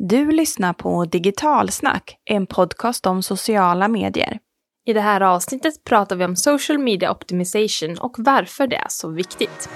Du 0.00 0.30
lyssnar 0.30 0.72
på 0.72 1.04
Digitalsnack, 1.04 2.18
en 2.24 2.46
podcast 2.46 3.06
om 3.06 3.22
sociala 3.22 3.88
medier. 3.88 4.38
I 4.86 4.92
det 4.92 5.00
här 5.00 5.20
avsnittet 5.20 5.84
pratar 5.84 6.16
vi 6.16 6.24
om 6.24 6.36
social 6.36 6.78
media 6.78 7.12
optimization 7.12 7.98
och 7.98 8.14
varför 8.18 8.66
det 8.66 8.76
är 8.76 8.86
så 8.88 9.08
viktigt. 9.08 9.68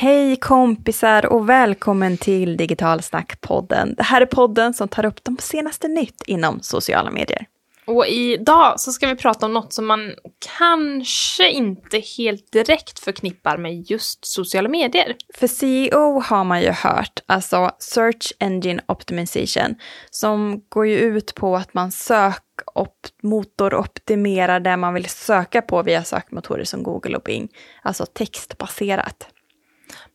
Hej 0.00 0.36
kompisar 0.36 1.26
och 1.26 1.48
välkommen 1.48 2.16
till 2.16 2.56
Digitalsnack-podden. 2.56 3.94
Det 3.96 4.02
här 4.02 4.20
är 4.20 4.26
podden 4.26 4.74
som 4.74 4.88
tar 4.88 5.06
upp 5.06 5.24
de 5.24 5.36
senaste 5.40 5.88
nytt 5.88 6.22
inom 6.26 6.60
sociala 6.62 7.10
medier. 7.10 7.46
Och 7.86 8.06
idag 8.06 8.80
så 8.80 8.92
ska 8.92 9.06
vi 9.06 9.16
prata 9.16 9.46
om 9.46 9.52
något 9.52 9.72
som 9.72 9.86
man 9.86 10.14
kanske 10.58 11.50
inte 11.50 12.02
helt 12.18 12.52
direkt 12.52 12.98
förknippar 12.98 13.56
med 13.56 13.90
just 13.90 14.24
sociala 14.24 14.68
medier. 14.68 15.16
För 15.34 15.46
CEO 15.46 16.20
har 16.20 16.44
man 16.44 16.62
ju 16.62 16.70
hört, 16.70 17.20
alltså 17.26 17.70
Search 17.78 18.32
Engine 18.38 18.82
Optimization, 18.86 19.74
som 20.10 20.62
går 20.68 20.86
ju 20.86 20.98
ut 20.98 21.34
på 21.34 21.56
att 21.56 21.74
man 21.74 21.92
sökmotoroptimerar 21.92 24.60
det 24.60 24.76
man 24.76 24.94
vill 24.94 25.08
söka 25.08 25.62
på 25.62 25.82
via 25.82 26.04
sökmotorer 26.04 26.64
som 26.64 26.82
Google 26.82 27.16
och 27.16 27.22
Bing, 27.22 27.48
alltså 27.82 28.06
textbaserat. 28.06 29.28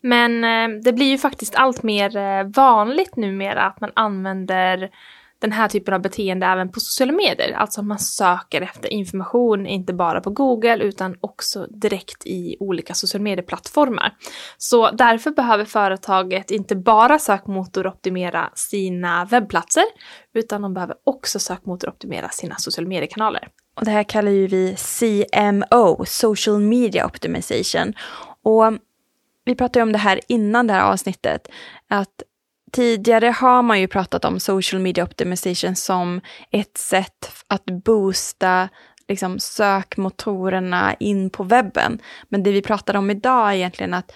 Men 0.03 0.43
eh, 0.43 0.81
det 0.84 0.93
blir 0.93 1.05
ju 1.05 1.17
faktiskt 1.17 1.55
allt 1.55 1.84
mer 1.84 2.17
eh, 2.17 2.44
vanligt 2.55 3.16
numera 3.16 3.63
att 3.63 3.81
man 3.81 3.91
använder 3.95 4.89
den 5.44 5.52
här 5.52 5.67
typen 5.67 5.94
av 5.94 6.02
beteende 6.02 6.45
även 6.45 6.71
på 6.71 6.80
sociala 6.80 7.11
medier. 7.11 7.52
Alltså 7.52 7.81
att 7.81 7.88
man 7.88 7.99
söker 7.99 8.61
efter 8.61 8.94
information, 8.94 9.67
inte 9.67 9.94
bara 9.94 10.21
på 10.21 10.30
Google 10.30 10.77
utan 10.77 11.16
också 11.22 11.67
direkt 11.67 12.25
i 12.25 12.58
olika 12.59 12.94
sociala 12.94 13.23
medieplattformar. 13.23 14.14
Så 14.58 14.92
därför 14.92 15.31
behöver 15.31 15.66
företaget 15.66 16.52
inte 16.52 16.75
bara 16.75 17.20
sökmotoroptimera 17.20 18.49
sina 18.55 19.25
webbplatser, 19.25 19.83
utan 20.33 20.61
de 20.61 20.73
behöver 20.73 20.95
också 21.03 21.39
sökmotoroptimera 21.39 22.30
sina 22.30 22.55
sociala 22.55 22.88
mediekanaler. 22.88 23.47
Och 23.75 23.86
det 23.86 23.92
här 23.92 24.03
kallar 24.03 24.31
ju 24.31 24.47
vi 24.47 24.75
CMO, 24.75 26.05
Social 26.05 26.59
Media 26.59 27.05
Optimization. 27.05 27.94
Och 28.44 28.73
vi 29.45 29.55
pratade 29.55 29.83
om 29.83 29.91
det 29.91 29.97
här 29.97 30.19
innan 30.27 30.67
det 30.67 30.73
här 30.73 30.91
avsnittet, 30.91 31.47
att 31.88 32.23
tidigare 32.72 33.27
har 33.27 33.61
man 33.61 33.80
ju 33.80 33.88
pratat 33.88 34.25
om 34.25 34.39
social 34.39 34.81
media 34.81 35.03
optimization 35.03 35.75
som 35.75 36.22
ett 36.52 36.77
sätt 36.77 37.44
att 37.47 37.66
boosta 37.66 38.69
liksom, 39.08 39.39
sökmotorerna 39.39 40.94
in 40.99 41.30
på 41.30 41.44
webben. 41.44 41.99
Men 42.30 42.44
det 42.44 42.52
vi 42.52 42.61
pratar 42.61 42.95
om 42.95 43.09
idag 43.09 43.49
är 43.49 43.53
egentligen 43.53 43.94
att 43.94 44.11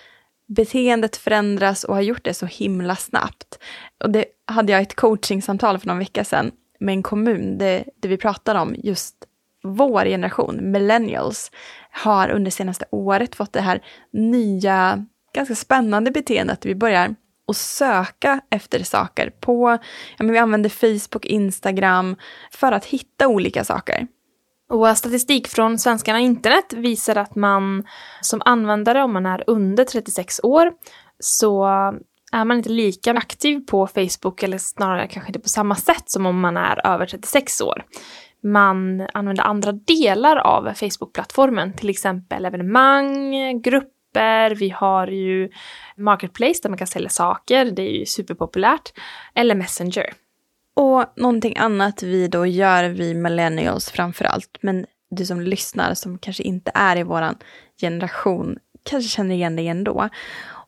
beteendet 0.47 1.17
förändras 1.17 1.83
och 1.83 1.95
har 1.95 2.01
gjort 2.01 2.23
det 2.23 2.33
så 2.33 2.45
himla 2.45 2.95
snabbt. 2.95 3.59
Och 4.03 4.09
det 4.09 4.25
hade 4.45 4.71
jag 4.71 4.81
ett 4.81 4.95
coachingsamtal 4.95 5.79
för 5.79 5.87
någon 5.87 5.99
vecka 5.99 6.23
sedan 6.23 6.51
med 6.79 6.93
en 6.93 7.03
kommun 7.03 7.57
det, 7.57 7.83
det 8.01 8.07
vi 8.07 8.17
pratade 8.17 8.59
om 8.59 8.75
just 8.77 9.15
vår 9.63 10.05
generation, 10.05 10.71
millennials, 10.71 11.51
har 11.91 12.29
under 12.29 12.51
senaste 12.51 12.85
året 12.91 13.35
fått 13.35 13.53
det 13.53 13.61
här 13.61 13.83
nya 14.13 15.05
ganska 15.37 15.55
spännande 15.55 16.11
beteende 16.11 16.53
att 16.53 16.65
vi 16.65 16.75
börjar 16.75 17.15
att 17.47 17.57
söka 17.57 18.41
efter 18.49 18.83
saker 18.83 19.29
på, 19.29 19.77
ja 20.17 20.23
men 20.23 20.31
vi 20.31 20.37
använder 20.37 20.69
Facebook, 20.69 21.25
Instagram 21.25 22.15
för 22.51 22.71
att 22.71 22.85
hitta 22.85 23.27
olika 23.27 23.63
saker. 23.63 24.07
Och 24.69 24.97
statistik 24.97 25.47
från 25.47 25.79
Svenskarna 25.79 26.19
internet 26.19 26.73
visar 26.73 27.15
att 27.15 27.35
man 27.35 27.83
som 28.21 28.41
användare, 28.45 29.03
om 29.03 29.13
man 29.13 29.25
är 29.25 29.43
under 29.47 29.83
36 29.85 30.39
år, 30.43 30.71
så 31.19 31.65
är 32.31 32.45
man 32.45 32.57
inte 32.57 32.69
lika 32.69 33.11
aktiv 33.13 33.59
på 33.59 33.87
Facebook, 33.87 34.43
eller 34.43 34.57
snarare 34.57 35.07
kanske 35.07 35.29
inte 35.29 35.39
på 35.39 35.49
samma 35.49 35.75
sätt 35.75 36.03
som 36.05 36.25
om 36.25 36.39
man 36.39 36.57
är 36.57 36.87
över 36.87 37.05
36 37.05 37.61
år. 37.61 37.83
Man 38.43 39.07
använder 39.13 39.43
andra 39.43 39.71
delar 39.71 40.35
av 40.35 40.73
Facebook-plattformen, 40.73 41.73
till 41.73 41.89
exempel 41.89 42.45
evenemang, 42.45 43.61
grupp 43.61 43.96
grupper, 44.13 44.55
vi 44.55 44.69
har 44.69 45.07
ju 45.07 45.49
Marketplace 45.97 46.59
där 46.63 46.69
man 46.69 46.77
kan 46.77 46.87
sälja 46.87 47.09
saker, 47.09 47.65
det 47.65 47.81
är 47.81 47.99
ju 47.99 48.05
superpopulärt, 48.05 48.93
eller 49.35 49.55
Messenger. 49.55 50.13
Och 50.75 51.05
någonting 51.15 51.57
annat 51.57 52.03
vi 52.03 52.27
då 52.27 52.45
gör, 52.45 52.89
vi 52.89 53.13
millennials 53.13 53.91
framför 53.91 54.25
allt, 54.25 54.57
men 54.61 54.85
du 55.09 55.25
som 55.25 55.41
lyssnar 55.41 55.93
som 55.93 56.17
kanske 56.17 56.43
inte 56.43 56.71
är 56.73 56.97
i 56.97 57.03
våran 57.03 57.37
generation 57.81 58.57
kanske 58.83 59.09
känner 59.09 59.35
igen 59.35 59.55
dig 59.55 59.67
ändå. 59.67 60.09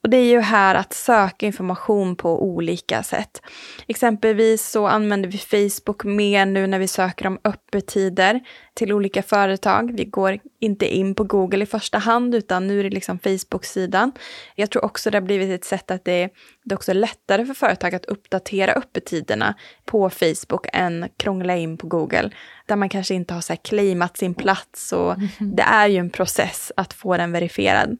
Och 0.03 0.09
det 0.09 0.17
är 0.17 0.29
ju 0.29 0.39
här 0.39 0.75
att 0.75 0.93
söka 0.93 1.45
information 1.45 2.15
på 2.15 2.43
olika 2.43 3.03
sätt. 3.03 3.41
Exempelvis 3.87 4.69
så 4.69 4.87
använder 4.87 5.29
vi 5.29 5.37
Facebook 5.37 6.03
mer 6.03 6.45
nu 6.45 6.67
när 6.67 6.79
vi 6.79 6.87
söker 6.87 7.27
om 7.27 7.39
öppettider 7.43 8.39
till 8.73 8.93
olika 8.93 9.23
företag. 9.23 9.91
Vi 9.97 10.05
går 10.05 10.39
inte 10.59 10.95
in 10.95 11.15
på 11.15 11.23
Google 11.23 11.63
i 11.63 11.65
första 11.65 11.97
hand 11.97 12.35
utan 12.35 12.67
nu 12.67 12.79
är 12.79 12.83
det 12.83 12.89
liksom 12.89 13.19
Facebook-sidan. 13.19 14.11
Jag 14.55 14.69
tror 14.69 14.85
också 14.85 15.09
det 15.09 15.17
har 15.17 15.25
blivit 15.25 15.49
ett 15.49 15.65
sätt 15.65 15.91
att 15.91 16.05
det, 16.05 16.29
det 16.63 16.73
är 16.73 16.77
också 16.77 16.93
lättare 16.93 17.45
för 17.45 17.53
företag 17.53 17.95
att 17.95 18.05
uppdatera 18.05 18.73
öppettiderna 18.73 19.55
på 19.85 20.09
Facebook 20.09 20.67
än 20.73 21.09
krångla 21.17 21.57
in 21.57 21.77
på 21.77 21.87
Google. 21.87 22.29
Där 22.65 22.75
man 22.75 22.89
kanske 22.89 23.13
inte 23.13 23.33
har 23.33 23.41
så 23.41 23.53
här 23.53 23.59
claimat 23.63 24.17
sin 24.17 24.33
plats 24.33 24.93
och 24.93 25.13
mm 25.13 25.29
det 25.39 25.63
är 25.63 25.87
ju 25.87 25.97
en 25.97 26.09
process 26.09 26.71
att 26.77 26.93
få 26.93 27.17
den 27.17 27.31
verifierad. 27.31 27.97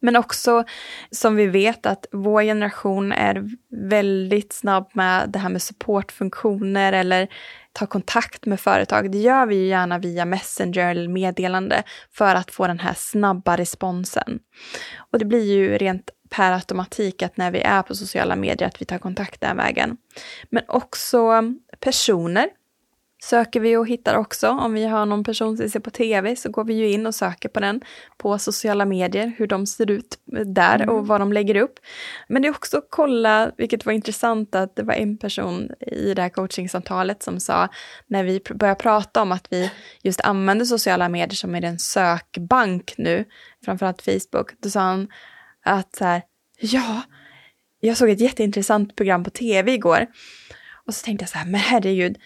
Men 0.00 0.16
också 0.16 0.64
som 1.10 1.36
vi 1.36 1.46
vet 1.46 1.86
att 1.86 2.06
vår 2.12 2.42
generation 2.42 3.12
är 3.12 3.44
väldigt 3.88 4.52
snabb 4.52 4.90
med 4.94 5.30
det 5.30 5.38
här 5.38 5.48
med 5.48 5.62
supportfunktioner 5.62 6.92
eller 6.92 7.28
ta 7.72 7.86
kontakt 7.86 8.46
med 8.46 8.60
företag. 8.60 9.12
Det 9.12 9.18
gör 9.18 9.46
vi 9.46 9.54
ju 9.56 9.66
gärna 9.66 9.98
via 9.98 10.24
Messenger 10.24 10.90
eller 10.90 11.08
meddelande 11.08 11.82
för 12.12 12.34
att 12.34 12.50
få 12.50 12.66
den 12.66 12.78
här 12.78 12.94
snabba 12.96 13.56
responsen. 13.56 14.38
Och 15.12 15.18
det 15.18 15.24
blir 15.24 15.52
ju 15.52 15.78
rent 15.78 16.10
per 16.30 16.52
automatik 16.52 17.22
att 17.22 17.36
när 17.36 17.50
vi 17.50 17.60
är 17.60 17.82
på 17.82 17.94
sociala 17.94 18.36
medier 18.36 18.68
att 18.68 18.80
vi 18.80 18.86
tar 18.86 18.98
kontakt 18.98 19.40
den 19.40 19.56
vägen. 19.56 19.96
Men 20.50 20.62
också 20.68 21.42
personer 21.80 22.48
söker 23.22 23.60
vi 23.60 23.76
och 23.76 23.88
hittar 23.88 24.14
också. 24.14 24.48
Om 24.48 24.72
vi 24.72 24.84
har 24.86 25.06
någon 25.06 25.24
person 25.24 25.56
som 25.56 25.64
vi 25.64 25.70
ser 25.70 25.80
på 25.80 25.90
tv 25.90 26.36
så 26.36 26.50
går 26.50 26.64
vi 26.64 26.74
ju 26.74 26.90
in 26.90 27.06
och 27.06 27.14
söker 27.14 27.48
på 27.48 27.60
den 27.60 27.80
på 28.16 28.38
sociala 28.38 28.84
medier, 28.84 29.32
hur 29.36 29.46
de 29.46 29.66
ser 29.66 29.90
ut 29.90 30.18
där 30.46 30.74
mm. 30.74 30.88
och 30.88 31.06
vad 31.06 31.20
de 31.20 31.32
lägger 31.32 31.56
upp. 31.56 31.78
Men 32.28 32.42
det 32.42 32.48
är 32.48 32.50
också 32.50 32.78
att 32.78 32.86
kolla, 32.90 33.52
vilket 33.56 33.86
var 33.86 33.92
intressant, 33.92 34.54
att 34.54 34.76
det 34.76 34.82
var 34.82 34.94
en 34.94 35.18
person 35.18 35.70
i 35.80 36.14
det 36.14 36.22
här 36.22 36.28
coachingsamtalet 36.28 37.22
som 37.22 37.40
sa, 37.40 37.68
när 38.06 38.24
vi 38.24 38.40
började 38.54 38.80
prata 38.80 39.22
om 39.22 39.32
att 39.32 39.46
vi 39.50 39.70
just 40.02 40.20
använder 40.20 40.64
sociala 40.64 41.08
medier 41.08 41.36
som 41.36 41.54
är 41.54 41.64
en 41.64 41.78
sökbank 41.78 42.94
nu, 42.98 43.24
framförallt 43.64 44.02
Facebook, 44.02 44.52
då 44.62 44.70
sa 44.70 44.80
han 44.80 45.08
att 45.64 45.96
så 45.96 46.04
här, 46.04 46.22
ja, 46.60 47.02
jag 47.80 47.96
såg 47.96 48.10
ett 48.10 48.20
jätteintressant 48.20 48.96
program 48.96 49.24
på 49.24 49.30
tv 49.30 49.72
igår. 49.72 50.06
Och 50.86 50.94
så 50.94 51.04
tänkte 51.04 51.22
jag 51.22 51.30
så 51.30 51.38
här, 51.38 51.46
men 51.46 51.60
herregud, 51.60 52.18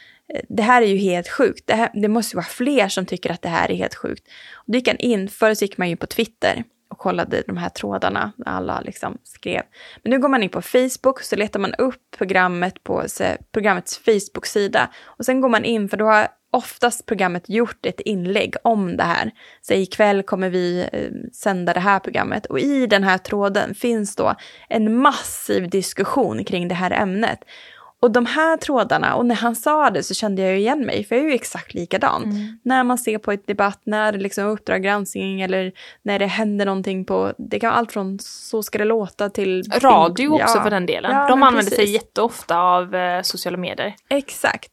det 0.49 0.63
här 0.63 0.83
är 0.83 0.87
ju 0.87 0.97
helt 0.97 1.29
sjukt. 1.29 1.67
Det, 1.67 1.75
här, 1.75 1.91
det 1.95 2.09
måste 2.09 2.37
vara 2.37 2.47
fler 2.47 2.89
som 2.89 3.07
tycker 3.07 3.33
att 3.33 3.43
det 3.43 3.49
här 3.49 3.71
är 3.71 3.75
helt 3.75 3.95
sjukt. 3.95 4.29
Och 4.55 4.73
då 4.73 4.79
gick 4.79 4.89
han 4.89 4.97
in, 4.97 5.29
förut 5.29 5.63
gick 5.63 5.79
man 5.79 5.91
ju 5.91 5.97
på 5.97 6.07
Twitter 6.07 6.65
och 6.91 6.99
kollade 6.99 7.43
de 7.47 7.57
här 7.57 7.69
trådarna, 7.69 8.33
alla 8.47 8.81
liksom 8.81 9.19
skrev. 9.25 9.63
Men 10.03 10.11
nu 10.11 10.19
går 10.19 10.29
man 10.29 10.43
in 10.43 10.49
på 10.49 10.63
Facebook, 10.63 11.21
så 11.23 11.37
letar 11.37 11.61
man 11.61 11.75
upp 11.75 12.03
programmet 12.19 12.85
på 12.85 13.05
programmets 13.53 13.99
Facebook-sida. 13.99 14.91
Och 15.05 15.25
sen 15.25 15.41
går 15.41 15.49
man 15.49 15.65
in, 15.65 15.89
för 15.89 15.97
då 15.97 16.05
har 16.05 16.29
oftast 16.51 17.07
programmet 17.07 17.49
gjort 17.49 17.87
ett 17.87 18.01
inlägg 18.01 18.55
om 18.65 18.97
det 18.97 19.03
här. 19.03 19.31
Så 19.61 19.75
ikväll 19.75 20.23
kommer 20.23 20.51
vi 20.51 20.89
eh, 20.93 21.11
sända 21.33 21.73
det 21.73 21.81
här 21.81 21.99
programmet. 21.99 22.47
Och 22.47 22.61
i 22.61 22.87
den 22.87 23.05
här 23.05 23.19
tråden 23.19 23.75
finns 23.75 24.17
då 24.17 24.35
en 24.69 24.97
massiv 24.97 25.71
diskussion 25.71 26.45
kring 26.45 26.69
det 26.69 26.75
här 26.75 26.91
ämnet. 26.91 27.39
Och 28.03 28.11
de 28.11 28.27
här 28.27 28.57
trådarna, 28.57 29.15
och 29.15 29.27
när 29.27 29.35
han 29.35 29.57
sa 29.57 29.91
det 29.91 30.03
så 30.03 30.15
kände 30.15 30.43
jag 30.43 30.51
ju 30.53 30.59
igen 30.59 30.87
mig, 30.87 31.05
för 31.05 31.17
jag 31.17 31.25
är 31.25 31.29
ju 31.29 31.35
exakt 31.35 31.75
likadan. 31.75 32.23
Mm. 32.25 32.59
När 32.63 32.85
man 32.85 32.99
ser 32.99 33.19
på 33.19 33.33
ett 33.33 33.47
debatt, 33.47 33.81
när 33.85 34.13
det 34.13 34.19
liksom 34.19 34.47
Uppdrag 34.47 34.83
granskning 34.83 35.41
eller 35.41 35.73
när 36.03 36.19
det 36.19 36.27
händer 36.27 36.67
någonting 36.67 37.05
på, 37.05 37.33
det 37.39 37.61
kan 37.61 37.69
vara 37.71 37.79
allt 37.79 37.93
från 37.93 38.19
Så 38.19 38.63
ska 38.63 38.79
det 38.79 38.85
låta 38.85 39.31
till... 39.31 39.63
Radio 39.81 40.29
också 40.29 40.57
ja. 40.57 40.63
för 40.63 40.71
den 40.71 40.87
delen. 40.87 41.11
Ja, 41.11 41.29
de 41.29 41.43
använder 41.43 41.71
precis. 41.71 41.77
sig 41.77 41.95
jätteofta 41.95 42.59
av 42.59 42.95
eh, 42.95 43.23
sociala 43.23 43.59
medier. 43.59 43.95
Exakt. 44.09 44.71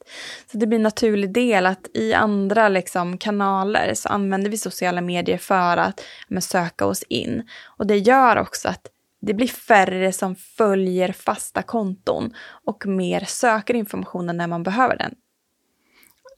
Så 0.51 0.57
det 0.57 0.67
blir 0.67 0.75
en 0.77 0.83
naturlig 0.83 1.33
del 1.33 1.65
att 1.65 1.87
i 1.93 2.13
andra 2.13 2.69
liksom, 2.69 3.17
kanaler 3.17 3.93
så 3.93 4.09
använder 4.09 4.49
vi 4.49 4.57
sociala 4.57 5.01
medier 5.01 5.37
för 5.37 5.77
att 5.77 6.01
men, 6.27 6.41
söka 6.41 6.85
oss 6.85 7.03
in. 7.03 7.49
Och 7.77 7.87
det 7.87 7.97
gör 7.97 8.37
också 8.37 8.69
att 8.69 8.87
det 9.21 9.33
blir 9.33 9.47
färre 9.47 10.11
som 10.11 10.35
följer 10.35 11.11
fasta 11.11 11.61
konton 11.61 12.33
och 12.65 12.85
mer 12.85 13.25
söker 13.25 13.73
informationen 13.73 14.37
när 14.37 14.47
man 14.47 14.63
behöver 14.63 14.97
den. 14.97 15.15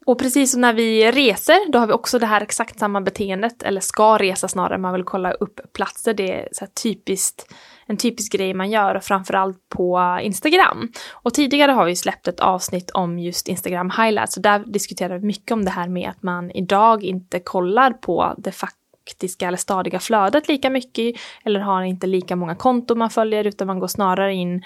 Och 0.06 0.20
precis 0.20 0.52
som 0.52 0.62
när 0.62 0.74
vi 0.74 1.12
reser, 1.12 1.72
då 1.72 1.80
har 1.80 1.88
vi 1.88 1.94
också 1.94 2.20
det 2.20 2.26
här 2.26 2.42
exakt 2.42 2.80
samma 2.80 3.02
beteendet, 3.02 3.64
eller 3.64 3.82
ska 3.82 4.18
resa 4.18 4.48
snarare, 4.48 4.78
man 4.78 4.94
vill 4.94 5.04
kolla 5.04 5.32
upp 5.32 5.74
platser. 5.74 6.14
Det 6.14 6.34
är 6.34 6.50
så 6.52 6.68
typiskt, 6.84 7.54
en 7.86 7.98
typisk 7.98 8.34
grej 8.34 8.54
man 8.54 8.72
gör, 8.72 8.96
och 8.96 9.04
framförallt 9.04 9.70
på 9.70 10.20
Instagram. 10.22 10.92
Och 11.12 11.34
tidigare 11.34 11.72
har 11.72 11.86
vi 11.86 11.96
släppt 11.96 12.28
ett 12.28 12.40
avsnitt 12.40 12.92
om 12.92 13.20
just 13.20 13.48
Instagram 13.48 13.92
highlights, 13.98 14.38
och 14.38 14.44
där 14.44 14.60
diskuterade 14.60 15.18
vi 15.18 15.26
mycket 15.26 15.52
om 15.52 15.66
det 15.66 15.72
här 15.72 15.88
med 15.88 16.10
att 16.10 16.24
man 16.24 16.52
idag 16.52 17.04
inte 17.04 17.40
kollar 17.40 17.92
på 17.92 18.36
det 18.38 18.52
faktum 18.52 18.81
faktiska 19.10 19.48
eller 19.48 19.58
stadiga 19.58 20.00
flödet 20.00 20.48
lika 20.48 20.70
mycket, 20.70 21.16
eller 21.44 21.60
har 21.60 21.84
inte 21.84 22.08
lika 22.08 22.36
många 22.36 22.56
konton 22.56 22.98
man 22.98 23.10
följer, 23.10 23.48
utan 23.48 23.68
man 23.68 23.80
går 23.80 23.88
snarare 23.88 24.34
in 24.34 24.62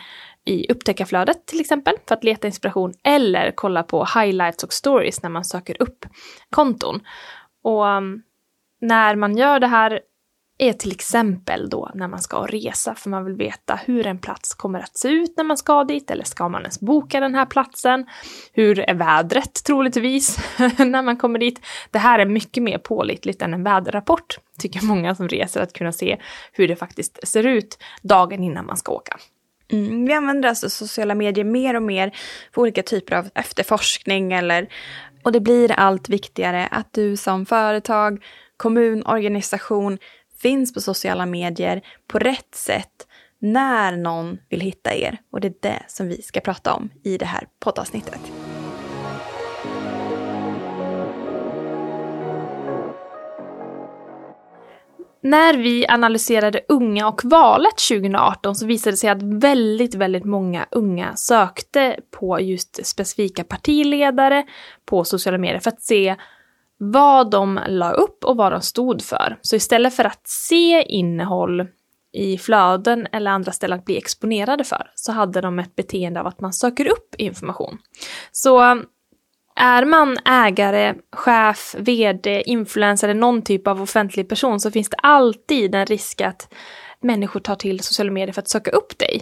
i 0.46 0.72
upptäckarflödet 0.72 1.46
till 1.46 1.60
exempel 1.60 1.96
för 2.08 2.16
att 2.16 2.24
leta 2.24 2.48
inspiration 2.48 2.94
eller 3.04 3.52
kolla 3.56 3.84
på 3.84 4.08
highlights 4.16 4.64
och 4.64 4.74
stories 4.74 5.24
när 5.24 5.30
man 5.30 5.46
söker 5.46 5.82
upp 5.82 6.06
konton. 6.50 7.00
Och 7.64 7.86
um, 7.86 8.24
när 8.82 9.16
man 9.16 9.38
gör 9.38 9.60
det 9.60 9.68
här 9.68 10.00
är 10.58 10.74
till 10.74 10.92
exempel 10.92 11.70
då 11.70 11.92
när 11.94 12.08
man 12.08 12.20
ska 12.20 12.46
resa 12.46 12.96
för 12.96 13.10
man 13.10 13.26
vill 13.26 13.36
veta 13.36 13.80
hur 13.86 14.08
en 14.08 14.18
plats 14.18 14.54
kommer 14.54 14.80
att 14.80 14.98
se 14.98 15.10
ut 15.10 15.34
när 15.38 15.44
man 15.44 15.58
ska 15.58 15.84
dit 15.84 16.12
eller 16.12 16.24
ska 16.24 16.50
man 16.50 16.62
ens 16.62 16.80
boka 16.80 17.20
den 17.20 17.36
här 17.36 17.46
platsen? 17.46 18.06
Hur 18.54 18.80
är 18.80 18.94
vädret 18.94 19.64
troligtvis 19.64 20.38
när 20.78 21.02
man 21.02 21.18
kommer 21.18 21.40
dit? 21.40 21.62
Det 21.92 22.00
här 22.00 22.20
är 22.20 22.26
mycket 22.26 22.64
mer 22.64 22.78
pålitligt 22.78 23.42
än 23.42 23.54
en 23.54 23.64
väderrapport 23.64 24.38
tycker 24.60 24.86
många 24.86 25.16
som 25.16 25.28
reser 25.28 25.62
att 25.62 25.74
kunna 25.74 25.92
se 25.92 26.18
hur 26.52 26.68
det 26.68 26.76
faktiskt 26.76 27.28
ser 27.28 27.46
ut 27.46 27.78
dagen 28.02 28.44
innan 28.44 28.66
man 28.66 28.78
ska 28.78 28.92
åka. 28.92 29.18
Mm, 29.72 30.06
vi 30.06 30.14
använder 30.14 30.50
alltså 30.50 30.70
sociala 30.70 31.16
medier 31.16 31.46
mer 31.46 31.76
och 31.76 31.84
mer 31.84 32.12
för 32.54 32.62
olika 32.62 32.84
typer 32.84 33.16
av 33.16 33.30
efterforskning 33.36 34.34
eller 34.34 34.68
och 35.24 35.32
det 35.32 35.40
blir 35.40 35.72
allt 35.72 36.10
viktigare 36.10 36.68
att 36.72 36.94
du 36.94 37.18
som 37.18 37.46
företag, 37.46 38.24
kommun, 38.58 39.06
organisation 39.06 39.98
finns 40.42 40.74
på 40.74 40.82
sociala 40.82 41.26
medier 41.26 41.82
på 42.08 42.20
rätt 42.20 42.56
sätt 42.56 43.08
när 43.40 43.98
någon 43.98 44.38
vill 44.50 44.62
hitta 44.62 44.94
er. 44.94 45.18
Och 45.32 45.42
det 45.42 45.48
är 45.48 45.54
det 45.62 45.84
som 45.88 46.08
vi 46.08 46.22
ska 46.22 46.40
prata 46.40 46.74
om 46.74 46.90
i 47.04 47.18
det 47.18 47.26
här 47.26 47.48
poddavsnittet. 47.60 48.32
När 55.26 55.58
vi 55.58 55.88
analyserade 55.88 56.62
Unga 56.68 57.08
och 57.08 57.22
valet 57.24 57.78
2018 57.90 58.56
så 58.56 58.66
visade 58.66 58.94
det 58.94 58.98
sig 58.98 59.10
att 59.10 59.24
väldigt, 59.24 59.96
väldigt 59.96 60.26
många 60.26 60.66
unga 60.72 61.16
sökte 61.16 62.00
på 62.20 62.40
just 62.42 62.86
specifika 62.86 63.44
partiledare 63.44 64.44
på 64.86 65.04
sociala 65.04 65.38
medier 65.38 65.60
för 65.60 65.72
att 65.72 65.82
se 65.82 66.16
vad 66.78 67.32
de 67.32 67.60
la 67.68 67.92
upp 67.92 68.24
och 68.24 68.38
vad 68.38 68.52
de 68.52 68.62
stod 68.62 69.02
för. 69.02 69.38
Så 69.42 69.56
istället 69.56 69.94
för 69.94 70.04
att 70.04 70.28
se 70.28 70.82
innehåll 70.82 71.68
i 72.14 72.38
flöden 72.38 73.08
eller 73.12 73.32
andra 73.32 73.52
ställen 73.52 73.80
att 73.80 73.86
bli 73.86 73.98
exponerade 73.98 74.64
för 74.64 74.92
så 74.96 75.12
hade 75.12 75.42
de 75.42 75.60
ett 75.60 75.76
beteende 75.76 76.20
av 76.20 76.28
att 76.28 76.40
man 76.42 76.54
söker 76.54 76.88
upp 76.88 77.16
information. 77.18 77.78
Så 78.32 78.60
är 79.56 79.86
man 79.86 80.18
ägare, 80.26 80.96
chef, 81.12 81.76
vd, 81.78 82.44
influencer 82.46 83.10
eller 83.10 83.20
någon 83.20 83.42
typ 83.42 83.68
av 83.68 83.82
offentlig 83.82 84.30
person 84.30 84.60
så 84.60 84.72
finns 84.72 84.90
det 84.90 84.98
alltid 84.98 85.76
en 85.76 85.86
risk 85.86 86.22
att 86.22 86.54
människor 87.02 87.40
tar 87.40 87.56
till 87.56 87.80
sociala 87.80 88.12
medier 88.12 88.34
för 88.34 88.42
att 88.42 88.50
söka 88.50 88.72
upp 88.72 88.98
dig 89.00 89.22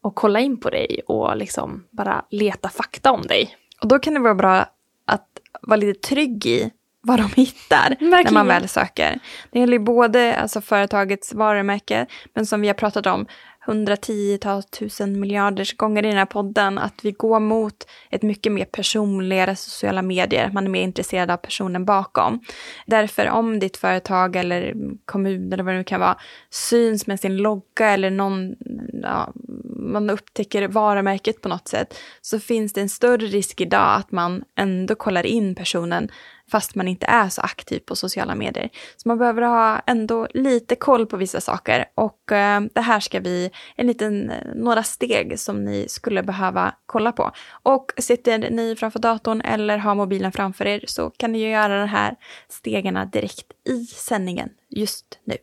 och 0.00 0.14
kolla 0.14 0.40
in 0.40 0.60
på 0.60 0.70
dig 0.70 1.00
och 1.06 1.36
liksom 1.36 1.84
bara 1.90 2.24
leta 2.30 2.68
fakta 2.68 3.12
om 3.12 3.22
dig. 3.22 3.56
Och 3.82 3.88
då 3.88 3.98
kan 3.98 4.14
det 4.14 4.20
vara 4.20 4.34
bra 4.34 4.66
att 5.06 5.28
vara 5.62 5.76
lite 5.76 6.08
trygg 6.08 6.46
i 6.46 6.70
vad 7.02 7.18
de 7.18 7.30
hittar 7.36 7.88
Verkligen. 7.88 8.24
när 8.24 8.32
man 8.32 8.46
väl 8.46 8.68
söker. 8.68 9.18
Det 9.50 9.58
gäller 9.58 9.78
både 9.78 10.36
alltså, 10.36 10.60
företagets 10.60 11.34
varumärke, 11.34 12.06
men 12.34 12.46
som 12.46 12.60
vi 12.60 12.66
har 12.66 12.74
pratat 12.74 13.06
om, 13.06 13.26
hundratiotal 13.66 14.62
tusen 14.62 15.20
miljarders 15.20 15.76
gånger 15.76 16.04
i 16.04 16.08
den 16.08 16.16
här 16.16 16.26
podden, 16.26 16.78
att 16.78 17.04
vi 17.04 17.12
går 17.12 17.40
mot 17.40 17.86
ett 18.10 18.22
mycket 18.22 18.52
mer 18.52 18.64
personligare 18.64 19.56
sociala 19.56 20.02
medier, 20.02 20.50
man 20.52 20.66
är 20.66 20.70
mer 20.70 20.82
intresserad 20.82 21.30
av 21.30 21.36
personen 21.36 21.84
bakom. 21.84 22.40
Därför 22.86 23.30
om 23.30 23.58
ditt 23.58 23.76
företag 23.76 24.36
eller 24.36 24.74
kommun 25.04 25.52
eller 25.52 25.64
vad 25.64 25.74
det 25.74 25.78
nu 25.78 25.84
kan 25.84 26.00
vara 26.00 26.18
syns 26.50 27.06
med 27.06 27.20
sin 27.20 27.36
logga 27.36 27.90
eller 27.90 28.10
någon, 28.10 28.54
ja, 29.02 29.32
man 29.76 30.10
upptäcker 30.10 30.68
varumärket 30.68 31.40
på 31.40 31.48
något 31.48 31.68
sätt, 31.68 31.94
så 32.20 32.40
finns 32.40 32.72
det 32.72 32.80
en 32.80 32.88
större 32.88 33.26
risk 33.26 33.60
idag 33.60 33.96
att 33.96 34.12
man 34.12 34.44
ändå 34.56 34.94
kollar 34.94 35.26
in 35.26 35.54
personen 35.54 36.08
fast 36.52 36.74
man 36.74 36.88
inte 36.88 37.06
är 37.06 37.28
så 37.28 37.40
aktiv 37.40 37.78
på 37.78 37.96
sociala 37.96 38.34
medier. 38.34 38.70
Så 38.96 39.08
man 39.08 39.18
behöver 39.18 39.42
ha 39.42 39.80
ändå 39.86 40.28
lite 40.34 40.76
koll 40.76 41.06
på 41.06 41.16
vissa 41.16 41.40
saker 41.40 41.84
och 41.94 42.32
eh, 42.32 42.60
det 42.74 42.80
här 42.80 43.00
ska 43.00 43.20
vi, 43.20 43.50
en 43.76 43.86
liten, 43.86 44.30
eh, 44.30 44.36
några 44.54 44.82
steg 44.82 45.40
som 45.40 45.64
ni 45.64 45.88
skulle 45.88 46.22
behöva 46.22 46.74
kolla 46.86 47.12
på. 47.12 47.30
Och 47.62 47.92
sitter 47.98 48.50
ni 48.50 48.76
framför 48.76 48.98
datorn 48.98 49.40
eller 49.40 49.78
har 49.78 49.94
mobilen 49.94 50.32
framför 50.32 50.66
er 50.66 50.84
så 50.86 51.10
kan 51.10 51.32
ni 51.32 51.38
ju 51.38 51.50
göra 51.50 51.80
de 51.80 51.88
här 51.88 52.16
stegen 52.48 53.10
direkt 53.12 53.46
i 53.68 53.84
sändningen 53.86 54.48
just 54.68 55.06
nu. 55.24 55.36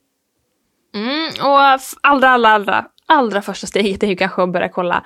Mm, 0.96 1.28
och 1.42 1.60
allra, 2.02 2.30
allra, 2.30 2.50
allra, 2.50 2.86
allra 3.06 3.42
första 3.42 3.68
steget 3.68 4.04
är 4.04 4.08
ju 4.08 4.16
kanske 4.16 4.44
att 4.44 4.54
börja 4.54 4.70
kolla 4.70 5.06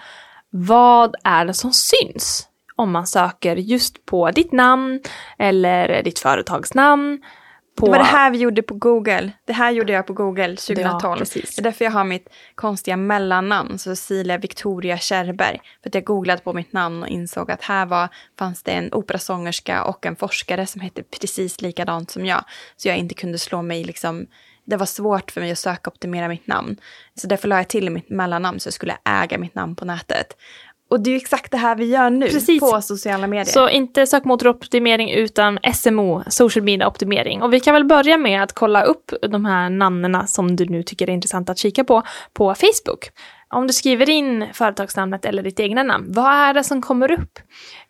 vad 0.55 1.15
är 1.23 1.45
det 1.45 1.53
som 1.53 1.71
syns? 1.73 2.47
Om 2.75 2.91
man 2.91 3.07
söker 3.07 3.55
just 3.55 4.05
på 4.05 4.31
ditt 4.31 4.51
namn 4.51 5.01
eller 5.37 6.03
ditt 6.03 6.19
företagsnamn. 6.19 7.21
På... 7.75 7.85
Det 7.85 7.91
var 7.91 7.99
det 7.99 8.03
här 8.03 8.31
vi 8.31 8.37
gjorde 8.37 8.61
på 8.61 8.73
Google. 8.73 9.31
Det 9.45 9.53
här 9.53 9.71
gjorde 9.71 9.93
jag 9.93 10.07
på 10.07 10.13
Google 10.13 10.55
2012. 10.55 11.19
Ja. 11.19 11.41
Det 11.41 11.57
är 11.57 11.63
därför 11.63 11.85
jag 11.85 11.91
har 11.91 12.03
mitt 12.03 12.29
konstiga 12.55 12.97
mellannamn, 12.97 13.79
Cecilia 13.79 14.37
Victoria 14.37 14.97
Kärrberg. 14.97 15.59
För 15.83 15.89
att 15.89 15.95
jag 15.95 16.03
googlade 16.03 16.41
på 16.41 16.53
mitt 16.53 16.73
namn 16.73 17.03
och 17.03 17.09
insåg 17.09 17.51
att 17.51 17.61
här 17.61 17.85
var, 17.85 18.09
fanns 18.39 18.63
det 18.63 18.71
en 18.71 18.93
operasångerska 18.93 19.83
och 19.83 20.05
en 20.05 20.15
forskare 20.15 20.67
som 20.67 20.81
hette 20.81 21.03
precis 21.03 21.61
likadant 21.61 22.11
som 22.11 22.25
jag. 22.25 22.43
Så 22.77 22.87
jag 22.87 22.97
inte 22.97 23.15
kunde 23.15 23.37
slå 23.37 23.61
mig 23.61 23.83
liksom 23.83 24.27
det 24.65 24.77
var 24.77 24.85
svårt 24.85 25.31
för 25.31 25.41
mig 25.41 25.51
att 25.51 25.59
söka 25.59 25.89
optimera 25.89 26.27
mitt 26.27 26.47
namn. 26.47 26.77
Så 27.15 27.27
därför 27.27 27.47
la 27.47 27.57
jag 27.57 27.67
till 27.67 27.89
mitt 27.89 28.09
mellannamn 28.09 28.59
så 28.59 28.67
jag 28.67 28.73
skulle 28.73 28.97
äga 29.05 29.37
mitt 29.37 29.55
namn 29.55 29.75
på 29.75 29.85
nätet. 29.85 30.37
Och 30.93 30.99
det 30.99 31.09
är 31.09 31.11
ju 31.11 31.17
exakt 31.17 31.51
det 31.51 31.57
här 31.57 31.75
vi 31.75 31.85
gör 31.85 32.09
nu 32.09 32.27
Precis. 32.27 32.59
på 32.59 32.81
sociala 32.81 33.27
medier. 33.27 33.45
Så 33.53 33.69
inte 33.69 34.07
sökmotoroptimering 34.07 35.11
utan 35.11 35.59
SMO, 35.73 36.23
social 36.27 36.65
media 36.65 36.87
optimering. 36.87 37.41
Och 37.41 37.53
vi 37.53 37.59
kan 37.59 37.73
väl 37.73 37.85
börja 37.85 38.17
med 38.17 38.43
att 38.43 38.53
kolla 38.53 38.83
upp 38.83 39.13
de 39.29 39.45
här 39.45 39.69
namnen 39.69 40.27
som 40.27 40.55
du 40.55 40.65
nu 40.65 40.83
tycker 40.83 41.09
är 41.09 41.13
intressant 41.13 41.49
att 41.49 41.57
kika 41.57 41.83
på, 41.83 42.03
på 42.33 42.55
Facebook. 42.55 43.09
Om 43.49 43.67
du 43.67 43.73
skriver 43.73 44.09
in 44.09 44.45
företagsnamnet 44.53 45.25
eller 45.25 45.43
ditt 45.43 45.59
egna 45.59 45.83
namn, 45.83 46.05
vad 46.07 46.33
är 46.33 46.53
det 46.53 46.63
som 46.63 46.81
kommer 46.81 47.11
upp? 47.11 47.39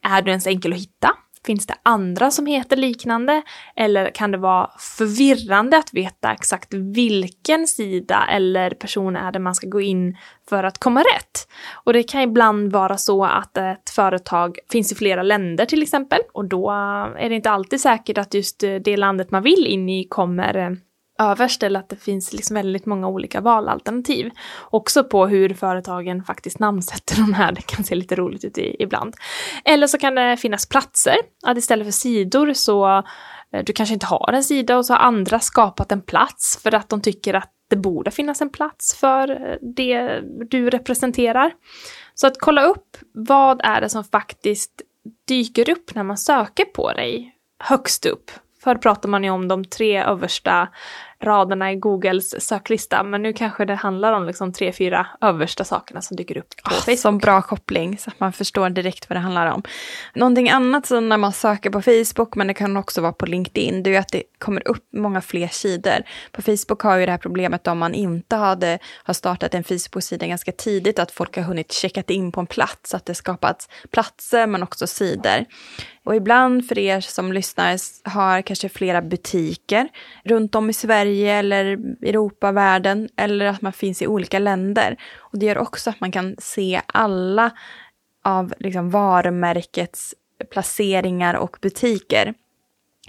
Är 0.01 0.21
du 0.21 0.29
ens 0.29 0.47
enkel 0.47 0.73
att 0.73 0.79
hitta? 0.79 1.09
Finns 1.45 1.67
det 1.67 1.75
andra 1.83 2.31
som 2.31 2.45
heter 2.45 2.75
liknande? 2.75 3.41
Eller 3.75 4.09
kan 4.09 4.31
det 4.31 4.37
vara 4.37 4.69
förvirrande 4.79 5.77
att 5.77 5.93
veta 5.93 6.31
exakt 6.31 6.73
vilken 6.73 7.67
sida 7.67 8.25
eller 8.31 8.69
person 8.69 9.15
är 9.15 9.31
det 9.31 9.39
man 9.39 9.55
ska 9.55 9.67
gå 9.67 9.81
in 9.81 10.17
för 10.49 10.63
att 10.63 10.77
komma 10.77 10.99
rätt? 10.99 11.47
Och 11.73 11.93
det 11.93 12.03
kan 12.03 12.21
ibland 12.21 12.71
vara 12.71 12.97
så 12.97 13.25
att 13.25 13.57
ett 13.57 13.89
företag 13.89 14.57
finns 14.71 14.91
i 14.91 14.95
flera 14.95 15.23
länder 15.23 15.65
till 15.65 15.83
exempel 15.83 16.19
och 16.33 16.45
då 16.45 16.71
är 17.17 17.29
det 17.29 17.35
inte 17.35 17.51
alltid 17.51 17.81
säkert 17.81 18.17
att 18.17 18.33
just 18.33 18.59
det 18.59 18.97
landet 18.97 19.31
man 19.31 19.43
vill 19.43 19.67
in 19.67 19.89
i 19.89 20.07
kommer 20.09 20.57
eh, 20.57 20.71
överst 21.19 21.63
eller 21.63 21.79
att 21.79 21.89
det 21.89 21.95
finns 21.95 22.33
liksom 22.33 22.53
väldigt 22.53 22.85
många 22.85 23.07
olika 23.07 23.41
valalternativ. 23.41 24.31
Också 24.61 25.03
på 25.03 25.27
hur 25.27 25.53
företagen 25.53 26.23
faktiskt 26.23 26.59
namnsätter 26.59 27.15
de 27.15 27.33
här, 27.33 27.51
det 27.55 27.61
kan 27.61 27.83
se 27.83 27.95
lite 27.95 28.15
roligt 28.15 28.43
ut 28.43 28.57
i, 28.57 28.75
ibland. 28.79 29.15
Eller 29.65 29.87
så 29.87 29.97
kan 29.97 30.15
det 30.15 30.37
finnas 30.37 30.69
platser, 30.69 31.15
att 31.45 31.57
istället 31.57 31.87
för 31.87 31.91
sidor 31.91 32.53
så 32.53 33.03
eh, 33.51 33.63
du 33.65 33.73
kanske 33.73 33.93
inte 33.93 34.05
har 34.05 34.33
en 34.33 34.43
sida 34.43 34.77
och 34.77 34.85
så 34.85 34.93
har 34.93 34.99
andra 34.99 35.39
skapat 35.39 35.91
en 35.91 36.01
plats 36.01 36.59
för 36.63 36.75
att 36.75 36.89
de 36.89 37.01
tycker 37.01 37.33
att 37.33 37.51
det 37.69 37.75
borde 37.75 38.11
finnas 38.11 38.41
en 38.41 38.49
plats 38.49 38.95
för 38.95 39.29
eh, 39.29 39.57
det 39.61 40.21
du 40.49 40.69
representerar. 40.69 41.51
Så 42.13 42.27
att 42.27 42.39
kolla 42.39 42.63
upp 42.63 42.97
vad 43.13 43.61
är 43.63 43.81
det 43.81 43.89
som 43.89 44.03
faktiskt 44.03 44.81
dyker 45.27 45.69
upp 45.69 45.95
när 45.95 46.03
man 46.03 46.17
söker 46.17 46.65
på 46.65 46.93
dig 46.93 47.35
högst 47.59 48.05
upp. 48.05 48.31
Förr 48.63 48.75
pratade 48.75 49.07
man 49.07 49.23
ju 49.23 49.29
om 49.29 49.47
de 49.47 49.65
tre 49.65 50.03
översta 50.03 50.67
raderna 51.23 51.71
i 51.71 51.75
Googles 51.75 52.47
söklista. 52.47 53.03
Men 53.03 53.21
nu 53.21 53.33
kanske 53.33 53.65
det 53.65 53.75
handlar 53.75 54.13
om 54.13 54.25
liksom 54.25 54.53
tre, 54.53 54.71
fyra 54.71 55.07
översta 55.21 55.63
sakerna 55.63 56.01
som 56.01 56.17
dyker 56.17 56.37
upp 56.37 56.49
på 56.63 56.69
Oh, 56.69 56.79
Facebook. 56.79 56.99
som 56.99 57.17
bra 57.17 57.41
koppling 57.41 57.97
så 57.97 58.09
att 58.09 58.19
man 58.19 58.33
förstår 58.33 58.69
direkt 58.69 59.09
vad 59.09 59.17
det 59.17 59.21
handlar 59.21 59.47
om. 59.47 59.63
Någonting 60.15 60.49
annat 60.49 60.85
som 60.85 61.09
när 61.09 61.17
man 61.17 61.33
söker 61.33 61.69
på 61.69 61.81
Facebook, 61.81 62.35
men 62.35 62.47
det 62.47 62.53
kan 62.53 62.77
också 62.77 63.01
vara 63.01 63.13
på 63.13 63.25
LinkedIn, 63.25 63.83
det 63.83 63.89
är 63.89 63.91
ju 63.91 63.97
att 63.97 64.11
det 64.11 64.23
kommer 64.37 64.67
upp 64.67 64.87
många 64.93 65.21
fler 65.21 65.47
sidor. 65.47 66.03
På 66.31 66.41
Facebook 66.41 66.81
har 66.81 66.97
ju 66.97 67.05
det 67.05 67.11
här 67.11 67.17
problemet 67.17 67.67
om 67.67 67.77
man 67.77 67.93
inte 67.93 68.35
hade, 68.35 68.79
har 69.03 69.13
startat 69.13 69.53
en 69.53 69.63
Facebook-sida 69.63 70.27
ganska 70.27 70.51
tidigt, 70.51 70.99
att 70.99 71.11
folk 71.11 71.35
har 71.35 71.43
hunnit 71.43 71.71
checkat 71.71 72.09
in 72.09 72.31
på 72.31 72.39
en 72.39 72.47
plats, 72.47 72.93
att 72.93 73.05
det 73.05 73.15
skapats 73.15 73.69
platser 73.91 74.47
men 74.47 74.63
också 74.63 74.87
sidor. 74.87 75.45
Och 76.05 76.15
ibland 76.15 76.67
för 76.67 76.79
er 76.79 77.01
som 77.01 77.33
lyssnar 77.33 77.77
har 78.09 78.41
kanske 78.41 78.69
flera 78.69 79.01
butiker 79.01 79.89
runt 80.23 80.55
om 80.55 80.69
i 80.69 80.73
Sverige 80.73 81.12
eller 81.13 81.65
Europa, 82.01 82.51
världen 82.51 83.09
eller 83.17 83.45
att 83.45 83.61
man 83.61 83.73
finns 83.73 84.01
i 84.01 84.07
olika 84.07 84.39
länder. 84.39 84.97
Och 85.17 85.39
det 85.39 85.45
gör 85.45 85.57
också 85.57 85.89
att 85.89 85.99
man 85.99 86.11
kan 86.11 86.35
se 86.39 86.81
alla 86.85 87.51
av 88.23 88.53
liksom 88.59 88.89
varumärkets 88.89 90.15
placeringar 90.51 91.33
och 91.33 91.57
butiker. 91.61 92.33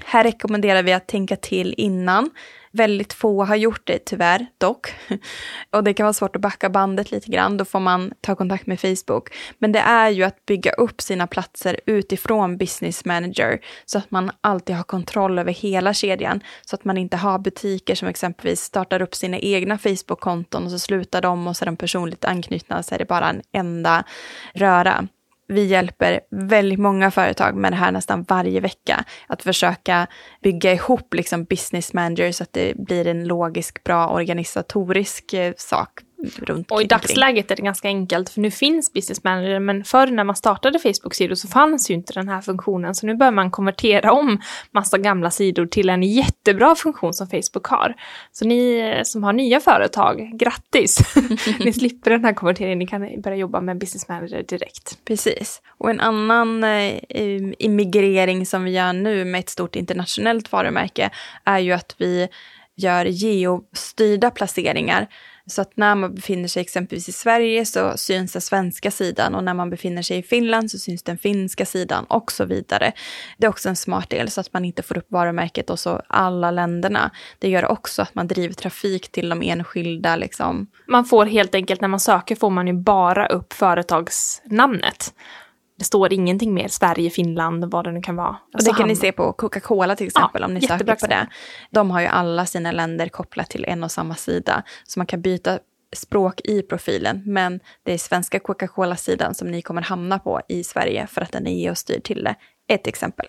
Här 0.04 0.24
rekommenderar 0.24 0.82
vi 0.82 0.92
att 0.92 1.08
tänka 1.08 1.36
till 1.36 1.74
innan. 1.76 2.30
Väldigt 2.76 3.12
få 3.12 3.44
har 3.44 3.56
gjort 3.56 3.82
det 3.84 4.04
tyvärr 4.04 4.46
dock. 4.58 4.94
Och 5.70 5.84
det 5.84 5.94
kan 5.94 6.04
vara 6.04 6.12
svårt 6.12 6.36
att 6.36 6.42
backa 6.42 6.70
bandet 6.70 7.10
lite 7.10 7.30
grann, 7.30 7.56
då 7.56 7.64
får 7.64 7.80
man 7.80 8.12
ta 8.20 8.34
kontakt 8.34 8.66
med 8.66 8.80
Facebook. 8.80 9.28
Men 9.58 9.72
det 9.72 9.78
är 9.78 10.10
ju 10.10 10.22
att 10.22 10.46
bygga 10.46 10.72
upp 10.72 11.00
sina 11.00 11.26
platser 11.26 11.80
utifrån 11.86 12.56
Business 12.56 13.04
Manager 13.04 13.60
så 13.84 13.98
att 13.98 14.10
man 14.10 14.30
alltid 14.40 14.76
har 14.76 14.82
kontroll 14.82 15.38
över 15.38 15.52
hela 15.52 15.94
kedjan. 15.94 16.40
Så 16.66 16.76
att 16.76 16.84
man 16.84 16.98
inte 16.98 17.16
har 17.16 17.38
butiker 17.38 17.94
som 17.94 18.08
exempelvis 18.08 18.60
startar 18.60 19.02
upp 19.02 19.14
sina 19.14 19.38
egna 19.38 19.78
Facebook-konton 19.78 20.64
och 20.64 20.70
så 20.70 20.78
slutar 20.78 21.22
de 21.22 21.46
och 21.46 21.56
så 21.56 21.64
är 21.64 21.66
de 21.66 21.76
personligt 21.76 22.24
anknutna 22.24 22.82
så 22.82 22.94
är 22.94 22.98
det 22.98 23.04
bara 23.04 23.30
en 23.30 23.42
enda 23.52 24.04
röra 24.54 25.08
vi 25.46 25.64
hjälper 25.64 26.20
väldigt 26.30 26.78
många 26.78 27.10
företag 27.10 27.56
med 27.56 27.72
det 27.72 27.76
här 27.76 27.92
nästan 27.92 28.22
varje 28.22 28.60
vecka. 28.60 29.04
Att 29.26 29.42
försöka 29.42 30.06
bygga 30.42 30.72
ihop 30.72 31.14
liksom 31.14 31.44
business 31.44 31.92
managers, 31.92 32.36
så 32.36 32.42
att 32.42 32.52
det 32.52 32.76
blir 32.76 33.06
en 33.06 33.24
logisk, 33.24 33.84
bra 33.84 34.08
organisatorisk 34.08 35.32
eh, 35.32 35.52
sak 35.56 35.90
runt 36.36 36.70
Och 36.70 36.82
i 36.82 36.84
dagsläget 36.84 37.50
är 37.50 37.56
det 37.56 37.62
ganska 37.62 37.88
enkelt, 37.88 38.30
för 38.30 38.40
nu 38.40 38.50
finns 38.50 38.92
Business 38.92 39.24
Manager, 39.24 39.60
men 39.60 39.84
förr 39.84 40.06
när 40.06 40.24
man 40.24 40.36
startade 40.36 40.78
Facebook-sidor 40.78 41.34
så 41.34 41.48
fanns 41.48 41.90
ju 41.90 41.94
inte 41.94 42.12
den 42.12 42.28
här 42.28 42.40
funktionen, 42.40 42.94
så 42.94 43.06
nu 43.06 43.14
bör 43.14 43.30
man 43.30 43.50
konvertera 43.50 44.12
om 44.12 44.40
massa 44.70 44.98
gamla 44.98 45.30
sidor 45.30 45.66
till 45.66 45.88
en 45.88 46.02
jättebra 46.02 46.74
funktion 46.74 47.14
som 47.14 47.26
Facebook 47.26 47.66
har. 47.66 47.94
Så 48.32 48.44
ni 48.44 48.78
eh, 48.78 49.02
som 49.02 49.24
har 49.24 49.32
nya 49.32 49.60
företag, 49.60 50.30
grattis! 50.34 51.14
ni 51.58 51.72
slipper 51.72 52.10
den 52.10 52.24
här 52.24 52.32
konverteringen, 52.32 52.78
ni 52.78 52.86
kan 52.86 53.20
börja 53.20 53.36
jobba 53.36 53.60
med 53.60 53.78
Business 53.78 54.08
Manager 54.08 54.42
direkt. 54.42 54.98
Precis. 55.04 55.62
Och 55.78 55.90
en 55.90 56.00
annan 56.00 56.64
eh, 56.64 56.98
immigrering 57.58 58.46
som 58.46 58.64
vi 58.64 58.70
gör 58.70 58.92
nu 58.92 59.24
med 59.24 59.38
ett 59.38 59.48
stort 59.48 59.76
internationellt 59.76 60.52
varumärke 60.52 61.10
är 61.44 61.58
ju 61.58 61.72
att 61.72 61.94
vi 61.98 62.28
gör 62.76 63.04
geostyrda 63.04 64.30
placeringar. 64.30 65.08
Så 65.46 65.62
att 65.62 65.76
när 65.76 65.94
man 65.94 66.14
befinner 66.14 66.48
sig 66.48 66.60
exempelvis 66.60 67.08
i 67.08 67.12
Sverige 67.12 67.66
så 67.66 67.96
syns 67.96 68.32
den 68.32 68.42
svenska 68.42 68.90
sidan 68.90 69.34
och 69.34 69.44
när 69.44 69.54
man 69.54 69.70
befinner 69.70 70.02
sig 70.02 70.18
i 70.18 70.22
Finland 70.22 70.70
så 70.70 70.78
syns 70.78 71.02
den 71.02 71.18
finska 71.18 71.66
sidan 71.66 72.04
och 72.04 72.32
så 72.32 72.44
vidare. 72.44 72.92
Det 73.38 73.46
är 73.46 73.50
också 73.50 73.68
en 73.68 73.76
smart 73.76 74.10
del 74.10 74.30
så 74.30 74.40
att 74.40 74.52
man 74.52 74.64
inte 74.64 74.82
får 74.82 74.98
upp 74.98 75.06
varumärket 75.08 75.70
och 75.70 75.78
så 75.78 76.02
alla 76.06 76.50
länderna. 76.50 77.10
Det 77.38 77.48
gör 77.48 77.64
också 77.64 78.02
att 78.02 78.14
man 78.14 78.28
driver 78.28 78.54
trafik 78.54 79.12
till 79.12 79.28
de 79.28 79.42
enskilda 79.42 80.16
liksom. 80.16 80.66
Man 80.88 81.04
får 81.04 81.26
helt 81.26 81.54
enkelt, 81.54 81.80
när 81.80 81.88
man 81.88 82.00
söker 82.00 82.36
får 82.36 82.50
man 82.50 82.66
ju 82.66 82.72
bara 82.72 83.26
upp 83.26 83.52
företagsnamnet. 83.52 85.14
Det 85.78 85.84
står 85.84 86.12
ingenting 86.12 86.54
mer 86.54 86.68
Sverige, 86.68 87.10
Finland, 87.10 87.64
vad 87.64 87.84
det 87.84 87.92
nu 87.92 88.00
kan 88.00 88.16
vara. 88.16 88.28
Och 88.28 88.36
det 88.52 88.56
Alltså 88.56 88.72
kan 88.72 88.88
ni 88.88 88.94
hamn- 88.94 89.00
se 89.00 89.12
på 89.12 89.32
Coca-Cola 89.32 89.96
till 89.96 90.06
exempel 90.06 90.40
Ja, 90.42 90.46
om 90.46 90.54
ni 90.54 90.60
söker 90.60 90.94
på 90.94 91.06
det. 91.06 91.26
De 91.70 91.90
har 91.90 92.00
ju 92.00 92.06
alla 92.06 92.46
sina 92.46 92.72
länder 92.72 93.08
kopplat 93.08 93.50
till 93.50 93.64
en 93.64 93.84
och 93.84 93.90
samma 93.90 94.14
sida. 94.14 94.62
Så 94.84 94.98
man 95.00 95.06
kan 95.06 95.20
byta 95.20 95.58
språk 95.96 96.40
i 96.44 96.62
profilen. 96.62 97.22
Men 97.26 97.60
det 97.82 97.92
är 97.92 97.98
svenska 97.98 98.40
Coca-Cola-sidan 98.40 99.34
som 99.34 99.48
ni 99.50 99.62
kommer 99.62 99.82
hamna 99.82 100.18
på 100.18 100.40
i 100.48 100.64
Sverige 100.64 101.06
för 101.06 101.20
att 101.20 101.32
den 101.32 101.46
är 101.46 101.52
geostyrd 101.54 102.02
till 102.02 102.24
det. 102.24 102.34
Ett 102.68 102.86
exempel. 102.86 103.26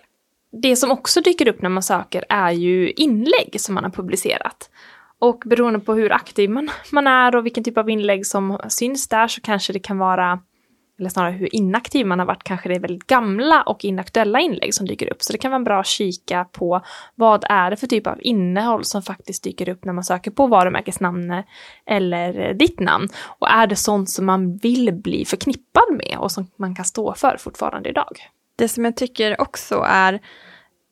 Det 0.62 0.76
som 0.76 0.90
också 0.90 1.20
dyker 1.20 1.48
upp 1.48 1.62
när 1.62 1.68
man 1.68 1.82
söker 1.82 2.24
är 2.28 2.50
ju 2.50 2.90
inlägg 2.90 3.56
som 3.60 3.74
man 3.74 3.84
har 3.84 3.90
publicerat. 3.90 4.70
Och 5.18 5.42
beroende 5.46 5.78
på 5.80 5.94
hur 5.94 6.12
aktiv 6.12 6.50
man, 6.50 6.70
man 6.92 7.06
är 7.06 7.36
och 7.36 7.46
vilken 7.46 7.64
typ 7.64 7.78
av 7.78 7.90
inlägg 7.90 8.26
som 8.26 8.58
syns 8.68 9.08
där 9.08 9.28
så 9.28 9.40
kanske 9.40 9.72
det 9.72 9.78
kan 9.78 9.98
vara, 9.98 10.40
eller 10.98 11.10
snarare 11.10 11.32
hur 11.32 11.54
inaktiv 11.54 12.06
man 12.06 12.18
har 12.18 12.26
varit, 12.26 12.42
kanske 12.42 12.68
det 12.68 12.74
är 12.74 12.80
väldigt 12.80 13.06
gamla 13.06 13.62
och 13.62 13.84
inaktuella 13.84 14.40
inlägg 14.40 14.74
som 14.74 14.86
dyker 14.86 15.12
upp. 15.12 15.22
Så 15.22 15.32
det 15.32 15.38
kan 15.38 15.50
vara 15.50 15.62
bra 15.62 15.80
att 15.80 15.86
kika 15.86 16.44
på 16.44 16.80
vad 17.14 17.44
är 17.48 17.70
det 17.70 17.76
för 17.76 17.86
typ 17.86 18.06
av 18.06 18.18
innehåll 18.20 18.84
som 18.84 19.02
faktiskt 19.02 19.44
dyker 19.44 19.68
upp 19.68 19.84
när 19.84 19.92
man 19.92 20.04
söker 20.04 20.30
på 20.30 20.46
varumärkesnamn 20.46 21.42
eller 21.86 22.54
ditt 22.54 22.80
namn. 22.80 23.08
Och 23.38 23.50
är 23.50 23.66
det 23.66 23.76
sånt 23.76 24.10
som 24.10 24.26
man 24.26 24.56
vill 24.56 24.92
bli 24.92 25.24
förknippad 25.24 25.84
med 25.90 26.18
och 26.18 26.32
som 26.32 26.50
man 26.56 26.74
kan 26.74 26.84
stå 26.84 27.14
för 27.14 27.36
fortfarande 27.38 27.88
idag. 27.88 28.16
Det 28.56 28.68
som 28.68 28.84
jag 28.84 28.96
tycker 28.96 29.40
också 29.40 29.84
är 29.86 30.20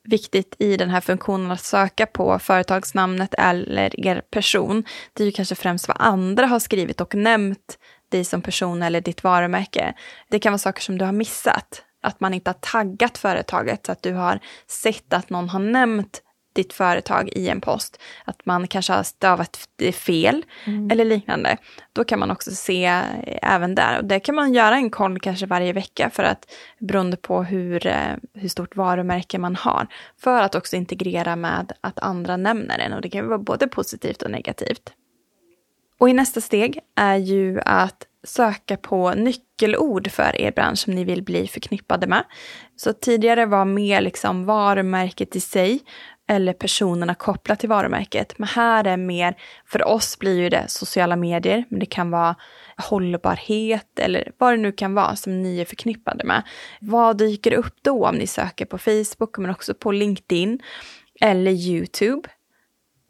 viktigt 0.03 0.55
i 0.59 0.77
den 0.77 0.89
här 0.89 1.01
funktionen 1.01 1.51
att 1.51 1.63
söka 1.63 2.05
på 2.05 2.39
företagsnamnet 2.39 3.33
eller 3.37 4.07
er 4.07 4.21
person, 4.31 4.83
det 5.13 5.23
är 5.23 5.25
ju 5.25 5.31
kanske 5.31 5.55
främst 5.55 5.87
vad 5.87 5.97
andra 5.99 6.45
har 6.45 6.59
skrivit 6.59 7.01
och 7.01 7.15
nämnt 7.15 7.79
dig 8.09 8.25
som 8.25 8.41
person 8.41 8.81
eller 8.81 9.01
ditt 9.01 9.23
varumärke. 9.23 9.93
Det 10.29 10.39
kan 10.39 10.51
vara 10.51 10.57
saker 10.57 10.81
som 10.81 10.97
du 10.97 11.05
har 11.05 11.11
missat, 11.11 11.83
att 12.01 12.19
man 12.19 12.33
inte 12.33 12.49
har 12.49 12.57
taggat 12.59 13.17
företaget 13.17 13.85
så 13.85 13.91
att 13.91 14.03
du 14.03 14.13
har 14.13 14.39
sett 14.67 15.13
att 15.13 15.29
någon 15.29 15.49
har 15.49 15.59
nämnt 15.59 16.21
ditt 16.55 16.73
företag 16.73 17.29
i 17.29 17.49
en 17.49 17.61
post, 17.61 18.01
att 18.25 18.45
man 18.45 18.67
kanske 18.67 18.93
har 18.93 19.03
stavat 19.03 19.69
det 19.75 19.91
fel 19.91 20.45
eller 20.91 21.05
liknande. 21.05 21.57
Då 21.93 22.03
kan 22.03 22.19
man 22.19 22.31
också 22.31 22.51
se 22.51 22.85
eh, 22.85 23.03
även 23.41 23.75
där. 23.75 23.97
Och 23.97 24.05
det 24.05 24.19
kan 24.19 24.35
man 24.35 24.53
göra 24.53 24.75
en 24.75 24.89
koll 24.89 25.19
kanske 25.19 25.45
varje 25.45 25.73
vecka 25.73 26.09
för 26.09 26.23
att 26.23 26.51
beroende 26.79 27.17
på 27.17 27.43
hur, 27.43 27.87
eh, 27.87 28.15
hur 28.33 28.49
stort 28.49 28.75
varumärke 28.75 29.37
man 29.37 29.55
har. 29.55 29.87
För 30.17 30.41
att 30.41 30.55
också 30.55 30.75
integrera 30.75 31.35
med 31.35 31.71
att 31.81 31.99
andra 31.99 32.37
nämner 32.37 32.77
den 32.77 32.93
och 32.93 33.01
det 33.01 33.09
kan 33.09 33.27
vara 33.27 33.39
både 33.39 33.67
positivt 33.67 34.21
och 34.21 34.31
negativt. 34.31 34.93
Och 35.99 36.09
i 36.09 36.13
nästa 36.13 36.41
steg 36.41 36.79
är 36.95 37.15
ju 37.15 37.59
att 37.65 38.07
söka 38.23 38.77
på 38.77 39.13
nyckelord 39.13 40.11
för 40.11 40.41
er 40.41 40.51
bransch 40.51 40.79
som 40.79 40.93
ni 40.93 41.03
vill 41.03 41.23
bli 41.23 41.47
förknippade 41.47 42.07
med. 42.07 42.23
Så 42.75 42.93
tidigare 42.93 43.45
var 43.45 43.65
mer 43.65 44.01
liksom 44.01 44.45
varumärket 44.45 45.35
i 45.35 45.39
sig 45.39 45.79
eller 46.27 46.53
personerna 46.53 47.15
kopplat 47.15 47.59
till 47.59 47.69
varumärket. 47.69 48.39
Men 48.39 48.47
här 48.47 48.87
är 48.87 48.97
mer, 48.97 49.35
för 49.65 49.87
oss 49.87 50.19
blir 50.19 50.41
ju 50.41 50.49
det 50.49 50.65
sociala 50.67 51.15
medier, 51.15 51.65
men 51.69 51.79
det 51.79 51.85
kan 51.85 52.11
vara 52.11 52.35
hållbarhet 52.77 53.99
eller 53.99 54.31
vad 54.37 54.53
det 54.53 54.57
nu 54.57 54.71
kan 54.71 54.93
vara 54.93 55.15
som 55.15 55.41
ni 55.41 55.59
är 55.61 55.65
förknippade 55.65 56.23
med. 56.23 56.43
Vad 56.81 57.17
dyker 57.17 57.53
upp 57.53 57.75
då 57.81 58.05
om 58.07 58.15
ni 58.15 58.27
söker 58.27 58.65
på 58.65 58.77
Facebook 58.77 59.37
men 59.37 59.49
också 59.49 59.73
på 59.73 59.91
LinkedIn 59.91 60.59
eller 61.21 61.51
YouTube? 61.51 62.29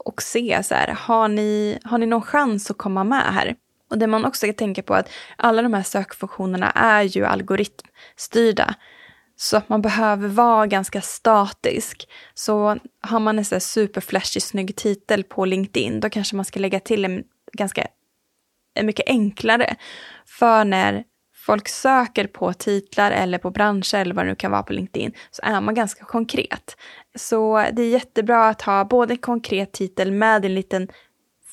Och 0.06 0.22
se 0.22 0.64
så 0.64 0.76
här, 0.76 0.88
har 0.88 1.28
ni, 1.28 1.80
har 1.84 1.98
ni 1.98 2.06
någon 2.06 2.22
chans 2.22 2.72
att 2.72 2.78
komma 2.78 3.04
med 3.04 3.34
här? 3.34 3.56
Och 3.90 3.98
det 3.98 4.08
man 4.08 4.26
också 4.26 4.46
ska 4.46 4.54
tänka 4.54 4.84
på 4.84 4.94
är 4.94 5.00
att 5.00 5.10
alla 5.36 5.62
de 5.62 5.74
här 5.74 5.84
sökfunktionerna 5.84 6.72
är 6.72 7.04
ju 7.04 7.26
algoritmstyrda. 7.26 8.76
Så 9.36 9.58
att 9.58 9.70
man 9.70 9.82
behöver 9.82 10.28
vara 10.28 10.68
ganska 10.68 11.02
statisk. 11.02 12.10
Så 12.34 12.78
har 13.02 13.20
man 13.20 13.40
en 13.40 13.46
så 13.46 13.56
här 13.56 13.60
superflashig 13.60 14.44
snygg 14.44 14.76
titel 14.76 15.24
på 15.24 15.46
LinkedIn, 15.46 16.00
då 16.00 16.10
kanske 16.10 16.36
man 16.36 16.46
ska 16.46 16.60
lägga 16.60 16.80
till 16.80 17.06
en 17.06 17.24
ganska 17.54 17.88
en 18.74 18.86
mycket 18.86 19.08
enklare. 19.08 19.76
För 20.26 20.66
när 20.66 21.04
folk 21.46 21.68
söker 21.68 22.28
på 22.28 22.54
titlar 22.54 23.12
eller 23.12 23.38
på 23.38 23.52
branscher 23.52 23.96
eller 23.96 24.16
vad 24.16 24.26
det 24.26 24.30
nu 24.30 24.36
kan 24.36 24.52
vara 24.52 24.64
på 24.64 24.74
LinkedIn 24.74 25.14
så 25.32 25.42
är 25.46 25.62
man 25.62 25.76
ganska 25.76 26.06
konkret. 26.06 26.78
Så 27.16 27.66
det 27.74 27.82
är 27.82 27.90
jättebra 27.90 28.48
att 28.48 28.62
ha 28.62 28.86
både 28.86 29.14
en 29.14 29.18
konkret 29.18 29.72
titel 29.72 30.12
med 30.12 30.46
en 30.46 30.56
liten 30.56 30.88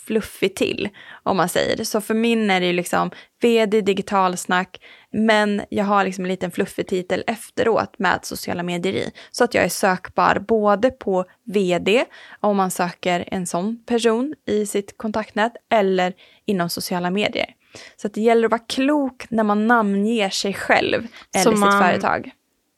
fluffig 0.07 0.55
till, 0.57 0.89
om 1.23 1.37
man 1.37 1.49
säger. 1.49 1.85
Så 1.85 2.01
för 2.01 2.15
min 2.15 2.51
är 2.51 2.61
det 2.61 2.67
ju 2.67 2.73
liksom 2.73 3.11
vd 3.43 3.81
digitalsnack, 3.81 4.81
men 5.13 5.63
jag 5.69 5.85
har 5.85 6.05
liksom 6.05 6.25
en 6.25 6.31
liten 6.31 6.51
fluffig 6.51 6.87
titel 6.87 7.25
efteråt 7.27 7.99
med 7.99 8.19
sociala 8.23 8.63
medier 8.63 8.93
i. 8.93 9.11
Så 9.31 9.45
att 9.45 9.55
jag 9.55 9.65
är 9.65 9.69
sökbar 9.69 10.45
både 10.49 10.91
på 10.91 11.25
vd, 11.45 12.05
om 12.41 12.57
man 12.57 12.71
söker 12.71 13.25
en 13.27 13.47
sån 13.47 13.85
person 13.87 14.35
i 14.47 14.67
sitt 14.67 14.99
kontaktnät, 14.99 15.53
eller 15.71 16.13
inom 16.47 16.69
sociala 16.71 17.11
medier. 17.11 17.55
Så 17.97 18.07
att 18.07 18.15
det 18.15 18.21
gäller 18.21 18.45
att 18.45 18.51
vara 18.51 18.63
klok 18.69 19.25
när 19.31 19.45
man 19.45 19.67
namnger 19.67 20.31
sig 20.31 20.55
själv 20.55 21.07
eller 21.35 21.45
Så 21.45 21.51
sitt 21.51 21.59
man- 21.61 21.83
företag. 21.83 22.31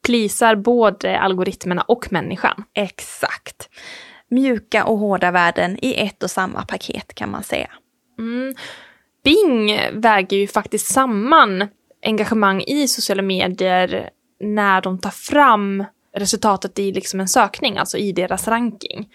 Plisar 0.05 0.55
både 0.55 1.19
algoritmerna 1.19 1.81
och 1.81 2.11
människan. 2.11 2.63
Exakt. 2.73 3.69
mjuka 4.27 4.85
och 4.85 4.97
hårda 4.97 5.31
värden 5.31 5.77
i 5.81 5.93
ett 5.93 6.23
och 6.23 6.31
samma 6.31 6.65
paket 6.65 7.15
kan 7.15 7.31
man 7.31 7.43
säga. 7.43 7.69
Mm. 8.19 8.55
Bing 9.23 9.79
väger 10.01 10.37
ju 10.37 10.47
faktiskt 10.47 10.87
samman 10.93 11.67
engagemang 12.05 12.61
i 12.61 12.87
sociala 12.87 13.21
medier 13.21 14.09
när 14.39 14.81
de 14.81 14.99
tar 14.99 15.09
fram 15.09 15.83
resultatet 16.17 16.79
i 16.79 16.91
liksom 16.91 17.19
en 17.19 17.27
sökning, 17.27 17.77
alltså 17.77 17.97
i 17.97 18.11
deras 18.11 18.47
ranking. 18.47 19.09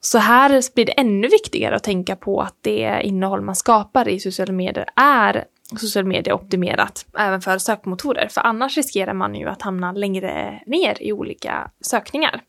Så 0.00 0.18
här 0.18 0.74
blir 0.74 0.84
det 0.84 0.92
ännu 0.92 1.28
viktigare 1.28 1.76
att 1.76 1.84
tänka 1.84 2.16
på 2.16 2.40
att 2.40 2.56
det 2.60 3.00
innehåll 3.02 3.40
man 3.40 3.56
skapar 3.56 4.08
i 4.08 4.20
sociala 4.20 4.52
medier 4.52 4.86
är 4.96 5.44
social 5.80 6.04
media 6.04 6.34
optimerat 6.34 7.06
även 7.18 7.40
för 7.40 7.58
sökmotorer. 7.58 8.28
För 8.28 8.40
annars 8.40 8.76
riskerar 8.76 9.14
man 9.14 9.34
ju 9.34 9.48
att 9.48 9.62
hamna 9.62 9.92
längre 9.92 10.62
ner 10.66 11.02
i 11.02 11.12
olika 11.12 11.70
sökningar. 11.80 12.40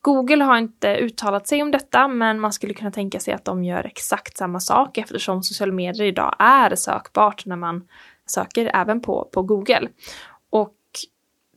Google 0.00 0.44
har 0.44 0.58
inte 0.58 0.96
uttalat 0.96 1.48
sig 1.48 1.62
om 1.62 1.70
detta, 1.70 2.08
men 2.08 2.40
man 2.40 2.52
skulle 2.52 2.74
kunna 2.74 2.90
tänka 2.90 3.20
sig 3.20 3.34
att 3.34 3.44
de 3.44 3.64
gör 3.64 3.84
exakt 3.84 4.36
samma 4.36 4.60
sak 4.60 4.98
eftersom 4.98 5.42
sociala 5.42 5.72
medier 5.72 6.06
idag 6.06 6.36
är 6.38 6.74
sökbart 6.74 7.46
när 7.46 7.56
man 7.56 7.88
söker 8.26 8.70
även 8.74 9.00
på, 9.00 9.28
på 9.32 9.42
Google. 9.42 9.88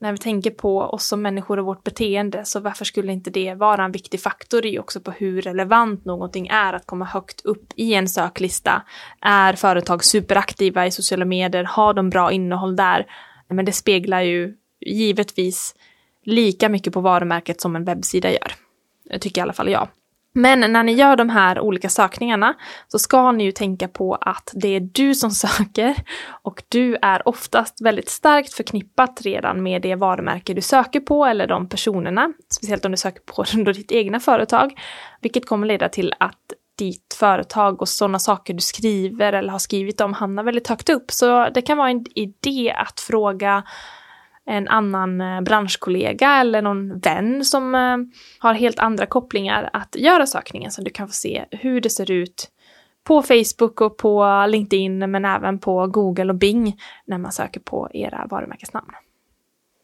När 0.00 0.12
vi 0.12 0.18
tänker 0.18 0.50
på 0.50 0.80
oss 0.80 1.06
som 1.06 1.22
människor 1.22 1.58
och 1.58 1.66
vårt 1.66 1.84
beteende, 1.84 2.44
så 2.44 2.60
varför 2.60 2.84
skulle 2.84 3.12
inte 3.12 3.30
det 3.30 3.54
vara 3.54 3.84
en 3.84 3.92
viktig 3.92 4.20
faktor 4.20 4.66
i 4.66 4.78
också 4.78 5.00
på 5.00 5.10
hur 5.10 5.42
relevant 5.42 6.04
någonting 6.04 6.46
är 6.46 6.72
att 6.72 6.86
komma 6.86 7.04
högt 7.04 7.40
upp 7.40 7.72
i 7.76 7.94
en 7.94 8.08
söklista? 8.08 8.82
Är 9.20 9.52
företag 9.52 10.04
superaktiva 10.04 10.86
i 10.86 10.90
sociala 10.90 11.24
medier? 11.24 11.64
Har 11.64 11.94
de 11.94 12.10
bra 12.10 12.32
innehåll 12.32 12.76
där? 12.76 13.06
Men 13.48 13.64
det 13.64 13.72
speglar 13.72 14.20
ju 14.20 14.54
givetvis 14.80 15.74
lika 16.24 16.68
mycket 16.68 16.92
på 16.92 17.00
varumärket 17.00 17.60
som 17.60 17.76
en 17.76 17.84
webbsida 17.84 18.30
gör. 18.30 18.52
Det 19.04 19.18
tycker 19.18 19.40
i 19.40 19.42
alla 19.42 19.52
fall 19.52 19.70
jag. 19.70 19.88
Men 20.38 20.72
när 20.72 20.82
ni 20.82 20.92
gör 20.92 21.16
de 21.16 21.28
här 21.28 21.60
olika 21.60 21.88
sökningarna 21.88 22.54
så 22.88 22.98
ska 22.98 23.32
ni 23.32 23.44
ju 23.44 23.52
tänka 23.52 23.88
på 23.88 24.14
att 24.14 24.50
det 24.54 24.68
är 24.68 24.80
du 24.80 25.14
som 25.14 25.30
söker 25.30 25.96
och 26.42 26.62
du 26.68 26.96
är 27.02 27.28
oftast 27.28 27.80
väldigt 27.80 28.08
starkt 28.08 28.54
förknippat 28.54 29.20
redan 29.22 29.62
med 29.62 29.82
det 29.82 29.94
varumärke 29.94 30.54
du 30.54 30.60
söker 30.60 31.00
på 31.00 31.24
eller 31.24 31.46
de 31.46 31.68
personerna, 31.68 32.32
speciellt 32.52 32.84
om 32.84 32.90
du 32.90 32.96
söker 32.96 33.20
på 33.20 33.44
under 33.54 33.72
ditt 33.72 33.92
egna 33.92 34.20
företag, 34.20 34.80
vilket 35.20 35.46
kommer 35.46 35.66
leda 35.66 35.88
till 35.88 36.14
att 36.20 36.52
ditt 36.78 37.16
företag 37.18 37.82
och 37.82 37.88
sådana 37.88 38.18
saker 38.18 38.54
du 38.54 38.60
skriver 38.60 39.32
eller 39.32 39.52
har 39.52 39.58
skrivit 39.58 40.00
om 40.00 40.12
hamnar 40.12 40.42
väldigt 40.42 40.68
högt 40.68 40.88
upp. 40.88 41.10
Så 41.10 41.48
det 41.48 41.62
kan 41.62 41.78
vara 41.78 41.90
en 41.90 42.04
idé 42.14 42.74
att 42.76 43.00
fråga 43.00 43.62
en 44.46 44.68
annan 44.68 45.20
eh, 45.20 45.40
branschkollega 45.40 46.36
eller 46.36 46.62
någon 46.62 46.98
vän 46.98 47.44
som 47.44 47.74
eh, 47.74 47.96
har 48.38 48.54
helt 48.54 48.78
andra 48.78 49.06
kopplingar 49.06 49.70
att 49.72 49.96
göra 49.96 50.26
sökningen 50.26 50.70
så 50.70 50.82
du 50.82 50.90
kan 50.90 51.08
få 51.08 51.14
se 51.14 51.44
hur 51.50 51.80
det 51.80 51.90
ser 51.90 52.10
ut 52.10 52.50
på 53.04 53.22
Facebook 53.22 53.80
och 53.80 53.96
på 53.96 54.46
LinkedIn 54.48 55.10
men 55.10 55.24
även 55.24 55.58
på 55.58 55.86
Google 55.86 56.28
och 56.28 56.38
Bing 56.38 56.80
när 57.06 57.18
man 57.18 57.32
söker 57.32 57.60
på 57.60 57.88
era 57.92 58.26
varumärkesnamn. 58.30 58.90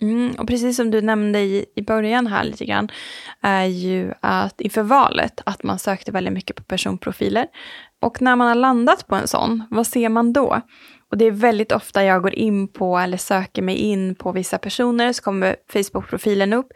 Mm, 0.01 0.35
och 0.39 0.49
precis 0.49 0.77
som 0.77 0.91
du 0.91 1.01
nämnde 1.01 1.39
i, 1.39 1.65
i 1.75 1.83
början 1.83 2.27
här 2.27 2.45
lite 2.45 2.65
grann, 2.65 2.89
är 3.41 3.65
ju 3.65 4.13
att 4.21 4.61
inför 4.61 4.83
valet 4.83 5.41
att 5.47 5.63
man 5.63 5.79
sökte 5.79 6.13
väldigt 6.13 6.33
mycket 6.33 6.57
på 6.57 6.63
personprofiler. 6.63 7.47
Och 8.01 8.23
när 8.23 8.37
man 8.37 8.49
har 8.49 8.55
landat 8.55 9.07
på 9.07 9.15
en 9.15 9.29
sån, 9.29 9.63
vad 9.71 9.87
ser 9.87 10.09
man 10.09 10.33
då? 10.33 10.61
Och 11.13 11.19
det 11.19 11.25
är 11.25 11.31
väldigt 11.31 11.73
ofta 11.73 12.05
jag 12.05 12.23
går 12.23 12.35
in 12.35 12.69
på 12.69 12.99
eller 12.99 13.17
söker 13.17 13.63
mig 13.63 13.77
in 13.77 14.15
på 14.15 14.33
vissa 14.33 14.59
personer 14.59 15.13
så 15.13 15.23
kommer 15.23 15.57
Facebook-profilen 15.73 16.53
upp 16.53 16.73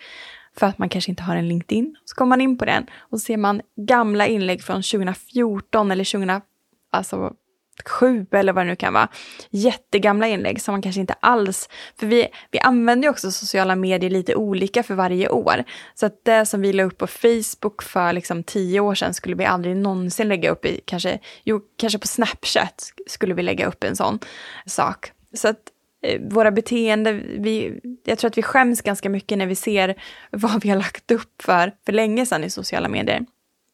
för 0.56 0.66
att 0.66 0.78
man 0.78 0.88
kanske 0.88 1.10
inte 1.10 1.22
har 1.22 1.36
en 1.36 1.48
LinkedIn. 1.48 1.96
Så 2.04 2.14
kommer 2.14 2.28
man 2.28 2.40
in 2.40 2.58
på 2.58 2.64
den 2.64 2.86
och 2.98 3.20
så 3.20 3.24
ser 3.24 3.36
man 3.36 3.60
gamla 3.76 4.26
inlägg 4.26 4.62
från 4.62 4.82
2014 4.82 5.90
eller 5.90 6.04
20... 6.04 6.40
alltså 6.90 7.34
sju 7.84 8.26
eller 8.30 8.52
vad 8.52 8.64
det 8.64 8.70
nu 8.70 8.76
kan 8.76 8.92
vara. 8.92 9.08
Jättegamla 9.50 10.28
inlägg 10.28 10.60
som 10.60 10.72
man 10.72 10.82
kanske 10.82 11.00
inte 11.00 11.14
alls, 11.20 11.68
för 12.00 12.06
vi, 12.06 12.28
vi 12.50 12.58
använder 12.58 13.06
ju 13.06 13.10
också 13.10 13.30
sociala 13.30 13.76
medier 13.76 14.10
lite 14.10 14.34
olika 14.34 14.82
för 14.82 14.94
varje 14.94 15.28
år. 15.28 15.64
Så 15.94 16.06
att 16.06 16.24
det 16.24 16.46
som 16.46 16.60
vi 16.60 16.72
la 16.72 16.82
upp 16.82 16.98
på 16.98 17.06
Facebook 17.06 17.82
för 17.82 18.12
liksom 18.12 18.42
tio 18.42 18.80
år 18.80 18.94
sedan 18.94 19.14
skulle 19.14 19.36
vi 19.36 19.44
aldrig 19.44 19.76
någonsin 19.76 20.28
lägga 20.28 20.50
upp 20.50 20.66
i, 20.66 20.80
kanske, 20.84 21.18
jo, 21.44 21.60
kanske 21.76 21.98
på 21.98 22.06
Snapchat 22.06 22.92
skulle 23.06 23.34
vi 23.34 23.42
lägga 23.42 23.66
upp 23.66 23.84
en 23.84 23.96
sån 23.96 24.18
sak. 24.66 25.12
Så 25.34 25.48
att 25.48 25.60
eh, 26.02 26.20
våra 26.20 26.50
beteenden, 26.50 27.22
vi, 27.38 27.80
jag 28.04 28.18
tror 28.18 28.28
att 28.28 28.38
vi 28.38 28.42
skäms 28.42 28.82
ganska 28.82 29.08
mycket 29.08 29.38
när 29.38 29.46
vi 29.46 29.54
ser 29.54 29.94
vad 30.30 30.62
vi 30.62 30.68
har 30.68 30.76
lagt 30.76 31.10
upp 31.10 31.42
för, 31.42 31.72
för 31.86 31.92
länge 31.92 32.26
sedan 32.26 32.44
i 32.44 32.50
sociala 32.50 32.88
medier. 32.88 33.26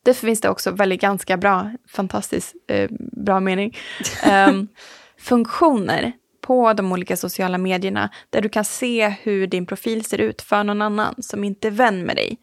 Därför 0.05 0.27
finns 0.27 0.41
det 0.41 0.49
också 0.49 0.71
väldigt 0.71 1.01
ganska 1.01 1.37
bra, 1.37 1.71
fantastiskt 1.89 2.55
eh, 2.69 2.91
bra 3.17 3.41
mening, 3.41 3.77
eh, 4.25 4.53
funktioner 5.19 6.13
på 6.41 6.73
de 6.73 6.93
olika 6.93 7.17
sociala 7.17 7.59
medierna 7.59 8.11
där 8.31 8.41
du 8.41 8.49
kan 8.49 8.65
se 8.65 9.09
hur 9.09 9.47
din 9.47 9.67
profil 9.67 10.05
ser 10.05 10.19
ut 10.19 10.43
för 10.43 10.65
någon 10.65 10.83
annan 10.83 11.15
som 11.23 11.45
inte 11.45 11.69
är 11.69 11.73
vän 11.73 12.03
med 12.03 12.17
dig. 12.17 12.39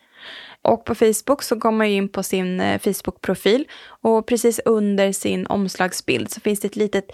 Och 0.61 0.85
på 0.85 0.95
Facebook 0.95 1.43
så 1.43 1.55
går 1.55 1.71
man 1.71 1.89
ju 1.89 1.95
in 1.95 2.09
på 2.09 2.23
sin 2.23 2.59
eh, 2.59 2.79
Facebook-profil 2.79 3.65
och 4.01 4.27
precis 4.27 4.59
under 4.65 5.11
sin 5.11 5.45
omslagsbild 5.47 6.31
så 6.31 6.41
finns 6.41 6.59
det 6.59 6.67
ett 6.67 6.75
litet 6.75 7.11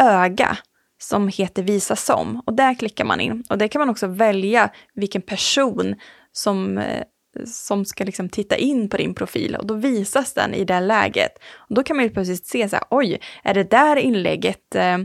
öga 0.00 0.58
som 0.98 1.28
heter 1.28 1.62
visa 1.62 1.96
som 1.96 2.42
och 2.46 2.54
där 2.54 2.74
klickar 2.74 3.04
man 3.04 3.20
in 3.20 3.44
och 3.48 3.58
där 3.58 3.68
kan 3.68 3.78
man 3.78 3.90
också 3.90 4.06
välja 4.06 4.70
vilken 4.94 5.22
person 5.22 5.94
som 6.32 6.78
eh, 6.78 7.04
som 7.46 7.84
ska 7.84 8.04
liksom 8.04 8.28
titta 8.28 8.56
in 8.56 8.88
på 8.88 8.96
din 8.96 9.14
profil 9.14 9.56
och 9.56 9.66
då 9.66 9.74
visas 9.74 10.32
den 10.32 10.54
i 10.54 10.64
det 10.64 10.80
läget. 10.80 11.32
Och 11.56 11.74
då 11.74 11.82
kan 11.82 11.96
man 11.96 12.04
ju 12.04 12.10
plötsligt 12.10 12.46
se 12.46 12.68
så 12.68 12.76
här, 12.76 12.84
oj, 12.90 13.20
är 13.42 13.54
det 13.54 13.70
där 13.70 13.96
inlägget, 13.96 14.74
eh, 14.74 14.98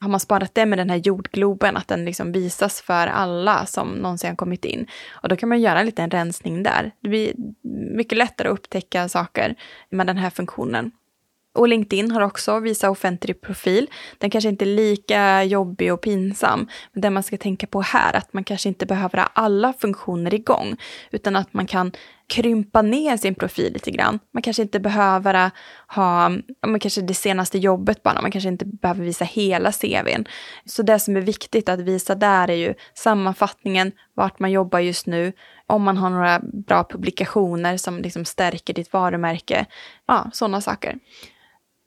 har 0.00 0.08
man 0.08 0.20
sparat 0.20 0.54
det 0.54 0.66
med 0.66 0.78
den 0.78 0.90
här 0.90 0.96
jordgloben, 0.96 1.76
att 1.76 1.88
den 1.88 2.04
liksom 2.04 2.32
visas 2.32 2.80
för 2.80 3.06
alla 3.06 3.66
som 3.66 3.88
någonsin 3.88 4.30
har 4.30 4.36
kommit 4.36 4.64
in. 4.64 4.86
Och 5.10 5.28
då 5.28 5.36
kan 5.36 5.48
man 5.48 5.60
göra 5.60 5.80
en 5.80 5.86
liten 5.86 6.10
rensning 6.10 6.62
där. 6.62 6.92
Det 7.00 7.08
blir 7.08 7.32
mycket 7.96 8.18
lättare 8.18 8.48
att 8.48 8.54
upptäcka 8.54 9.08
saker 9.08 9.54
med 9.90 10.06
den 10.06 10.16
här 10.16 10.30
funktionen. 10.30 10.90
Och 11.54 11.68
LinkedIn 11.68 12.10
har 12.10 12.20
också 12.20 12.60
visa 12.60 12.90
offentlig 12.90 13.40
profil. 13.40 13.90
Den 14.18 14.30
kanske 14.30 14.48
inte 14.48 14.64
är 14.64 14.66
lika 14.66 15.44
jobbig 15.44 15.92
och 15.92 16.00
pinsam. 16.00 16.68
Men 16.92 17.00
det 17.02 17.10
man 17.10 17.22
ska 17.22 17.36
tänka 17.36 17.66
på 17.66 17.80
här, 17.80 18.16
att 18.16 18.32
man 18.32 18.44
kanske 18.44 18.68
inte 18.68 18.86
behöver 18.86 19.18
ha 19.18 19.24
alla 19.24 19.72
funktioner 19.72 20.34
igång. 20.34 20.76
Utan 21.10 21.36
att 21.36 21.54
man 21.54 21.66
kan 21.66 21.92
krympa 22.26 22.82
ner 22.82 23.16
sin 23.16 23.34
profil 23.34 23.72
lite 23.72 23.90
grann. 23.90 24.18
Man 24.34 24.42
kanske 24.42 24.62
inte 24.62 24.80
behöver 24.80 25.50
ha, 25.86 26.28
man 26.66 26.80
kanske 26.80 27.00
det 27.00 27.14
senaste 27.14 27.58
jobbet 27.58 28.02
bara, 28.02 28.22
man 28.22 28.30
kanske 28.30 28.48
inte 28.48 28.64
behöver 28.64 29.04
visa 29.04 29.24
hela 29.24 29.72
CVn. 29.72 30.24
Så 30.64 30.82
det 30.82 30.98
som 30.98 31.16
är 31.16 31.20
viktigt 31.20 31.68
att 31.68 31.80
visa 31.80 32.14
där 32.14 32.50
är 32.50 32.54
ju 32.54 32.74
sammanfattningen, 32.94 33.92
vart 34.14 34.38
man 34.38 34.50
jobbar 34.50 34.78
just 34.78 35.06
nu, 35.06 35.32
om 35.66 35.82
man 35.82 35.96
har 35.96 36.10
några 36.10 36.40
bra 36.40 36.84
publikationer 36.90 37.76
som 37.76 37.98
liksom 37.98 38.24
stärker 38.24 38.74
ditt 38.74 38.92
varumärke. 38.92 39.66
Ja, 40.06 40.30
sådana 40.32 40.60
saker. 40.60 40.98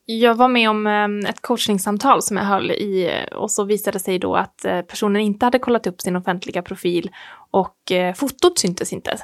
Jag 0.06 0.36
var 0.36 0.48
med 0.48 0.70
om 0.70 0.88
eh, 0.88 1.30
ett 1.30 1.42
coachningssamtal 1.42 2.22
som 2.22 2.38
jag 2.38 2.44
höll 2.44 2.72
i 2.72 3.12
och 3.32 3.52
så 3.52 3.64
visade 3.64 3.96
det 3.96 4.04
sig 4.04 4.20
då 4.20 4.36
att 4.36 4.66
eh, 4.66 4.82
personen 4.82 5.22
inte 5.22 5.46
hade 5.46 5.60
kollat 5.60 5.88
upp 5.88 6.02
sin 6.02 6.16
offentliga 6.16 6.62
profil 6.62 7.12
och 7.52 7.92
eh, 7.92 8.14
fotot 8.14 8.60
syntes 8.60 8.94
inte. 8.94 9.18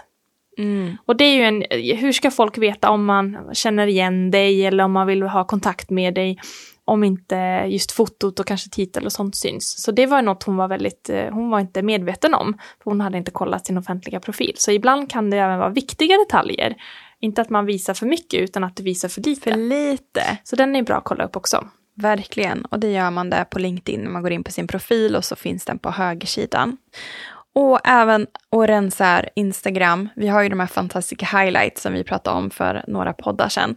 Mm. 0.57 0.97
Och 1.05 1.15
det 1.15 1.23
är 1.23 1.35
ju 1.35 1.43
en, 1.43 1.63
hur 1.97 2.11
ska 2.11 2.31
folk 2.31 2.57
veta 2.57 2.89
om 2.89 3.05
man 3.05 3.37
känner 3.53 3.87
igen 3.87 4.31
dig 4.31 4.65
eller 4.65 4.83
om 4.83 4.91
man 4.91 5.07
vill 5.07 5.23
ha 5.23 5.47
kontakt 5.47 5.89
med 5.89 6.13
dig 6.13 6.39
om 6.85 7.03
inte 7.03 7.35
just 7.67 7.91
fotot 7.91 8.39
och 8.39 8.45
kanske 8.45 8.69
titel 8.69 9.05
och 9.05 9.11
sånt 9.11 9.35
syns. 9.35 9.83
Så 9.83 9.91
det 9.91 10.05
var 10.05 10.21
något 10.21 10.43
hon 10.43 10.57
var 10.57 10.67
väldigt, 10.67 11.09
hon 11.31 11.49
var 11.49 11.59
inte 11.59 11.81
medveten 11.81 12.33
om, 12.33 12.57
för 12.83 12.91
hon 12.91 13.01
hade 13.01 13.17
inte 13.17 13.31
kollat 13.31 13.65
sin 13.65 13.77
offentliga 13.77 14.19
profil. 14.19 14.53
Så 14.55 14.71
ibland 14.71 15.11
kan 15.11 15.29
det 15.29 15.37
även 15.37 15.59
vara 15.59 15.69
viktiga 15.69 16.17
detaljer 16.17 16.75
inte 17.21 17.41
att 17.41 17.49
man 17.49 17.65
visar 17.65 17.93
för 17.93 18.05
mycket 18.05 18.39
utan 18.39 18.63
att 18.63 18.75
du 18.75 18.83
visar 18.83 19.09
för 19.09 19.21
lite. 19.21 19.51
För 19.51 19.57
lite. 19.57 20.37
Så 20.43 20.55
den 20.55 20.75
är 20.75 20.83
bra 20.83 20.97
att 20.97 21.03
kolla 21.03 21.23
upp 21.23 21.35
också. 21.35 21.67
Verkligen, 21.95 22.65
och 22.65 22.79
det 22.79 22.91
gör 22.91 23.11
man 23.11 23.29
där 23.29 23.43
på 23.43 23.59
LinkedIn 23.59 24.01
när 24.01 24.09
man 24.09 24.21
går 24.21 24.31
in 24.31 24.43
på 24.43 24.51
sin 24.51 24.67
profil 24.67 25.15
och 25.15 25.25
så 25.25 25.35
finns 25.35 25.65
den 25.65 25.79
på 25.79 25.91
högersidan. 25.91 26.77
Och 27.53 27.79
även 27.83 28.27
att 28.49 28.69
rensa 28.69 29.23
Instagram. 29.35 30.09
Vi 30.15 30.27
har 30.27 30.41
ju 30.41 30.49
de 30.49 30.59
här 30.59 30.67
fantastiska 30.67 31.37
highlights 31.37 31.81
som 31.81 31.93
vi 31.93 32.03
pratade 32.03 32.37
om 32.37 32.49
för 32.49 32.83
några 32.87 33.13
poddar 33.13 33.49
sedan. 33.49 33.75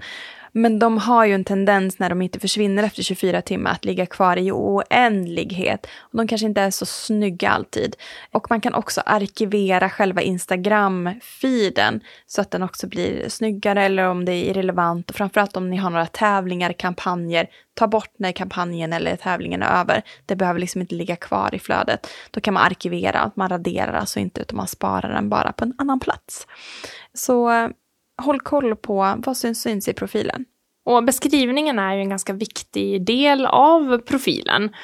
Men 0.57 0.79
de 0.79 0.99
har 0.99 1.25
ju 1.25 1.35
en 1.35 1.45
tendens 1.45 1.99
när 1.99 2.09
de 2.09 2.23
inte 2.23 2.41
försvinner 2.41 2.83
efter 2.83 3.03
24 3.03 3.43
timmar 3.43 3.71
att 3.71 3.85
ligga 3.85 4.07
kvar 4.07 4.37
i 4.37 4.53
oändlighet. 4.53 5.87
Och 6.01 6.17
de 6.17 6.29
kanske 6.29 6.47
inte 6.47 6.61
är 6.61 6.71
så 6.71 6.87
snygga 6.87 7.51
alltid. 7.51 7.97
Och 8.33 8.47
man 8.51 8.61
kan 8.61 8.75
också 8.75 9.03
arkivera 9.07 9.91
själva 9.91 10.23
Instagram-feeden 10.23 12.01
så 12.27 12.41
att 12.41 12.51
den 12.51 12.63
också 12.63 12.87
blir 12.87 13.29
snyggare 13.29 13.85
eller 13.85 14.09
om 14.09 14.25
det 14.25 14.33
är 14.33 14.45
irrelevant. 14.45 15.11
Och 15.11 15.17
framförallt 15.17 15.57
om 15.57 15.71
ni 15.71 15.77
har 15.77 15.91
några 15.91 16.07
tävlingar, 16.07 16.73
kampanjer, 16.73 17.49
ta 17.75 17.87
bort 17.87 18.13
när 18.17 18.33
kampanjen 18.33 18.93
eller 18.93 19.17
tävlingen 19.17 19.63
är 19.63 19.81
över. 19.81 20.03
Det 20.27 20.37
behöver 20.37 20.61
liksom 20.61 20.81
inte 20.81 20.95
ligga 20.95 21.17
kvar 21.17 21.55
i 21.55 21.59
flödet. 21.59 22.07
Då 22.31 22.41
kan 22.41 22.55
man 22.55 22.63
arkivera, 22.63 23.31
man 23.35 23.49
raderar 23.49 23.93
alltså 23.93 24.21
inte 24.21 24.41
utan 24.41 24.57
man 24.57 24.69
sparar 24.69 25.13
den 25.13 25.29
bara 25.29 25.53
på 25.53 25.65
en 25.65 25.75
annan 25.79 26.01
plats. 26.01 26.47
Så 27.15 27.51
eh, 27.51 27.69
håll 28.23 28.41
koll 28.41 28.77
på 28.77 29.15
vad 29.19 29.37
som 29.37 29.55
syns 29.55 29.89
i 29.89 29.93
profilen. 29.93 30.45
Och 30.85 31.05
beskrivningen 31.05 31.79
är 31.79 31.95
ju 31.95 32.01
en 32.01 32.09
ganska 32.09 32.33
viktig 32.33 33.07
del 33.07 33.47
av 33.47 33.99
profilen. 33.99 34.75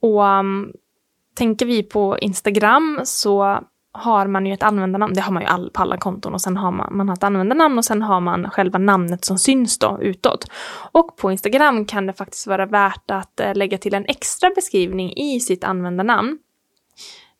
Och 0.00 0.22
um, 0.22 0.72
tänker 1.34 1.66
vi 1.66 1.82
på 1.82 2.18
Instagram 2.18 3.00
så 3.04 3.60
har 3.92 4.26
man 4.26 4.46
ju 4.46 4.52
ett 4.52 4.62
användarnamn, 4.62 5.14
det 5.14 5.20
har 5.20 5.32
man 5.32 5.42
ju 5.42 5.48
all, 5.48 5.70
på 5.70 5.82
alla 5.82 5.96
konton 5.96 6.34
och 6.34 6.40
sen 6.40 6.56
har 6.56 6.70
man, 6.70 6.96
man 6.96 7.08
har 7.08 7.16
ett 7.16 7.24
användarnamn 7.24 7.78
och 7.78 7.84
sen 7.84 8.02
har 8.02 8.20
man 8.20 8.50
själva 8.50 8.78
namnet 8.78 9.24
som 9.24 9.38
syns 9.38 9.78
då 9.78 9.98
utåt. 10.00 10.50
Och 10.92 11.16
på 11.16 11.32
Instagram 11.32 11.84
kan 11.84 12.06
det 12.06 12.12
faktiskt 12.12 12.46
vara 12.46 12.66
värt 12.66 13.10
att 13.10 13.40
eh, 13.40 13.54
lägga 13.54 13.78
till 13.78 13.94
en 13.94 14.04
extra 14.04 14.50
beskrivning 14.50 15.16
i 15.16 15.40
sitt 15.40 15.64
användarnamn 15.64 16.38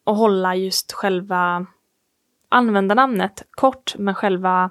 och 0.05 0.17
hålla 0.17 0.55
just 0.55 0.93
själva 0.93 1.67
användarnamnet 2.49 3.43
kort 3.51 3.95
men 3.99 4.15
själva 4.15 4.71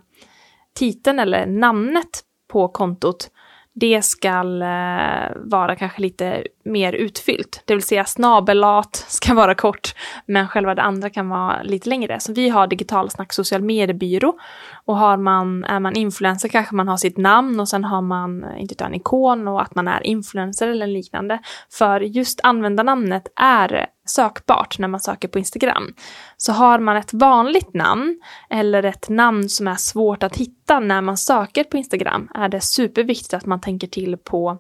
titeln 0.80 1.20
eller 1.20 1.46
namnet 1.46 2.24
på 2.52 2.68
kontot 2.68 3.32
det 3.76 4.02
ska 4.06 4.30
eh, 4.40 5.32
vara 5.36 5.76
kanske 5.76 6.02
lite 6.02 6.44
mer 6.66 6.94
utfyllt. 6.94 7.62
Det 7.66 7.74
vill 7.74 7.84
säga 7.84 8.06
snabelat 8.06 9.06
ska 9.08 9.34
vara 9.34 9.56
kort, 9.56 9.96
men 10.26 10.48
själva 10.48 10.76
det 10.76 10.82
andra 10.82 11.10
kan 11.10 11.30
vara 11.30 11.64
lite 11.64 11.90
längre. 11.90 12.20
Så 12.20 12.34
vi 12.34 12.50
har 12.50 12.68
digital 12.68 13.10
snack 13.10 13.34
social 13.34 13.62
mediebyrå 13.62 14.40
och 14.86 14.98
har 14.98 15.18
man, 15.18 15.64
är 15.64 15.80
man 15.80 15.96
influencer 15.96 16.50
kanske 16.50 16.76
man 16.76 16.88
har 16.88 16.98
sitt 16.98 17.18
namn 17.18 17.60
och 17.60 17.70
sen 17.70 17.84
har 17.84 18.02
man 18.02 18.44
eh, 18.44 18.62
inte 18.62 18.84
en 18.84 18.96
ikon 18.96 19.48
och 19.48 19.62
att 19.62 19.76
man 19.76 19.88
är 19.88 20.06
influencer 20.06 20.68
eller 20.68 20.88
liknande. 20.88 21.40
För 21.72 22.00
just 22.00 22.40
användarnamnet 22.44 23.28
är 23.36 23.88
sökbart 24.06 24.80
när 24.80 24.88
man 24.88 25.00
söker 25.00 25.28
på 25.28 25.40
Instagram. 25.40 25.94
Så 26.38 26.52
har 26.52 26.80
man 26.80 26.98
ett 26.98 27.14
vanligt 27.14 27.74
namn 27.74 28.22
eller 28.50 28.84
ett 28.84 29.10
namn 29.10 29.50
som 29.50 29.68
är 29.68 29.76
svårt 29.76 30.24
att 30.24 30.38
hitta 30.38 30.80
när 30.80 31.02
man 31.02 31.18
söker 31.18 31.64
på 31.64 31.78
Instagram 31.78 32.30
är 32.36 32.50
det 32.50 32.62
superviktigt 32.62 33.34
att 33.34 33.46
man 33.46 33.62
tänker 33.62 33.88
till 33.88 34.18
på 34.18 34.58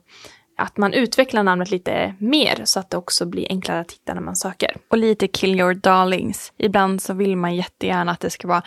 att 0.57 0.77
man 0.77 0.93
utvecklar 0.93 1.43
namnet 1.43 1.71
lite 1.71 2.15
mer 2.19 2.61
så 2.63 2.79
att 2.79 2.89
det 2.89 2.97
också 2.97 3.25
blir 3.25 3.47
enklare 3.49 3.79
att 3.79 3.91
hitta 3.91 4.13
när 4.13 4.21
man 4.21 4.35
söker. 4.35 4.77
Och 4.87 4.97
lite 4.97 5.27
kill 5.27 5.59
your 5.59 5.73
darlings. 5.73 6.53
Ibland 6.57 7.01
så 7.01 7.13
vill 7.13 7.37
man 7.37 7.55
jättegärna 7.55 8.11
att 8.11 8.19
det 8.19 8.29
ska 8.29 8.47
vara 8.47 8.63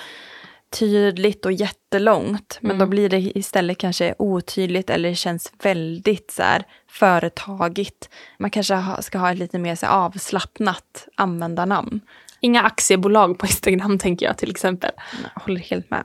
tydligt 0.71 1.47
och 1.47 1.53
jättelångt. 1.53 2.59
Men 2.61 2.71
mm. 2.71 2.79
då 2.79 2.87
blir 2.87 3.09
det 3.09 3.39
istället 3.39 3.79
kanske 3.79 4.15
otydligt 4.19 4.91
eller 4.91 5.15
känns 5.15 5.53
väldigt 5.63 6.31
så 6.31 6.43
här 6.43 6.65
företagigt. 6.91 8.11
Man 8.39 8.51
kanske 8.51 8.83
ska 9.01 9.19
ha 9.19 9.33
ett 9.33 9.39
lite 9.39 9.59
mer 9.59 9.75
så 9.75 9.87
avslappnat 9.87 11.09
användarnamn. 11.15 12.01
Inga 12.41 12.63
aktiebolag 12.63 13.39
på 13.39 13.47
Instagram 13.47 13.99
tänker 13.99 14.27
jag 14.27 14.39
till 14.39 14.51
exempel. 14.51 14.91
Jag 15.35 15.43
håller 15.43 15.61
helt 15.61 15.91
med. 15.91 16.05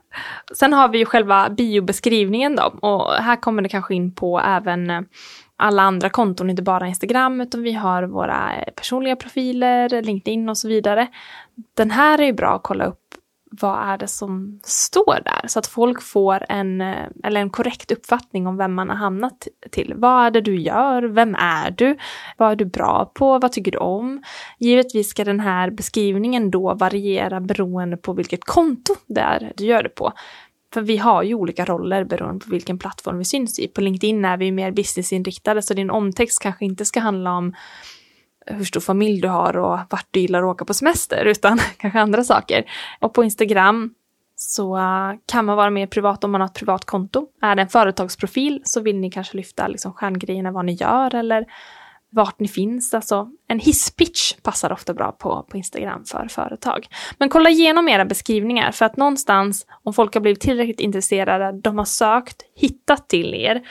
Sen 0.56 0.74
har 0.74 0.90
vi 0.90 0.98
ju 0.98 1.06
själva 1.06 1.50
biobeskrivningen 1.50 2.56
då 2.56 2.64
och 2.64 3.14
här 3.14 3.36
kommer 3.36 3.62
det 3.62 3.70
kanske 3.70 3.96
in 3.96 4.12
på 4.12 4.40
även 4.40 4.90
eh, 4.90 5.02
alla 5.58 5.82
andra 5.82 6.10
konton, 6.10 6.50
inte 6.50 6.62
bara 6.62 6.88
Instagram, 6.88 7.42
utan 7.42 7.64
vi 7.64 7.74
har 7.74 8.04
våra 8.04 8.52
personliga 8.76 9.16
profiler, 9.16 10.02
LinkedIn 10.02 10.50
och 10.50 10.58
så 10.58 10.68
vidare. 10.68 11.08
Den 11.74 11.92
här 11.92 12.22
är 12.22 12.26
ju 12.26 12.34
bra 12.34 12.56
att 12.56 12.64
kolla 12.64 12.86
upp 12.86 13.00
vad 13.62 13.88
är 13.88 13.98
det 13.98 14.08
som 14.08 14.60
står 14.64 15.20
där? 15.26 15.48
Så 15.48 15.60
att 15.60 15.68
folk 15.68 16.02
får 16.02 16.46
en, 16.50 16.82
eh, 16.82 17.08
eller 17.24 17.42
en 17.42 17.50
korrekt 17.50 17.92
uppfattning 17.92 18.48
om 18.48 18.58
vem 18.58 18.74
man 18.74 18.90
har 18.90 18.96
hamnat 18.96 19.48
till. 19.72 19.94
Vad 19.98 20.26
är 20.26 20.32
det 20.32 20.42
du 20.42 20.60
gör? 20.60 21.04
Vem 21.04 21.36
är 21.36 21.72
du? 21.72 21.98
Vad 22.38 22.52
är 22.52 22.56
du 22.56 22.66
bra 22.66 23.12
på? 23.14 23.40
Vad 23.40 23.52
tycker 23.52 23.72
du 23.72 23.78
om? 23.78 24.24
Givetvis 24.60 25.10
ska 25.10 25.24
den 25.24 25.40
här 25.40 25.70
beskrivningen 25.70 26.52
då 26.52 26.74
variera 26.74 27.40
beroende 27.40 27.98
på 27.98 28.14
vilket 28.14 28.44
konto 28.44 28.96
det 29.08 29.22
är 29.22 29.54
du 29.56 29.66
gör 29.66 29.84
det 29.84 29.90
på. 29.90 30.14
För 30.74 30.82
vi 30.82 30.98
har 30.98 31.24
ju 31.24 31.34
olika 31.34 31.66
roller 31.66 32.04
beroende 32.04 32.46
på 32.46 32.52
vilken 32.52 32.80
plattform 32.80 33.18
vi 33.18 33.26
syns 33.26 33.60
i. 33.60 33.68
På 33.68 33.82
LinkedIn 33.82 34.26
är 34.26 34.38
vi 34.38 34.52
mer 34.52 34.72
businessinriktade 34.72 35.62
så 35.62 35.74
din 35.74 35.90
omtext 35.90 36.42
kanske 36.42 36.66
inte 36.66 36.86
ska 36.86 37.00
handla 37.00 37.32
om 37.32 37.54
eh, 38.48 38.56
hur 38.56 38.66
stor 38.66 38.80
familj 38.82 39.22
du 39.22 39.28
har 39.28 39.58
och 39.58 39.80
vart 39.90 40.08
du 40.12 40.20
gillar 40.20 40.40
att 40.40 40.56
åka 40.56 40.66
på 40.66 40.74
semester, 40.74 41.26
utan 41.26 41.58
kanske 41.78 42.00
andra 42.00 42.24
saker. 42.24 42.64
Och 43.00 43.14
på 43.14 43.24
Instagram 43.24 43.94
så 44.36 44.78
eh, 44.78 45.12
kan 45.26 45.46
man 45.46 45.58
vara 45.58 45.70
mer 45.70 45.88
privat 45.88 46.24
om 46.24 46.32
man 46.32 46.42
har 46.42 46.46
ett 46.48 46.54
privat 46.54 46.86
konto. 46.86 47.28
Är 47.42 47.56
det 47.56 47.62
en 47.62 47.70
företagsprofil 47.70 48.62
så 48.64 48.82
vill 48.82 49.00
ni 49.00 49.12
kanske 49.12 49.38
lyfta 49.38 49.68
liksom 49.68 49.94
stjärngrejerna 49.94 50.52
vad 50.52 50.66
ni 50.66 50.74
gör 50.74 51.16
eller 51.16 51.46
vart 52.14 52.40
ni 52.40 52.48
finns. 52.48 52.94
Alltså 52.94 53.30
en 53.48 53.60
hisspitch 53.60 54.34
passar 54.34 54.72
ofta 54.72 54.94
bra 54.94 55.12
på, 55.12 55.46
på 55.50 55.58
Instagram 55.58 56.06
för 56.06 56.28
företag. 56.28 56.88
Men 57.18 57.30
kolla 57.30 57.50
igenom 57.50 57.90
era 57.90 58.06
beskrivningar 58.06 58.72
för 58.72 58.86
att 58.86 58.98
någonstans 58.98 59.66
om 59.84 59.94
folk 59.94 60.14
har 60.14 60.22
blivit 60.22 60.42
tillräckligt 60.42 60.80
intresserade, 60.80 61.60
de 61.62 61.78
har 61.78 61.86
sökt, 61.86 62.42
hittat 62.56 63.10
till 63.10 63.34
er, 63.34 63.62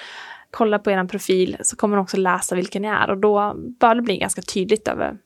kolla 0.51 0.79
på 0.79 0.91
er 0.91 1.05
profil 1.05 1.57
så 1.63 1.77
kommer 1.77 1.97
de 1.97 2.03
också 2.03 2.17
läsa 2.17 2.55
vilka 2.55 2.81
ni 2.81 2.89
är 2.89 3.11
och 3.11 3.19
då 3.19 3.55
bör 3.81 3.95
det 3.95 4.03
bli 4.03 4.19
ganska 4.19 4.43
tydligt 4.43 4.89
över 4.89 5.19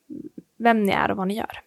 vem 0.59 0.83
ni 0.83 0.93
är 0.93 1.11
och 1.11 1.17
vad 1.17 1.29
ni 1.29 1.37
gör. 1.37 1.66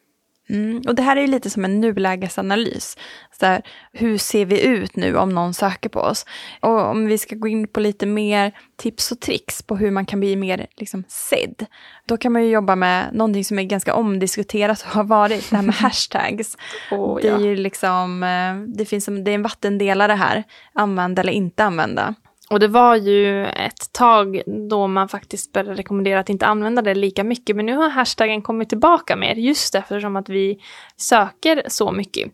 Mm, 0.49 0.81
och 0.87 0.95
det 0.95 1.01
här 1.01 1.15
är 1.15 1.21
ju 1.21 1.27
lite 1.27 1.49
som 1.49 1.65
en 1.65 1.81
nulägesanalys. 1.81 2.97
Så 3.39 3.45
här, 3.45 3.61
hur 3.93 4.17
ser 4.17 4.45
vi 4.45 4.61
ut 4.61 4.95
nu 4.95 5.17
om 5.17 5.29
någon 5.29 5.53
söker 5.53 5.89
på 5.89 5.99
oss? 5.99 6.25
Och 6.59 6.85
om 6.85 7.05
vi 7.05 7.17
ska 7.17 7.35
gå 7.35 7.47
in 7.47 7.67
på 7.67 7.79
lite 7.79 8.05
mer 8.05 8.51
tips 8.77 9.11
och 9.11 9.19
tricks 9.19 9.63
på 9.63 9.75
hur 9.75 9.91
man 9.91 10.05
kan 10.05 10.19
bli 10.19 10.35
mer 10.35 10.67
liksom, 10.77 11.03
sedd. 11.07 11.65
Då 12.05 12.17
kan 12.17 12.33
man 12.33 12.43
ju 12.43 12.49
jobba 12.49 12.75
med 12.75 13.13
någonting 13.13 13.45
som 13.45 13.59
är 13.59 13.63
ganska 13.63 13.95
omdiskuterat 13.95 14.81
och 14.81 14.87
har 14.87 15.03
varit, 15.03 15.49
det 15.49 15.55
här 15.55 15.63
med 15.63 15.75
hashtags. 15.79 16.57
oh, 16.91 17.19
det 17.21 17.27
är 17.27 17.55
liksom, 17.55 18.23
eh, 18.23 18.75
det 18.77 18.85
finns 18.85 19.05
det 19.05 19.31
är 19.31 19.35
en 19.35 19.43
vattendelare 19.43 20.13
här, 20.13 20.43
använda 20.73 21.21
eller 21.21 21.33
inte 21.33 21.63
använda. 21.63 22.15
Och 22.49 22.59
det 22.59 22.67
var 22.67 22.95
ju 22.95 23.45
ett 23.45 23.93
tag 23.93 24.41
då 24.69 24.87
man 24.87 25.09
faktiskt 25.09 25.53
började 25.53 25.73
rekommendera 25.73 26.19
att 26.19 26.29
inte 26.29 26.45
använda 26.45 26.81
det 26.81 26.95
lika 26.95 27.23
mycket. 27.23 27.55
Men 27.55 27.65
nu 27.65 27.75
har 27.75 27.89
hashtaggen 27.89 28.41
kommit 28.41 28.69
tillbaka 28.69 29.15
mer 29.15 29.35
just 29.35 29.75
eftersom 29.75 30.15
att 30.15 30.29
vi 30.29 30.59
söker 30.97 31.63
så 31.67 31.91
mycket. 31.91 32.31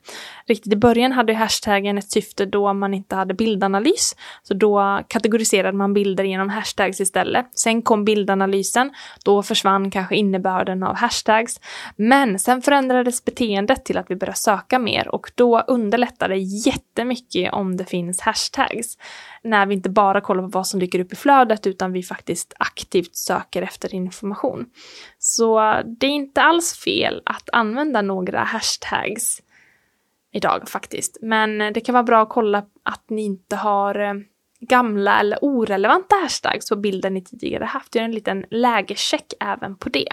Riktigt 0.47 0.73
i 0.73 0.75
början 0.75 1.12
hade 1.12 1.34
hashtaggen 1.34 1.97
ett 1.97 2.12
syfte 2.12 2.45
då 2.45 2.73
man 2.73 2.93
inte 2.93 3.15
hade 3.15 3.34
bildanalys. 3.34 4.15
Så 4.43 4.54
då 4.54 5.01
kategoriserade 5.08 5.78
man 5.78 5.93
bilder 5.93 6.23
genom 6.23 6.49
hashtags 6.49 7.01
istället. 7.01 7.45
Sen 7.60 7.82
kom 7.82 8.06
bildanalysen. 8.06 8.93
Då 9.25 9.43
försvann 9.43 9.91
kanske 9.91 10.15
innebörden 10.15 10.84
av 10.84 10.95
hashtags. 10.95 11.60
Men 11.95 12.39
sen 12.39 12.62
förändrades 12.62 13.25
beteendet 13.25 13.86
till 13.86 13.97
att 13.97 14.06
vi 14.10 14.15
började 14.15 14.38
söka 14.38 14.80
mer 14.80 15.08
och 15.08 15.32
då 15.36 15.60
underlättar 15.60 16.30
det 16.30 16.38
jättemycket 16.38 17.54
om 17.54 17.78
det 17.78 17.86
finns 17.86 18.21
hashtags 18.21 18.97
när 19.45 19.65
vi 19.65 19.73
inte 19.73 19.89
bara 19.89 20.21
kollar 20.21 20.43
på 20.43 20.49
vad 20.49 20.67
som 20.67 20.79
dyker 20.79 20.99
upp 20.99 21.13
i 21.13 21.15
flödet 21.15 21.67
utan 21.67 21.91
vi 21.91 22.03
faktiskt 22.03 22.53
aktivt 22.60 23.15
söker 23.15 23.62
efter 23.62 23.93
information. 23.93 24.65
Så 25.19 25.81
det 25.86 26.08
är 26.08 26.12
inte 26.12 26.41
alls 26.41 26.73
fel 26.73 27.21
att 27.25 27.49
använda 27.53 28.01
några 28.01 28.39
hashtags 28.39 29.41
idag 30.31 30.69
faktiskt. 30.69 31.17
Men 31.21 31.73
det 31.73 31.81
kan 31.81 31.93
vara 31.93 32.03
bra 32.03 32.21
att 32.21 32.29
kolla 32.29 32.65
att 32.84 33.10
ni 33.10 33.21
inte 33.21 33.55
har 33.55 33.99
eh, 33.99 34.13
gamla 34.60 35.19
eller 35.19 35.39
orelevanta 35.41 36.15
hashtags 36.15 36.69
på 36.69 36.75
bilder 36.75 37.10
ni 37.10 37.23
tidigare 37.23 37.65
haft. 37.65 37.95
Gör 37.95 38.03
en 38.03 38.12
liten 38.12 38.45
lägescheck 38.49 39.34
även 39.39 39.75
på 39.75 39.89
det. 39.89 40.10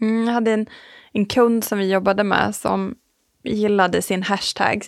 Mm, 0.00 0.26
jag 0.26 0.32
hade 0.32 0.52
en, 0.52 0.66
en 1.12 1.26
kund 1.26 1.64
som 1.64 1.78
vi 1.78 1.92
jobbade 1.92 2.24
med 2.24 2.54
som 2.54 2.94
gillade 3.46 4.02
sin 4.02 4.22
hashtag 4.22 4.84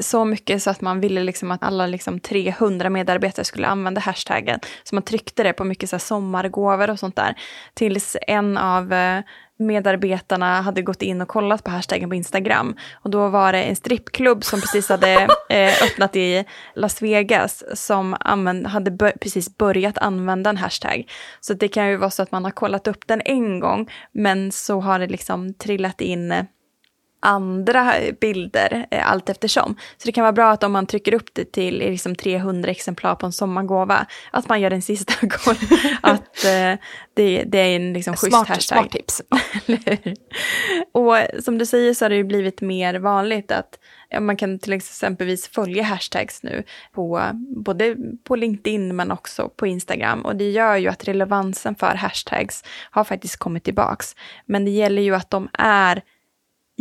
så 0.00 0.24
mycket 0.24 0.62
så 0.62 0.70
att 0.70 0.80
man 0.80 1.00
ville 1.00 1.22
liksom 1.22 1.50
att 1.50 1.62
alla 1.62 1.86
liksom 1.86 2.20
300 2.20 2.90
medarbetare 2.90 3.44
skulle 3.44 3.66
använda 3.66 4.00
hashtaggen. 4.00 4.60
Så 4.84 4.94
man 4.94 5.02
tryckte 5.02 5.42
det 5.42 5.52
på 5.52 5.64
mycket 5.64 5.90
så 5.90 5.98
sommargåvor 5.98 6.90
och 6.90 6.98
sånt 6.98 7.16
där. 7.16 7.34
Tills 7.74 8.16
en 8.26 8.58
av 8.58 8.92
eh, 8.92 9.20
medarbetarna 9.62 10.60
hade 10.60 10.82
gått 10.82 11.02
in 11.02 11.20
och 11.20 11.28
kollat 11.28 11.64
på 11.64 11.70
hashtaggen 11.70 12.08
på 12.08 12.14
Instagram. 12.14 12.76
Och 12.92 13.10
då 13.10 13.28
var 13.28 13.52
det 13.52 13.62
en 13.62 13.76
strippklubb 13.76 14.44
som 14.44 14.60
precis 14.60 14.88
hade 14.88 15.14
eh, 15.48 15.82
öppnat 15.82 16.16
i 16.16 16.44
Las 16.74 17.02
Vegas 17.02 17.64
som 17.74 18.16
använd, 18.20 18.66
hade 18.66 18.90
bör, 18.90 19.12
precis 19.20 19.56
börjat 19.56 19.98
använda 19.98 20.50
en 20.50 20.56
hashtag. 20.56 21.10
Så 21.40 21.54
det 21.54 21.68
kan 21.68 21.88
ju 21.88 21.96
vara 21.96 22.10
så 22.10 22.22
att 22.22 22.32
man 22.32 22.44
har 22.44 22.50
kollat 22.50 22.86
upp 22.86 23.06
den 23.06 23.22
en 23.24 23.60
gång 23.60 23.90
men 24.12 24.52
så 24.52 24.80
har 24.80 24.98
det 24.98 25.06
liksom 25.06 25.54
trillat 25.54 26.00
in 26.00 26.32
eh, 26.32 26.44
andra 27.22 27.94
bilder 28.20 28.86
eh, 28.90 29.10
allt 29.10 29.28
eftersom. 29.28 29.76
Så 29.96 30.06
det 30.06 30.12
kan 30.12 30.22
vara 30.22 30.32
bra 30.32 30.50
att 30.50 30.62
om 30.62 30.72
man 30.72 30.86
trycker 30.86 31.14
upp 31.14 31.28
det 31.32 31.52
till 31.52 31.78
liksom 31.78 32.14
300 32.14 32.70
exemplar 32.70 33.14
på 33.14 33.26
en 33.26 33.32
sommargåva, 33.32 34.06
att 34.30 34.48
man 34.48 34.60
gör 34.60 34.70
en 34.70 34.82
sista 34.82 35.12
koll. 35.28 35.56
att 36.00 36.44
eh, 36.44 36.78
det, 37.14 37.44
det, 37.46 37.58
är 37.58 37.76
en 37.76 37.92
liksom 37.92 38.16
schysst 38.16 38.32
smart, 38.32 38.48
hashtag. 38.48 38.78
Smart 38.78 38.90
tips. 38.90 39.22
och 40.92 41.42
som 41.44 41.58
du 41.58 41.66
säger 41.66 41.94
så 41.94 42.04
har 42.04 42.10
det 42.10 42.16
ju 42.16 42.24
blivit 42.24 42.60
mer 42.60 42.94
vanligt 42.94 43.52
att 43.52 43.78
ja, 44.10 44.20
man 44.20 44.36
kan 44.36 44.58
till 44.58 44.72
exempelvis 44.72 45.48
följa 45.48 45.82
hashtags 45.82 46.42
nu 46.42 46.62
på 46.92 47.30
både 47.64 47.96
på 48.24 48.36
LinkedIn 48.36 48.96
men 48.96 49.10
också 49.10 49.48
på 49.48 49.66
Instagram 49.66 50.20
och 50.20 50.36
det 50.36 50.50
gör 50.50 50.76
ju 50.76 50.88
att 50.88 51.08
relevansen 51.08 51.74
för 51.74 51.94
hashtags 51.94 52.64
har 52.90 53.04
faktiskt 53.04 53.36
kommit 53.36 53.64
tillbaks. 53.64 54.16
Men 54.46 54.64
det 54.64 54.70
gäller 54.70 55.02
ju 55.02 55.14
att 55.14 55.30
de 55.30 55.48
är 55.52 56.02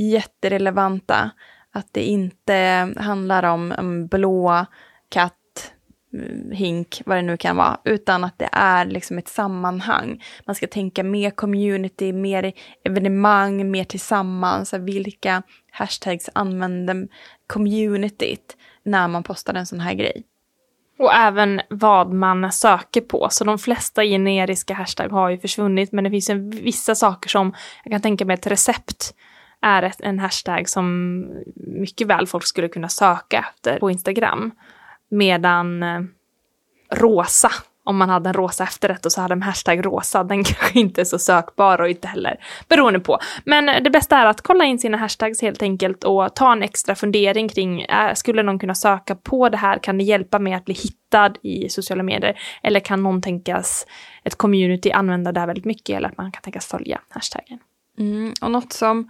jätterelevanta. 0.09 1.31
Att 1.73 1.87
det 1.91 2.03
inte 2.03 2.53
handlar 2.97 3.43
om 3.43 3.71
en 3.71 4.07
blå 4.07 4.65
katt 5.09 5.33
hink, 6.51 7.01
vad 7.05 7.17
det 7.17 7.21
nu 7.21 7.37
kan 7.37 7.55
vara, 7.55 7.79
utan 7.83 8.23
att 8.23 8.39
det 8.39 8.49
är 8.51 8.85
liksom 8.85 9.17
ett 9.17 9.27
sammanhang. 9.27 10.23
Man 10.45 10.55
ska 10.55 10.67
tänka 10.67 11.03
mer 11.03 11.31
community, 11.31 12.13
mer 12.13 12.53
evenemang, 12.83 13.71
mer 13.71 13.83
tillsammans. 13.83 14.73
Vilka 14.73 15.43
hashtags 15.71 16.29
använder 16.33 17.07
communityt 17.47 18.57
när 18.83 19.07
man 19.07 19.23
postar 19.23 19.53
en 19.53 19.65
sån 19.65 19.79
här 19.79 19.93
grej? 19.93 20.23
Och 20.99 21.13
även 21.13 21.61
vad 21.69 22.13
man 22.13 22.51
söker 22.51 23.01
på. 23.01 23.27
Så 23.31 23.43
de 23.43 23.59
flesta 23.59 24.03
generiska 24.03 24.73
hashtag 24.73 25.09
har 25.09 25.29
ju 25.29 25.39
försvunnit, 25.39 25.91
men 25.91 26.03
det 26.03 26.09
finns 26.09 26.29
en, 26.29 26.49
vissa 26.49 26.95
saker 26.95 27.29
som, 27.29 27.53
jag 27.83 27.91
kan 27.91 28.01
tänka 28.01 28.25
mig 28.25 28.33
ett 28.33 28.47
recept 28.47 29.13
är 29.61 29.93
en 29.99 30.19
hashtag 30.19 30.69
som 30.69 31.25
mycket 31.55 32.07
väl 32.07 32.27
folk 32.27 32.45
skulle 32.45 32.67
kunna 32.67 32.89
söka 32.89 33.45
efter 33.49 33.79
på 33.79 33.91
Instagram. 33.91 34.51
Medan 35.09 35.83
eh, 35.83 36.01
rosa, 36.91 37.51
om 37.83 37.97
man 37.97 38.09
hade 38.09 38.29
en 38.29 38.33
rosa 38.33 38.63
efterrätt 38.63 39.05
och 39.05 39.11
så 39.11 39.21
hade 39.21 39.33
en 39.33 39.41
hashtag 39.41 39.85
rosa, 39.85 40.23
den 40.23 40.43
kanske 40.43 40.79
inte 40.79 41.01
är 41.01 41.05
så 41.05 41.19
sökbar 41.19 41.81
och 41.81 41.89
inte 41.89 42.07
heller 42.07 42.37
beroende 42.67 42.99
på. 42.99 43.19
Men 43.45 43.69
eh, 43.69 43.83
det 43.83 43.89
bästa 43.89 44.17
är 44.17 44.25
att 44.25 44.41
kolla 44.41 44.65
in 44.65 44.79
sina 44.79 44.97
hashtags 44.97 45.41
helt 45.41 45.61
enkelt 45.61 46.03
och 46.03 46.35
ta 46.35 46.51
en 46.51 46.63
extra 46.63 46.95
fundering 46.95 47.49
kring, 47.49 47.81
eh, 47.81 48.13
skulle 48.13 48.43
någon 48.43 48.59
kunna 48.59 48.75
söka 48.75 49.15
på 49.15 49.49
det 49.49 49.57
här? 49.57 49.79
Kan 49.79 49.97
det 49.97 50.03
hjälpa 50.03 50.39
mig 50.39 50.53
att 50.53 50.65
bli 50.65 50.73
hittad 50.73 51.33
i 51.41 51.69
sociala 51.69 52.03
medier? 52.03 52.39
Eller 52.63 52.79
kan 52.79 53.03
någon 53.03 53.21
tänkas, 53.21 53.87
ett 54.23 54.35
community 54.35 54.91
använda 54.91 55.31
det 55.31 55.39
här 55.39 55.47
väldigt 55.47 55.65
mycket 55.65 55.97
eller 55.97 56.09
att 56.09 56.17
man 56.17 56.31
kan 56.31 56.41
tänkas 56.41 56.67
följa 56.67 57.01
hashtaggen? 57.09 57.59
Mm, 57.97 58.33
och 58.41 58.51
något 58.51 58.73
som 58.73 59.09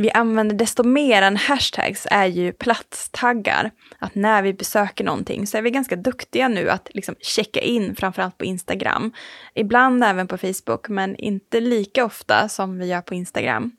vi 0.00 0.10
använder 0.10 0.56
desto 0.56 0.82
mer 0.82 1.22
än 1.22 1.36
hashtags 1.36 2.06
är 2.10 2.26
ju 2.26 2.52
platstaggar. 2.52 3.70
Att 3.98 4.14
när 4.14 4.42
vi 4.42 4.54
besöker 4.54 5.04
någonting 5.04 5.46
så 5.46 5.58
är 5.58 5.62
vi 5.62 5.70
ganska 5.70 5.96
duktiga 5.96 6.48
nu 6.48 6.70
att 6.70 6.88
liksom 6.94 7.14
checka 7.20 7.60
in, 7.60 7.96
framförallt 7.96 8.38
på 8.38 8.44
Instagram. 8.44 9.12
Ibland 9.54 10.04
även 10.04 10.28
på 10.28 10.38
Facebook, 10.38 10.88
men 10.88 11.16
inte 11.16 11.60
lika 11.60 12.04
ofta 12.04 12.48
som 12.48 12.78
vi 12.78 12.86
gör 12.86 13.00
på 13.00 13.14
Instagram. 13.14 13.72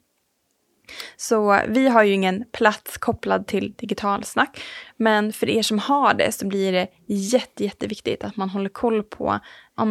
Så 1.16 1.60
vi 1.68 1.88
har 1.88 2.04
ju 2.04 2.14
ingen 2.14 2.46
plats 2.52 2.98
kopplad 2.98 3.48
till 3.48 3.74
digitalsnack. 3.78 4.62
Men 4.98 5.34
för 5.34 5.50
er 5.50 5.62
som 5.62 5.80
har 5.80 6.14
det 6.14 6.32
så 6.32 6.48
blir 6.48 6.72
det 6.72 6.88
jätte, 7.08 7.64
jätteviktigt 7.64 8.24
att 8.24 8.38
man 8.38 8.50
håller 8.50 8.70
koll 8.70 9.04
på 9.04 9.40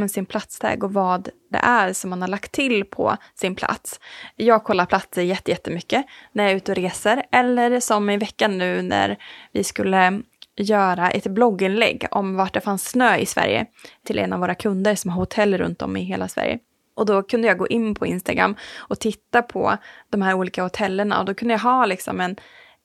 ja, 0.01 0.09
sin 0.09 0.27
platstag 0.27 0.85
och 0.85 0.93
vad 0.93 1.29
det 1.51 1.59
är 1.59 1.93
som 1.93 2.11
man 2.11 2.21
har 2.21 2.29
lagt 2.29 2.53
till 2.53 2.85
på 2.85 3.17
sin 3.35 3.55
plats. 3.55 4.01
Jag 4.37 4.65
kollar 4.65 4.87
platser 4.87 5.23
jättemycket 5.23 6.05
när 6.33 6.45
jag 6.45 6.53
är 6.53 6.57
ute 6.57 6.73
och 6.73 6.77
reser 6.77 7.23
eller 7.33 7.81
som 7.81 8.11
i 8.11 8.17
veckan 8.17 8.59
nu 8.59 8.83
när 8.83 9.17
vi 9.53 9.65
skulle 9.65 10.23
göra 10.57 11.11
ett 11.11 11.27
blogginlägg 11.27 12.07
om 12.11 12.37
vart 12.37 12.55
det 12.55 12.61
fanns 12.61 12.89
snö 12.89 13.17
i 13.17 13.27
Sverige 13.27 13.67
till 14.07 14.19
en 14.19 14.33
av 14.33 14.41
våra 14.41 14.55
kunder 14.55 14.95
som 14.95 15.11
har 15.11 15.21
hotell 15.21 15.59
runt 15.59 15.83
om 15.83 15.97
i 15.97 16.03
hela 16.03 16.29
Sverige. 16.29 16.59
Och 16.95 17.07
då 17.07 17.23
kunde 17.23 17.49
jag 17.49 17.59
gå 17.59 17.69
in 17.69 17.95
på 17.95 18.07
Instagram 18.07 18.57
och 18.79 18.99
titta 18.99 19.43
på 19.43 19.77
de 20.11 20.23
här 20.23 20.35
olika 20.35 20.63
hotellerna 20.63 21.21
och 21.21 21.25
då 21.25 21.35
kunde 21.35 21.55
jag 21.55 21.59
ha 21.59 21.87
liksom 21.87 22.21
en, 22.21 22.37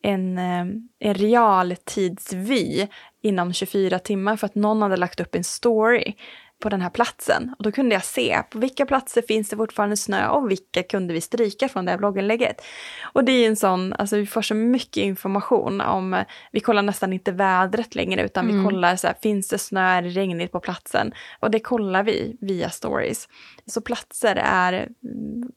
en, 0.01 0.37
eh, 0.37 0.65
en 0.99 1.13
realtidsvy 1.13 2.87
inom 3.21 3.53
24 3.53 3.99
timmar 3.99 4.35
för 4.35 4.45
att 4.45 4.55
någon 4.55 4.81
hade 4.81 4.97
lagt 4.97 5.19
upp 5.19 5.35
en 5.35 5.43
story 5.43 6.13
på 6.59 6.69
den 6.69 6.81
här 6.81 6.89
platsen. 6.89 7.55
Och 7.57 7.63
då 7.63 7.71
kunde 7.71 7.95
jag 7.95 8.05
se 8.05 8.43
på 8.49 8.59
vilka 8.59 8.85
platser 8.85 9.21
finns 9.21 9.49
det 9.49 9.55
fortfarande 9.55 9.97
snö 9.97 10.27
och 10.27 10.51
vilka 10.51 10.83
kunde 10.83 11.13
vi 11.13 11.21
stryka 11.21 11.69
från 11.69 11.85
det 11.85 11.91
här 11.91 11.97
blogginlägget. 11.97 12.61
Och 13.13 13.23
det 13.23 13.31
är 13.31 13.47
en 13.47 13.55
sån, 13.55 13.93
alltså 13.93 14.17
vi 14.17 14.25
får 14.25 14.41
så 14.41 14.55
mycket 14.55 15.03
information 15.03 15.81
om, 15.81 16.23
vi 16.51 16.59
kollar 16.59 16.81
nästan 16.81 17.13
inte 17.13 17.31
vädret 17.31 17.95
längre 17.95 18.25
utan 18.25 18.49
mm. 18.49 18.57
vi 18.57 18.69
kollar 18.69 18.95
så 18.95 19.07
här, 19.07 19.15
finns 19.21 19.47
det 19.47 19.57
snö, 19.57 19.81
är 19.81 20.01
det 20.01 20.09
regnigt 20.09 20.51
på 20.51 20.59
platsen? 20.59 21.13
Och 21.39 21.51
det 21.51 21.59
kollar 21.59 22.03
vi 22.03 22.37
via 22.41 22.69
stories. 22.69 23.27
Så 23.65 23.81
platser 23.81 24.35
är, 24.35 24.89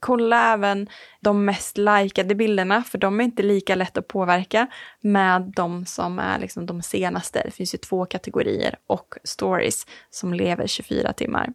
kolla 0.00 0.52
även 0.52 0.88
de 1.20 1.44
mest 1.44 1.78
likade 1.78 2.34
bilderna, 2.34 2.82
för 2.82 2.98
de 2.98 3.20
är 3.20 3.24
inte 3.24 3.42
lika 3.42 3.74
lätt 3.74 3.98
att 3.98 4.08
påverka 4.08 4.66
med 5.00 5.52
de 5.56 5.86
som 5.86 6.18
är 6.18 6.38
liksom 6.38 6.66
de 6.66 6.82
senaste. 6.82 7.42
Det 7.44 7.50
finns 7.50 7.74
ju 7.74 7.78
två 7.78 8.06
kategorier 8.06 8.74
och 8.86 9.14
stories 9.24 9.86
som 10.10 10.34
lever 10.34 10.66
24 10.66 10.87
timmar. 11.16 11.48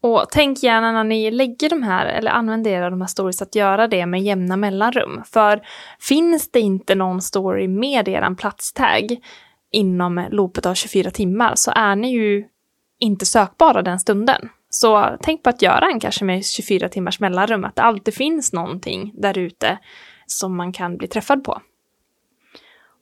Och 0.00 0.26
tänk 0.30 0.62
gärna 0.62 0.92
när 0.92 1.04
ni 1.04 1.30
lägger 1.30 1.70
de 1.70 1.82
här, 1.82 2.06
eller 2.06 2.30
använder 2.30 2.70
er 2.70 2.82
av 2.82 2.90
de 2.90 3.00
här 3.00 3.08
stories, 3.08 3.42
att 3.42 3.54
göra 3.54 3.88
det 3.88 4.06
med 4.06 4.22
jämna 4.22 4.56
mellanrum. 4.56 5.22
För 5.26 5.62
finns 6.00 6.50
det 6.50 6.60
inte 6.60 6.94
någon 6.94 7.22
story 7.22 7.68
med 7.68 8.08
er 8.08 8.34
platstag 8.34 9.16
inom 9.72 10.26
loppet 10.30 10.66
av 10.66 10.74
24 10.74 11.10
timmar 11.10 11.52
så 11.54 11.72
är 11.74 11.96
ni 11.96 12.12
ju 12.12 12.44
inte 12.98 13.26
sökbara 13.26 13.82
den 13.82 14.00
stunden. 14.00 14.48
Så 14.70 15.16
tänk 15.22 15.42
på 15.42 15.50
att 15.50 15.62
göra 15.62 15.86
en 15.86 16.00
kanske 16.00 16.24
med 16.24 16.46
24 16.46 16.88
timmars 16.88 17.20
mellanrum, 17.20 17.64
att 17.64 17.76
det 17.76 17.82
alltid 17.82 18.14
finns 18.14 18.52
någonting 18.52 19.12
där 19.14 19.38
ute 19.38 19.78
som 20.26 20.56
man 20.56 20.72
kan 20.72 20.96
bli 20.96 21.08
träffad 21.08 21.44
på. 21.44 21.62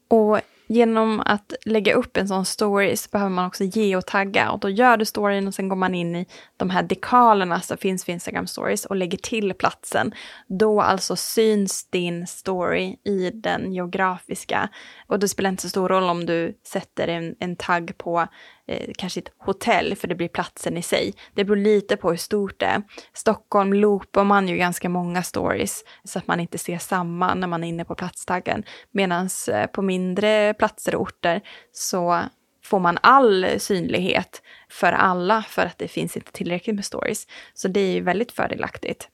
Och 0.09 0.40
genom 0.66 1.20
att 1.20 1.52
lägga 1.64 1.94
upp 1.94 2.16
en 2.16 2.29
sån 2.29 2.44
story 2.44 2.96
så 2.96 3.09
behöver 3.12 3.31
man 3.31 3.46
också 3.46 3.64
geotagga 3.64 4.50
och 4.50 4.61
då 4.61 4.68
gör 4.68 4.96
du 4.96 5.05
storyn 5.05 5.48
och 5.48 5.55
sen 5.55 5.68
går 5.68 5.76
man 5.76 5.94
in 5.94 6.16
i 6.16 6.26
de 6.57 6.70
här 6.70 6.83
dekalerna 6.83 7.61
som 7.61 7.76
finns 7.76 8.05
för 8.05 8.12
Instagram 8.12 8.46
stories 8.46 8.85
och 8.85 8.96
lägger 8.96 9.18
till 9.18 9.55
platsen. 9.55 10.14
Då 10.46 10.81
alltså 10.81 11.16
syns 11.16 11.90
din 11.90 12.26
story 12.26 12.96
i 13.05 13.31
den 13.35 13.72
geografiska 13.72 14.68
och 15.07 15.18
det 15.18 15.29
spelar 15.29 15.50
inte 15.50 15.62
så 15.62 15.68
stor 15.68 15.88
roll 15.88 16.11
om 16.11 16.26
du 16.26 16.59
sätter 16.64 17.09
en, 17.09 17.35
en 17.40 17.57
tagg 17.57 17.98
på 17.98 18.26
eh, 18.66 18.90
kanske 18.98 19.20
ett 19.20 19.33
hotell, 19.38 19.96
för 19.96 20.09
det 20.09 20.14
blir 20.14 20.29
platsen 20.29 20.76
i 20.76 20.83
sig. 20.83 21.14
Det 21.35 21.44
beror 21.44 21.57
lite 21.57 21.96
på 21.96 22.11
hur 22.11 22.16
stort 22.16 22.61
det 22.61 22.66
är. 22.66 22.83
Stockholm 23.12 23.72
loopar 23.72 24.24
man 24.24 24.48
ju 24.48 24.57
ganska 24.57 24.88
många 24.88 25.22
stories, 25.22 25.85
så 26.05 26.18
att 26.18 26.26
man 26.26 26.40
inte 26.40 26.59
ser 26.59 26.79
samma 26.79 27.35
när 27.35 27.46
man 27.46 27.64
är 27.64 27.68
inne 27.68 27.85
på 27.85 27.94
platstaggen. 27.94 28.64
Medan 28.90 29.29
eh, 29.52 29.66
på 29.66 29.83
mindre 29.83 30.55
platser 30.55 30.94
och 30.94 31.02
orter 31.02 31.40
så 31.72 32.20
får 32.64 32.81
man 32.81 32.98
all 33.00 33.46
synlighet 33.59 34.42
för 34.68 34.92
alla, 34.92 35.42
för 35.42 35.66
att 35.66 35.79
det 35.79 35.88
finns 35.88 36.16
inte 36.16 36.33
tillräckligt 36.33 36.76
med 36.76 36.85
stories. 36.85 37.26
Så 37.55 37.68
det 37.68 37.81
är 37.81 37.94
ju 37.94 38.00
väldigt 38.00 38.33
fördelaktigt. 38.33 39.09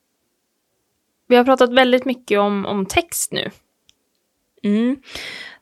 Vi 1.26 1.36
har 1.36 1.44
pratat 1.44 1.72
väldigt 1.72 2.04
mycket 2.04 2.38
om, 2.38 2.66
om 2.66 2.86
text 2.86 3.32
nu. 3.32 3.50
Mm. 4.62 5.02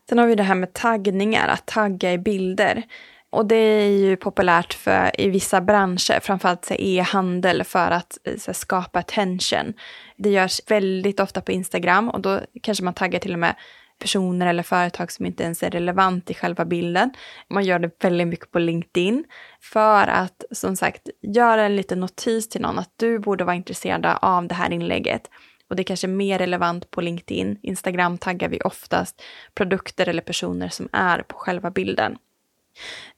Sen 0.09 0.17
har 0.17 0.27
vi 0.27 0.35
det 0.35 0.43
här 0.43 0.55
med 0.55 0.73
taggningar, 0.73 1.47
att 1.47 1.65
tagga 1.65 2.13
i 2.13 2.17
bilder. 2.17 2.83
Och 3.31 3.45
det 3.45 3.55
är 3.55 3.89
ju 3.89 4.15
populärt 4.15 4.73
för, 4.73 5.21
i 5.21 5.29
vissa 5.29 5.61
branscher, 5.61 6.19
framförallt 6.19 6.71
e-handel, 6.71 7.63
för 7.63 7.91
att 7.91 8.17
eh, 8.23 8.37
så, 8.37 8.53
skapa 8.53 8.99
attention. 8.99 9.73
Det 10.17 10.29
görs 10.29 10.61
väldigt 10.67 11.19
ofta 11.19 11.41
på 11.41 11.51
Instagram 11.51 12.09
och 12.09 12.21
då 12.21 12.39
kanske 12.63 12.83
man 12.83 12.93
taggar 12.93 13.19
till 13.19 13.33
och 13.33 13.39
med 13.39 13.55
personer 13.99 14.47
eller 14.47 14.63
företag 14.63 15.11
som 15.11 15.25
inte 15.25 15.43
ens 15.43 15.63
är 15.63 15.69
relevant 15.69 16.29
i 16.29 16.33
själva 16.33 16.65
bilden. 16.65 17.13
Man 17.49 17.65
gör 17.65 17.79
det 17.79 18.03
väldigt 18.03 18.27
mycket 18.27 18.51
på 18.51 18.59
LinkedIn 18.59 19.23
för 19.61 20.07
att 20.07 20.43
som 20.51 20.75
sagt 20.75 21.09
göra 21.21 21.63
en 21.63 21.75
liten 21.75 21.99
notis 21.99 22.49
till 22.49 22.61
någon 22.61 22.79
att 22.79 22.93
du 22.95 23.19
borde 23.19 23.43
vara 23.43 23.55
intresserad 23.55 24.17
av 24.21 24.47
det 24.47 24.55
här 24.55 24.71
inlägget. 24.71 25.29
Och 25.69 25.75
det 25.75 25.81
är 25.81 25.83
kanske 25.83 26.07
mer 26.07 26.39
relevant 26.39 26.91
på 26.91 27.01
LinkedIn. 27.01 27.59
Instagram 27.61 28.17
taggar 28.17 28.49
vi 28.49 28.61
oftast 28.61 29.21
produkter 29.55 30.09
eller 30.09 30.21
personer 30.21 30.69
som 30.69 30.89
är 30.91 31.19
på 31.19 31.37
själva 31.37 31.71
bilden. 31.71 32.17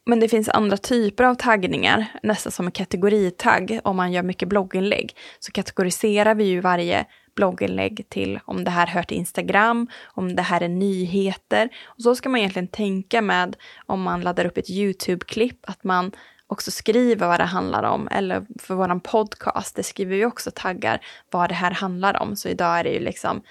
Men 0.06 0.20
det 0.20 0.28
finns 0.28 0.48
andra 0.48 0.76
typer 0.76 1.24
av 1.24 1.34
taggningar, 1.34 2.06
nästan 2.22 2.52
som 2.52 2.66
en 2.66 2.72
kategoritagg. 2.72 3.80
Om 3.84 3.96
man 3.96 4.12
gör 4.12 4.22
mycket 4.22 4.48
blogginlägg 4.48 5.16
så 5.38 5.52
kategoriserar 5.52 6.34
vi 6.34 6.44
ju 6.44 6.60
varje 6.60 7.06
blogginlägg 7.34 8.06
till 8.08 8.40
om 8.44 8.64
det 8.64 8.70
här 8.70 8.86
hör 8.86 9.02
till 9.02 9.16
Instagram, 9.16 9.86
om 10.04 10.36
det 10.36 10.42
här 10.42 10.60
är 10.60 10.68
nyheter. 10.68 11.68
Och 11.84 12.02
så 12.02 12.14
ska 12.14 12.28
man 12.28 12.38
egentligen 12.40 12.68
tänka 12.68 13.22
med 13.22 13.56
om 13.86 14.02
man 14.02 14.20
laddar 14.20 14.44
upp 14.44 14.58
ett 14.58 14.70
YouTube-klipp, 14.70 15.58
att 15.62 15.84
man 15.84 16.12
också 16.46 16.70
skriver 16.70 17.28
vad 17.28 17.40
det 17.40 17.44
handlar 17.44 17.82
om. 17.82 18.08
Eller 18.08 18.46
för 18.60 18.74
våran 18.74 19.00
podcast, 19.00 19.76
det 19.76 19.82
skriver 19.82 20.16
vi 20.16 20.24
också 20.24 20.50
taggar 20.54 21.00
vad 21.30 21.48
det 21.48 21.54
här 21.54 21.70
handlar 21.70 22.22
om. 22.22 22.36
Så 22.36 22.48
idag 22.48 22.78
är 22.78 22.84
det 22.84 22.90
ju 22.90 23.00
liksom 23.00 23.42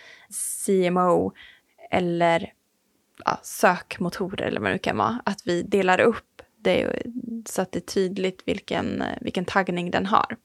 CMO 0.66 1.34
eller 1.92 2.52
ja, 3.26 3.40
sökmotorer 3.44 4.46
eller 4.46 4.62
vad 4.62 4.72
det 4.72 4.78
kan 4.78 4.98
vara. 4.98 5.22
Att 5.26 5.42
vi 5.46 5.64
delar 5.64 6.00
upp 6.00 6.42
det 6.64 7.04
så 7.46 7.62
att 7.62 7.72
det 7.72 7.80
är 7.80 7.94
tydligt 7.94 8.44
vilken, 8.46 9.02
eh, 9.02 9.18
vilken 9.22 9.46
taggning 9.46 9.92
den 9.92 10.06
har. 10.06 10.38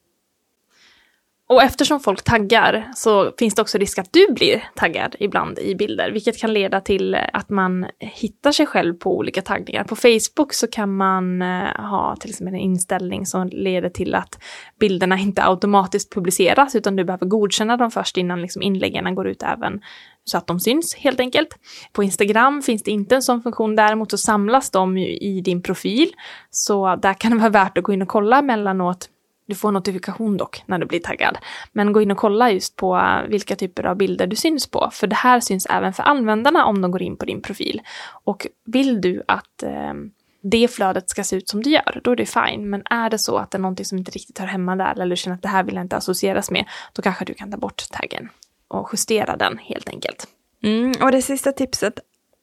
Och 1.49 1.63
eftersom 1.63 1.99
folk 1.99 2.23
taggar 2.23 2.91
så 2.95 3.31
finns 3.39 3.55
det 3.55 3.61
också 3.61 3.77
risk 3.77 3.97
att 3.97 4.13
du 4.13 4.33
blir 4.33 4.63
taggad 4.75 5.15
ibland 5.19 5.59
i 5.59 5.75
bilder, 5.75 6.11
vilket 6.11 6.37
kan 6.37 6.53
leda 6.53 6.81
till 6.81 7.13
eh, 7.13 7.21
att 7.33 7.49
man 7.49 7.85
hittar 7.99 8.51
sig 8.51 8.65
själv 8.65 8.93
på 8.93 9.17
olika 9.17 9.41
taggningar. 9.41 9.83
På 9.83 9.95
Facebook 9.95 10.53
så 10.53 10.67
kan 10.67 10.95
man 10.95 11.41
eh, 11.41 11.89
ha 11.89 12.15
till 12.15 12.29
exempel 12.29 12.53
en 12.53 12.59
inställning 12.59 13.25
som 13.25 13.47
leder 13.47 13.89
till 13.89 14.15
att 14.15 14.39
bilderna 14.79 15.17
inte 15.17 15.43
automatiskt 15.43 16.13
publiceras, 16.13 16.75
utan 16.75 16.95
du 16.95 17.03
behöver 17.03 17.25
godkänna 17.25 17.77
dem 17.77 17.91
först 17.91 18.17
innan 18.17 18.41
liksom 18.41 18.61
inläggen 18.61 19.15
går 19.15 19.27
ut 19.27 19.43
även 19.43 19.81
så 20.23 20.37
att 20.37 20.47
de 20.47 20.59
syns 20.59 20.95
helt 20.95 21.19
enkelt. 21.19 21.49
På 21.93 22.03
Instagram 22.03 22.61
finns 22.61 22.83
det 22.83 22.91
inte 22.91 23.15
en 23.15 23.21
sån 23.21 23.41
funktion, 23.41 23.75
däremot 23.75 24.11
så 24.11 24.17
samlas 24.17 24.71
de 24.71 24.97
i 24.97 25.41
din 25.45 25.61
profil. 25.61 26.11
Så 26.49 26.95
där 26.95 27.13
kan 27.13 27.31
det 27.31 27.37
vara 27.37 27.49
värt 27.49 27.77
att 27.77 27.83
gå 27.83 27.93
in 27.93 28.01
och 28.01 28.07
kolla 28.07 28.41
mellanåt 28.41 29.09
du 29.49 29.55
får 29.55 29.71
notifikation 29.71 30.37
dock 30.37 30.63
när 30.65 30.79
du 30.79 30.85
blir 30.85 30.99
taggad. 30.99 31.37
Men 31.71 31.93
gå 31.93 32.01
in 32.01 32.11
och 32.11 32.17
kolla 32.17 32.51
just 32.51 32.75
på 32.75 32.97
eh, 32.97 33.29
vilka 33.29 33.55
typer 33.55 33.85
av 33.85 33.97
bilder 33.97 34.27
du 34.27 34.35
syns 34.35 34.67
på. 34.67 34.89
För 34.91 35.07
det 35.07 35.15
här 35.15 35.39
syns 35.39 35.67
även 35.69 35.93
för 35.93 36.03
användarna 36.03 36.65
om 36.65 36.81
de 36.81 36.91
går 36.91 37.01
in 37.01 37.17
på 37.17 37.25
din 37.25 37.41
profil. 37.41 37.81
Och 38.23 38.47
vill 38.65 39.01
du 39.01 39.23
att 39.27 39.63
eh, 39.63 39.93
det 40.41 40.67
flödet 40.67 41.09
ska 41.09 41.23
se 41.23 41.35
ut 41.35 41.49
som 41.49 41.63
det 41.63 41.69
gör, 41.69 42.01
då 42.03 42.11
är 42.11 42.15
det 42.15 42.25
fine. 42.25 42.69
Men 42.69 42.83
är 42.85 43.09
det 43.09 43.17
så 43.17 43.37
att 43.37 43.51
det 43.51 43.57
är 43.57 43.59
någonting 43.59 43.85
som 43.85 43.97
inte 43.97 44.11
riktigt 44.11 44.39
hör 44.39 44.47
hemma 44.47 44.75
där 44.75 44.91
eller 44.91 45.09
du 45.09 45.15
känner 45.15 45.35
att 45.35 45.41
det 45.41 45.47
här 45.47 45.63
vill 45.63 45.75
jag 45.75 45.83
inte 45.83 45.97
associeras 45.97 46.51
med, 46.51 46.65
då 46.93 47.01
kanske 47.01 47.25
du 47.25 47.33
kan 47.33 47.51
ta 47.51 47.57
bort 47.57 47.83
taggen 47.91 48.29
och 48.67 48.89
justera 48.93 49.37
den 49.37 49.57
helt 49.57 49.89
enkelt. 49.89 50.27
Mm, 50.63 50.93
och 51.01 51.11
det 51.11 51.21
sista 51.21 51.51
tipset 51.51 51.99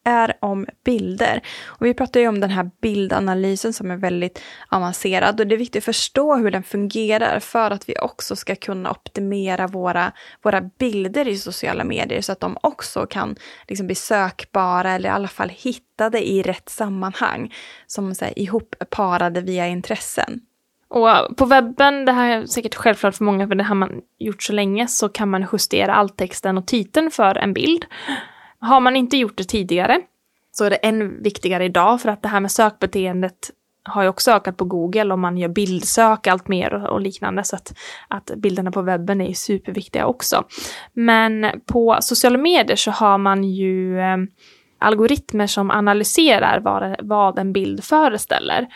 är 0.07 0.33
om 0.41 0.67
bilder. 0.85 1.41
Och 1.67 1.87
vi 1.87 1.95
pratar 1.95 2.21
ju 2.21 2.29
om 2.29 2.41
den 2.41 2.51
här 2.51 2.71
bildanalysen 2.81 3.73
som 3.73 3.91
är 3.91 3.97
väldigt 3.97 4.43
avancerad 4.69 5.41
och 5.41 5.47
det 5.47 5.55
är 5.55 5.59
viktigt 5.59 5.81
att 5.81 5.85
förstå 5.85 6.37
hur 6.37 6.51
den 6.51 6.63
fungerar 6.63 7.41
för 7.41 7.71
att 7.71 7.89
vi 7.89 7.99
också 7.99 8.37
ska 8.37 8.57
kunna 8.57 8.91
optimera 8.91 9.67
våra, 9.67 10.13
våra 10.43 10.61
bilder 10.61 11.29
i 11.29 11.39
sociala 11.39 11.85
medier 11.85 12.21
så 12.21 12.33
att 12.33 12.41
de 12.41 12.59
också 12.61 13.07
kan 13.07 13.37
liksom 13.69 13.87
bli 13.87 13.95
sökbara 13.95 14.93
eller 14.93 15.09
i 15.09 15.13
alla 15.13 15.29
fall 15.29 15.49
hittade 15.49 16.29
i 16.29 16.43
rätt 16.43 16.69
sammanhang. 16.69 17.55
Som 17.87 18.15
så 18.15 18.25
här, 18.25 18.39
ihopparade 18.39 19.41
via 19.41 19.67
intressen. 19.67 20.41
Och 20.89 21.11
äh, 21.11 21.33
på 21.37 21.45
webben, 21.45 22.05
det 22.05 22.13
här 22.13 22.37
är 22.37 22.47
säkert 22.47 22.75
självklart 22.75 23.15
för 23.15 23.25
många 23.25 23.49
för 23.49 23.55
det 23.55 23.65
har 23.65 23.75
man 23.75 24.01
gjort 24.19 24.43
så 24.43 24.53
länge, 24.53 24.89
så 24.89 25.09
kan 25.09 25.31
man 25.31 25.47
justera 25.53 25.95
alttexten 25.95 26.59
och 26.59 26.67
titeln 26.67 27.11
för 27.11 27.39
en 27.39 27.53
bild. 27.53 27.85
Har 28.61 28.81
man 28.81 28.97
inte 28.97 29.17
gjort 29.17 29.37
det 29.37 29.45
tidigare 29.45 30.01
så 30.53 30.65
är 30.65 30.71
det 30.71 30.77
än 30.77 31.23
viktigare 31.23 31.65
idag 31.65 32.01
för 32.01 32.09
att 32.09 32.23
det 32.23 32.29
här 32.29 32.41
med 32.41 32.51
sökbeteendet 32.51 33.51
har 33.89 34.03
ju 34.03 34.09
också 34.09 34.31
ökat 34.31 34.57
på 34.57 34.65
Google 34.65 35.13
och 35.13 35.19
man 35.19 35.39
gör 35.39 35.49
bildsök 35.49 36.27
allt 36.27 36.49
mer 36.49 36.75
och, 36.75 37.01
liknande 37.01 37.45
så 37.45 37.57
att, 37.57 37.75
att 38.09 38.31
bilderna 38.37 38.71
på 38.71 38.83
webben 38.83 39.21
är 39.21 39.29
ju 39.29 39.35
superviktiga 39.35 40.07
också. 40.07 40.45
Men 40.93 41.61
på 41.67 41.97
sociala 42.01 42.39
medier 42.39 42.77
så 42.77 42.91
har 42.91 43.19
man 43.19 43.45
ju 43.45 44.01
eh, 44.01 44.17
algoritmer 44.79 45.47
som 45.47 45.71
analyserar 45.71 46.61
vad, 46.61 46.97
vad 47.03 47.39
en 47.39 47.53
bild 47.53 47.85
föreställer. 47.85 48.67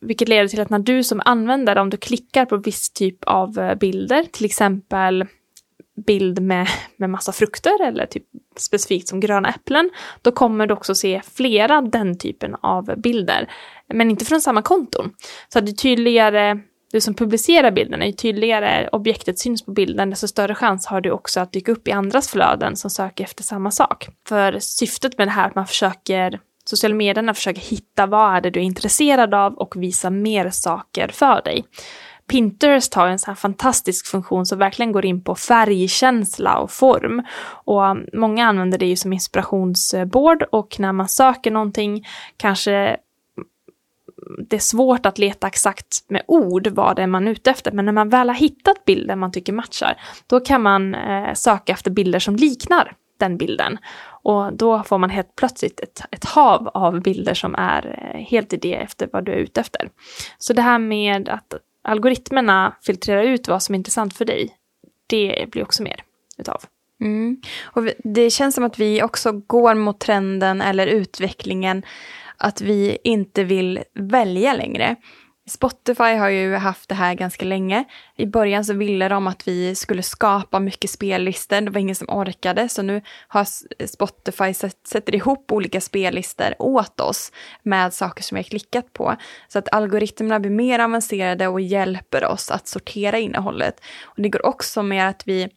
Vilket 0.00 0.28
leder 0.28 0.48
till 0.48 0.60
att 0.60 0.70
när 0.70 0.78
du 0.78 1.04
som 1.04 1.22
användare, 1.24 1.80
om 1.80 1.90
du 1.90 1.96
klickar 1.96 2.44
på 2.44 2.56
viss 2.56 2.90
typ 2.90 3.24
av 3.24 3.58
eh, 3.58 3.74
bilder, 3.74 4.24
till 4.32 4.44
exempel 4.44 5.26
bild 6.06 6.42
med, 6.42 6.68
med 6.96 7.10
massa 7.10 7.32
frukter 7.32 7.82
eller 7.82 8.06
typ 8.06 8.24
specifikt 8.56 9.08
som 9.08 9.20
gröna 9.20 9.48
äpplen, 9.48 9.90
då 10.22 10.32
kommer 10.32 10.66
du 10.66 10.74
också 10.74 10.94
se 10.94 11.22
flera 11.34 11.80
den 11.80 12.18
typen 12.18 12.56
av 12.62 12.94
bilder. 12.96 13.50
Men 13.94 14.10
inte 14.10 14.24
från 14.24 14.40
samma 14.40 14.62
konton. 14.62 15.10
Så 15.48 15.58
att 15.58 15.68
ju 15.68 15.72
tydligare 15.72 16.60
du 16.92 17.00
som 17.00 17.14
publicerar 17.14 17.70
bilderna, 17.70 18.06
ju 18.06 18.12
tydligare 18.12 18.88
objektet 18.92 19.38
syns 19.38 19.64
på 19.64 19.72
bilden, 19.72 20.10
desto 20.10 20.28
större 20.28 20.54
chans 20.54 20.86
har 20.86 21.00
du 21.00 21.10
också 21.10 21.40
att 21.40 21.52
dyka 21.52 21.72
upp 21.72 21.88
i 21.88 21.92
andras 21.92 22.28
flöden 22.28 22.76
som 22.76 22.90
söker 22.90 23.24
efter 23.24 23.42
samma 23.42 23.70
sak. 23.70 24.08
För 24.28 24.58
syftet 24.58 25.18
med 25.18 25.26
det 25.26 25.32
här 25.32 25.44
är 25.44 25.48
att 25.48 25.54
man 25.54 25.66
försöker 25.66 26.40
Sociala 26.64 26.94
medierna 26.94 27.34
försöker 27.34 27.60
hitta 27.60 28.06
vad 28.06 28.36
är 28.36 28.40
det 28.40 28.50
du 28.50 28.60
är 28.60 28.64
intresserad 28.64 29.34
av 29.34 29.54
och 29.54 29.82
visa 29.82 30.10
mer 30.10 30.50
saker 30.50 31.08
för 31.08 31.42
dig. 31.44 31.64
Pinterest 32.32 32.94
har 32.94 33.06
en 33.06 33.18
sån 33.18 33.30
här 33.30 33.36
fantastisk 33.36 34.06
funktion 34.06 34.46
som 34.46 34.58
verkligen 34.58 34.92
går 34.92 35.04
in 35.04 35.24
på 35.24 35.34
färgkänsla 35.34 36.58
och 36.58 36.70
form. 36.70 37.22
Och 37.42 37.82
um, 37.82 38.06
många 38.12 38.46
använder 38.46 38.78
det 38.78 38.86
ju 38.86 38.96
som 38.96 39.12
inspirationsbord 39.12 40.42
och 40.52 40.80
när 40.80 40.92
man 40.92 41.08
söker 41.08 41.50
någonting 41.50 42.06
kanske 42.36 42.96
det 44.48 44.56
är 44.56 44.60
svårt 44.60 45.06
att 45.06 45.18
leta 45.18 45.46
exakt 45.46 46.04
med 46.08 46.22
ord 46.26 46.66
vad 46.66 46.96
det 46.96 47.02
är 47.02 47.06
man 47.06 47.28
är 47.28 47.32
ute 47.32 47.50
efter, 47.50 47.72
men 47.72 47.84
när 47.84 47.92
man 47.92 48.08
väl 48.08 48.28
har 48.28 48.36
hittat 48.36 48.84
bilden 48.84 49.18
man 49.18 49.32
tycker 49.32 49.52
matchar, 49.52 50.00
då 50.26 50.40
kan 50.40 50.62
man 50.62 50.94
eh, 50.94 51.34
söka 51.34 51.72
efter 51.72 51.90
bilder 51.90 52.18
som 52.18 52.36
liknar 52.36 52.92
den 53.18 53.36
bilden. 53.36 53.78
Och 54.22 54.52
då 54.52 54.82
får 54.82 54.98
man 54.98 55.10
helt 55.10 55.36
plötsligt 55.36 55.80
ett, 55.80 56.02
ett 56.10 56.24
hav 56.24 56.68
av 56.74 57.00
bilder 57.00 57.34
som 57.34 57.54
är 57.54 58.12
eh, 58.14 58.20
helt 58.20 58.52
i 58.52 58.56
det 58.56 58.74
efter 58.74 59.08
vad 59.12 59.24
du 59.24 59.32
är 59.32 59.36
ute 59.36 59.60
efter. 59.60 59.88
Så 60.38 60.52
det 60.52 60.62
här 60.62 60.78
med 60.78 61.28
att 61.28 61.54
algoritmerna 61.82 62.76
filtrerar 62.82 63.22
ut 63.22 63.48
vad 63.48 63.62
som 63.62 63.74
är 63.74 63.76
intressant 63.78 64.14
för 64.16 64.24
dig, 64.24 64.56
det 65.06 65.46
blir 65.50 65.62
också 65.62 65.82
mer 65.82 66.02
utav. 66.38 66.62
Mm. 67.00 67.40
Och 67.62 67.88
det 68.04 68.30
känns 68.30 68.54
som 68.54 68.64
att 68.64 68.78
vi 68.78 69.02
också 69.02 69.32
går 69.32 69.74
mot 69.74 70.00
trenden 70.00 70.60
eller 70.60 70.86
utvecklingen 70.86 71.82
att 72.36 72.60
vi 72.60 72.98
inte 73.04 73.44
vill 73.44 73.80
välja 73.94 74.54
längre. 74.54 74.96
Spotify 75.48 76.14
har 76.14 76.28
ju 76.28 76.54
haft 76.54 76.88
det 76.88 76.94
här 76.94 77.14
ganska 77.14 77.44
länge. 77.44 77.84
I 78.16 78.26
början 78.26 78.64
så 78.64 78.74
ville 78.74 79.08
de 79.08 79.26
att 79.26 79.48
vi 79.48 79.74
skulle 79.74 80.02
skapa 80.02 80.60
mycket 80.60 80.90
spellistor. 80.90 81.60
Det 81.60 81.70
var 81.70 81.80
ingen 81.80 81.94
som 81.94 82.10
orkade, 82.10 82.68
så 82.68 82.82
nu 82.82 83.02
har 83.28 83.44
Spotify 83.86 84.54
sätter 84.84 85.14
ihop 85.14 85.52
olika 85.52 85.80
spellistor 85.80 86.54
åt 86.58 87.00
oss 87.00 87.32
med 87.62 87.94
saker 87.94 88.22
som 88.22 88.34
vi 88.36 88.42
har 88.42 88.48
klickat 88.48 88.92
på. 88.92 89.16
Så 89.48 89.58
att 89.58 89.74
algoritmerna 89.74 90.40
blir 90.40 90.50
mer 90.50 90.78
avancerade 90.78 91.48
och 91.48 91.60
hjälper 91.60 92.24
oss 92.24 92.50
att 92.50 92.68
sortera 92.68 93.18
innehållet. 93.18 93.80
Och 94.04 94.22
det 94.22 94.28
går 94.28 94.46
också 94.46 94.82
med 94.82 95.08
att 95.08 95.22
vi 95.26 95.48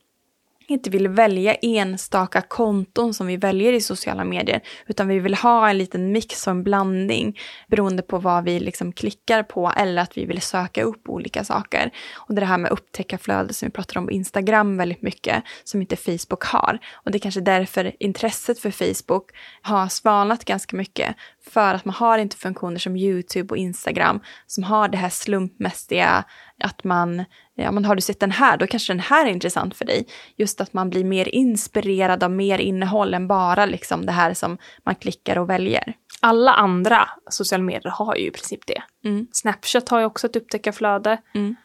inte 0.67 0.89
vill 0.89 1.07
välja 1.07 1.55
enstaka 1.55 2.41
konton 2.41 3.13
som 3.13 3.27
vi 3.27 3.37
väljer 3.37 3.73
i 3.73 3.81
sociala 3.81 4.23
medier, 4.23 4.61
utan 4.87 5.07
vi 5.07 5.19
vill 5.19 5.35
ha 5.35 5.69
en 5.69 5.77
liten 5.77 6.11
mix 6.11 6.47
och 6.47 6.51
en 6.51 6.63
blandning 6.63 7.39
beroende 7.67 8.01
på 8.01 8.17
vad 8.17 8.43
vi 8.43 8.59
liksom 8.59 8.91
klickar 8.91 9.43
på 9.43 9.71
eller 9.77 10.01
att 10.01 10.17
vi 10.17 10.25
vill 10.25 10.41
söka 10.41 10.83
upp 10.83 11.09
olika 11.09 11.43
saker. 11.43 11.91
Och 12.15 12.35
det 12.35 12.39
är 12.39 12.41
det 12.41 12.45
här 12.45 12.57
med 12.57 12.71
upptäcka 12.71 13.17
flöde 13.17 13.53
som 13.53 13.67
vi 13.67 13.71
pratar 13.71 13.99
om 13.99 14.05
på 14.05 14.11
Instagram 14.11 14.77
väldigt 14.77 15.01
mycket, 15.01 15.43
som 15.63 15.81
inte 15.81 15.95
Facebook 15.95 16.43
har. 16.43 16.79
Och 16.93 17.11
det 17.11 17.17
är 17.17 17.19
kanske 17.19 17.41
därför 17.41 17.91
intresset 17.99 18.59
för 18.59 18.71
Facebook 18.71 19.29
har 19.61 19.87
svalnat 19.87 20.45
ganska 20.45 20.77
mycket, 20.77 21.15
för 21.47 21.73
att 21.73 21.85
man 21.85 21.95
har 21.95 22.17
inte 22.17 22.37
funktioner 22.37 22.77
som 22.77 22.95
YouTube 22.95 23.53
och 23.53 23.57
Instagram 23.57 24.19
som 24.47 24.63
har 24.63 24.87
det 24.87 24.97
här 24.97 25.09
slumpmässiga, 25.09 26.23
att 26.63 26.83
man 26.83 27.25
ja 27.55 27.71
men 27.71 27.85
har 27.85 27.95
du 27.95 28.01
sett 28.01 28.19
den 28.19 28.31
här, 28.31 28.57
då 28.57 28.67
kanske 28.67 28.93
den 28.93 28.99
här 28.99 29.25
är 29.25 29.29
intressant 29.29 29.75
för 29.75 29.85
dig. 29.85 30.07
Just 30.37 30.61
att 30.61 30.73
man 30.73 30.89
blir 30.89 31.03
mer 31.03 31.27
inspirerad 31.27 32.23
av 32.23 32.31
mer 32.31 32.59
innehåll 32.59 33.13
än 33.13 33.27
bara 33.27 33.65
liksom 33.65 34.05
det 34.05 34.11
här 34.11 34.33
som 34.33 34.57
man 34.85 34.95
klickar 34.95 35.37
och 35.37 35.49
väljer. 35.49 35.93
Alla 36.19 36.53
andra 36.53 37.09
sociala 37.29 37.63
medier 37.63 37.91
har 37.91 38.15
ju 38.15 38.27
i 38.27 38.31
princip 38.31 38.67
det. 38.67 38.81
Mm. 39.05 39.27
Snapchat 39.31 39.89
har 39.89 39.99
ju 39.99 40.05
också 40.05 40.27
ett 40.27 40.35
upptäckarflöde. 40.35 41.17
Mm. 41.35 41.55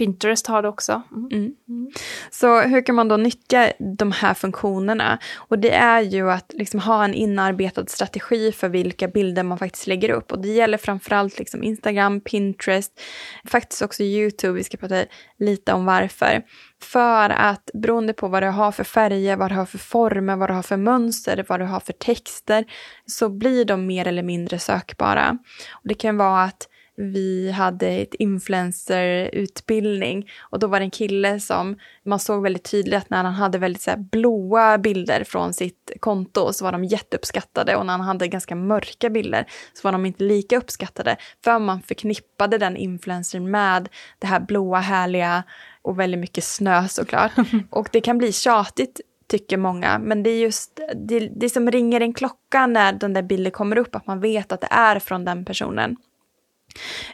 Pinterest 0.00 0.46
har 0.46 0.62
det 0.62 0.68
också. 0.68 1.02
Mm. 1.12 1.26
Mm. 1.32 1.52
mm. 1.68 1.90
Så 2.30 2.60
hur 2.60 2.86
kan 2.86 2.94
man 2.94 3.08
då 3.08 3.16
nyttja 3.16 3.72
de 3.98 4.12
här 4.12 4.34
funktionerna? 4.34 5.18
Och 5.36 5.58
det 5.58 5.70
är 5.70 6.00
ju 6.00 6.30
att 6.30 6.52
liksom 6.52 6.80
ha 6.80 7.04
en 7.04 7.14
inarbetad 7.14 7.86
strategi 7.86 8.52
för 8.52 8.68
vilka 8.68 9.08
bilder 9.08 9.42
man 9.42 9.58
faktiskt 9.58 9.86
lägger 9.86 10.10
upp. 10.10 10.32
Och 10.32 10.42
det 10.42 10.48
gäller 10.48 10.78
framförallt 10.78 11.38
liksom 11.38 11.62
Instagram, 11.62 12.20
Pinterest, 12.20 13.00
faktiskt 13.44 13.82
också 13.82 14.02
YouTube. 14.02 14.52
Vi 14.52 14.64
ska 14.64 14.76
prata 14.76 15.04
lite 15.38 15.72
om 15.72 15.84
varför. 15.84 16.42
För 16.82 17.30
att 17.30 17.70
beroende 17.74 18.12
på 18.12 18.28
vad 18.28 18.42
du 18.42 18.48
har 18.48 18.72
för 18.72 18.84
färger, 18.84 19.36
vad 19.36 19.50
du 19.50 19.54
har 19.54 19.66
för 19.66 19.78
former, 19.78 20.36
vad 20.36 20.50
du 20.50 20.54
har 20.54 20.62
för 20.62 20.76
mönster, 20.76 21.44
vad 21.48 21.60
du 21.60 21.64
har 21.64 21.80
för 21.80 21.92
texter, 21.92 22.64
så 23.06 23.28
blir 23.28 23.64
de 23.64 23.86
mer 23.86 24.06
eller 24.06 24.22
mindre 24.22 24.58
sökbara. 24.58 25.38
Och 25.72 25.88
det 25.88 25.94
kan 25.94 26.16
vara 26.16 26.42
att 26.42 26.69
vi 27.00 27.50
hade 27.50 27.88
ett 27.88 28.14
influencerutbildning 28.14 30.30
och 30.40 30.58
då 30.58 30.66
var 30.66 30.80
det 30.80 30.84
en 30.84 30.90
kille 30.90 31.40
som 31.40 31.78
man 32.04 32.18
såg 32.18 32.42
väldigt 32.42 32.70
tydligt 32.70 32.94
att 32.94 33.10
när 33.10 33.24
han 33.24 33.34
hade 33.34 33.58
väldigt 33.58 33.82
så 33.82 33.90
här, 33.90 33.98
blåa 33.98 34.78
bilder 34.78 35.24
från 35.24 35.54
sitt 35.54 35.90
konto 36.00 36.52
så 36.52 36.64
var 36.64 36.72
de 36.72 36.84
jätteuppskattade 36.84 37.76
och 37.76 37.86
när 37.86 37.92
han 37.92 38.00
hade 38.00 38.28
ganska 38.28 38.54
mörka 38.54 39.10
bilder 39.10 39.46
så 39.72 39.88
var 39.88 39.92
de 39.92 40.06
inte 40.06 40.24
lika 40.24 40.58
uppskattade 40.58 41.16
för 41.44 41.58
man 41.58 41.82
förknippade 41.82 42.58
den 42.58 42.76
influencern 42.76 43.50
med 43.50 43.88
det 44.18 44.26
här 44.26 44.40
blåa 44.40 44.78
härliga 44.78 45.42
och 45.82 46.00
väldigt 46.00 46.20
mycket 46.20 46.44
snö 46.44 46.88
såklart. 46.88 47.32
och 47.70 47.88
det 47.92 48.00
kan 48.00 48.18
bli 48.18 48.32
tjatigt 48.32 49.00
tycker 49.30 49.56
många. 49.56 49.98
Men 49.98 50.22
det 50.22 50.30
är 50.30 50.38
just 50.38 50.80
det, 50.96 51.18
det 51.18 51.50
som 51.50 51.70
ringer 51.70 52.00
en 52.00 52.14
klocka 52.14 52.66
när 52.66 52.92
den 52.92 53.12
där 53.12 53.22
bilden 53.22 53.52
kommer 53.52 53.78
upp, 53.78 53.94
att 53.94 54.06
man 54.06 54.20
vet 54.20 54.52
att 54.52 54.60
det 54.60 54.68
är 54.70 54.98
från 54.98 55.24
den 55.24 55.44
personen. 55.44 55.96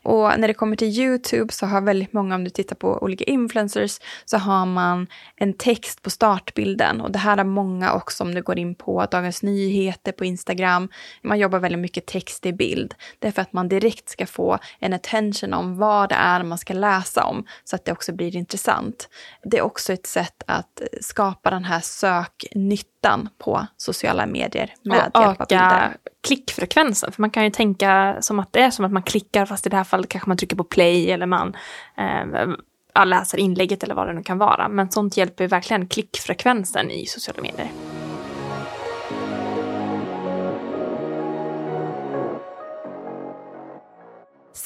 Och 0.02 0.40
när 0.40 0.48
det 0.48 0.54
kommer 0.54 0.76
till 0.76 0.88
YouTube 0.98 1.52
så 1.52 1.66
har 1.66 1.80
väldigt 1.80 2.12
många, 2.12 2.34
om 2.34 2.44
du 2.44 2.50
tittar 2.50 2.76
på 2.76 3.02
olika 3.02 3.24
influencers, 3.24 3.98
så 4.24 4.38
har 4.38 4.66
man 4.66 5.06
en 5.36 5.52
text 5.52 6.02
på 6.02 6.10
startbilden. 6.10 7.00
Och 7.00 7.10
det 7.10 7.18
här 7.18 7.36
har 7.36 7.44
många 7.44 7.92
också 7.92 8.24
om 8.24 8.34
du 8.34 8.42
går 8.42 8.58
in 8.58 8.74
på 8.74 9.06
Dagens 9.10 9.42
Nyheter 9.42 10.12
på 10.12 10.24
Instagram. 10.24 10.88
Man 11.22 11.38
jobbar 11.38 11.58
väldigt 11.58 11.80
mycket 11.80 12.06
text 12.06 12.46
i 12.46 12.52
bild. 12.52 12.94
Det 13.18 13.28
är 13.28 13.32
för 13.32 13.42
att 13.42 13.52
man 13.52 13.68
direkt 13.68 14.08
ska 14.08 14.26
få 14.26 14.58
en 14.78 14.92
attention 14.92 15.54
om 15.54 15.78
vad 15.78 16.08
det 16.08 16.14
är 16.14 16.42
man 16.42 16.58
ska 16.58 16.74
läsa 16.74 17.24
om, 17.24 17.44
så 17.64 17.76
att 17.76 17.84
det 17.84 17.92
också 17.92 18.12
blir 18.12 18.36
intressant. 18.36 19.08
Det 19.42 19.58
är 19.58 19.62
också 19.62 19.92
ett 19.92 20.06
sätt 20.06 20.42
att 20.46 20.82
skapa 21.00 21.50
den 21.50 21.64
här 21.64 21.80
söknyttan 21.80 22.95
på 23.38 23.66
sociala 23.76 24.26
medier 24.26 24.74
med 24.82 25.10
och 25.14 25.22
hjälp 25.22 25.40
av 25.40 25.46
bilder. 25.48 25.96
klickfrekvensen. 26.26 27.12
För 27.12 27.22
man 27.22 27.30
kan 27.30 27.44
ju 27.44 27.50
tänka 27.50 28.16
som 28.20 28.38
att 28.38 28.52
det 28.52 28.60
är 28.60 28.70
som 28.70 28.84
att 28.84 28.92
man 28.92 29.02
klickar 29.02 29.46
fast 29.46 29.66
i 29.66 29.70
det 29.70 29.76
här 29.76 29.84
fallet 29.84 30.08
kanske 30.08 30.30
man 30.30 30.36
trycker 30.36 30.56
på 30.56 30.64
play 30.64 31.10
eller 31.10 31.26
man 31.26 31.56
eh, 31.96 33.04
läser 33.04 33.38
inlägget 33.38 33.82
eller 33.82 33.94
vad 33.94 34.06
det 34.06 34.12
nu 34.12 34.22
kan 34.22 34.38
vara. 34.38 34.68
Men 34.68 34.90
sånt 34.90 35.16
hjälper 35.16 35.44
ju 35.44 35.48
verkligen 35.48 35.88
klickfrekvensen 35.88 36.90
i 36.90 37.06
sociala 37.06 37.42
medier. 37.42 37.70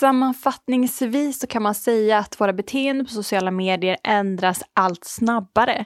Sammanfattningsvis 0.00 1.40
så 1.40 1.46
kan 1.46 1.62
man 1.62 1.74
säga 1.74 2.18
att 2.18 2.40
våra 2.40 2.52
beteenden 2.52 3.06
på 3.06 3.12
sociala 3.12 3.50
medier 3.50 3.96
ändras 4.04 4.62
allt 4.74 5.04
snabbare. 5.04 5.84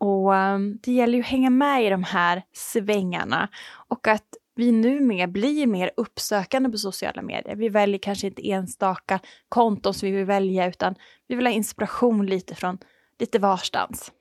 Och 0.00 0.36
ehm, 0.36 0.78
det 0.82 0.92
gäller 0.92 1.14
ju 1.14 1.20
att 1.20 1.28
hänga 1.30 1.50
med 1.50 1.84
i 1.84 1.90
de 1.90 2.04
här 2.04 2.42
svängarna 2.52 3.48
och 3.88 4.08
att 4.08 4.26
vi 4.54 4.72
numera 4.72 5.26
blir 5.26 5.66
mer 5.66 5.90
uppsökande 5.96 6.70
på 6.70 6.78
sociala 6.78 7.22
medier. 7.22 7.56
Vi 7.56 7.68
väljer 7.68 7.98
kanske 7.98 8.26
inte 8.26 8.50
enstaka 8.50 9.20
konton 9.48 9.94
som 9.94 10.08
vi 10.08 10.16
vill 10.16 10.24
välja 10.24 10.66
utan 10.66 10.94
vi 11.28 11.34
vill 11.34 11.46
ha 11.46 11.52
inspiration 11.52 12.26
lite 12.26 12.54
från 12.54 12.78
lite 13.18 13.38
varstans. 13.38 14.12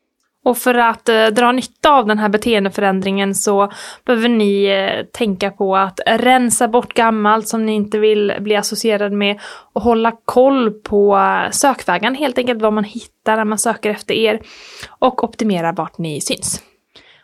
Och 0.46 0.58
för 0.58 0.76
att 0.76 1.10
eh, 1.10 1.26
dra 1.26 1.52
nytta 1.52 1.91
av 1.91 2.08
den 2.08 2.20
här 2.20 2.30
beteendeförändringen 2.30 3.36
så 3.36 3.72
behöver 4.06 4.30
ni 4.30 4.66
eh, 4.66 5.06
tänka 5.06 5.52
på 5.52 5.78
att 5.78 6.00
rensa 6.06 6.68
bort 6.68 6.93
gammalt 6.93 7.48
som 7.48 7.66
ni 7.66 7.74
inte 7.74 8.00
vill 8.00 8.34
bli 8.39 8.56
associerad 8.56 9.12
med 9.12 9.39
och 9.74 9.82
hålla 9.82 10.12
koll 10.26 10.72
på 10.72 11.18
eh, 11.18 11.52
sökvägen, 11.52 12.16
helt 12.16 12.38
enkelt 12.38 12.62
vad 12.62 12.74
man 12.74 12.84
hittar 12.84 13.38
när 13.38 13.46
man 13.46 13.58
söker 13.58 13.89
efter 13.89 14.14
er 14.14 14.41
och 15.00 15.24
optimera 15.24 15.72
vart 15.72 15.98
ni 15.98 16.22
syns. 16.22 16.62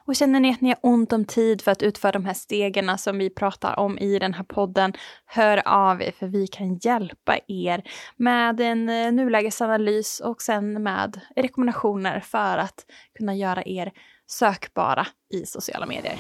Och 0.06 0.16
känner 0.16 0.40
ni 0.40 0.52
att 0.52 0.62
ni 0.62 0.70
har 0.70 0.80
ont 0.82 1.14
om 1.14 1.26
tid 1.26 1.62
för 1.62 1.72
att 1.72 1.84
utföra 1.84 2.12
de 2.12 2.26
här 2.26 2.34
stegen 2.34 2.98
som 2.98 3.18
vi 3.18 3.30
pratar 3.30 3.80
om 3.80 3.98
i 3.98 4.20
den 4.20 4.34
här 4.34 4.44
podden, 4.44 4.94
hör 5.26 5.68
av 5.68 6.02
er 6.02 6.12
för 6.12 6.28
vi 6.28 6.48
kan 6.48 6.78
hjälpa 6.78 7.38
er 7.48 7.84
med 8.18 8.62
en 8.62 8.90
eh, 8.90 9.12
nulägesanalys 9.12 10.20
och 10.20 10.42
sen 10.42 10.84
med 10.84 11.20
rekommendationer 11.36 12.20
för 12.20 12.58
att 12.58 12.86
kunna 13.18 13.36
göra 13.36 13.64
er 13.66 13.92
sökbara 14.28 15.08
i 15.34 15.46
sociala 15.46 15.86
medier. 15.86 16.18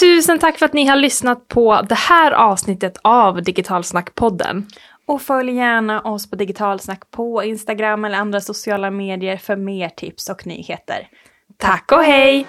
Tusen 0.00 0.38
tack 0.38 0.58
för 0.58 0.66
att 0.66 0.72
ni 0.72 0.86
har 0.86 0.96
lyssnat 0.96 1.48
på 1.48 1.82
det 1.88 1.94
här 1.94 2.32
avsnittet 2.32 2.98
av 3.02 3.42
Digitalsnackpodden. 3.42 4.66
Och 5.10 5.22
följ 5.22 5.52
gärna 5.52 6.00
oss 6.00 6.30
på 6.30 6.36
Digitalsnack 6.36 7.10
på 7.10 7.44
Instagram 7.44 8.04
eller 8.04 8.18
andra 8.18 8.40
sociala 8.40 8.90
medier 8.90 9.36
för 9.36 9.56
mer 9.56 9.88
tips 9.88 10.28
och 10.28 10.46
nyheter. 10.46 11.08
Tack 11.56 11.92
och 11.92 12.02
hej! 12.02 12.46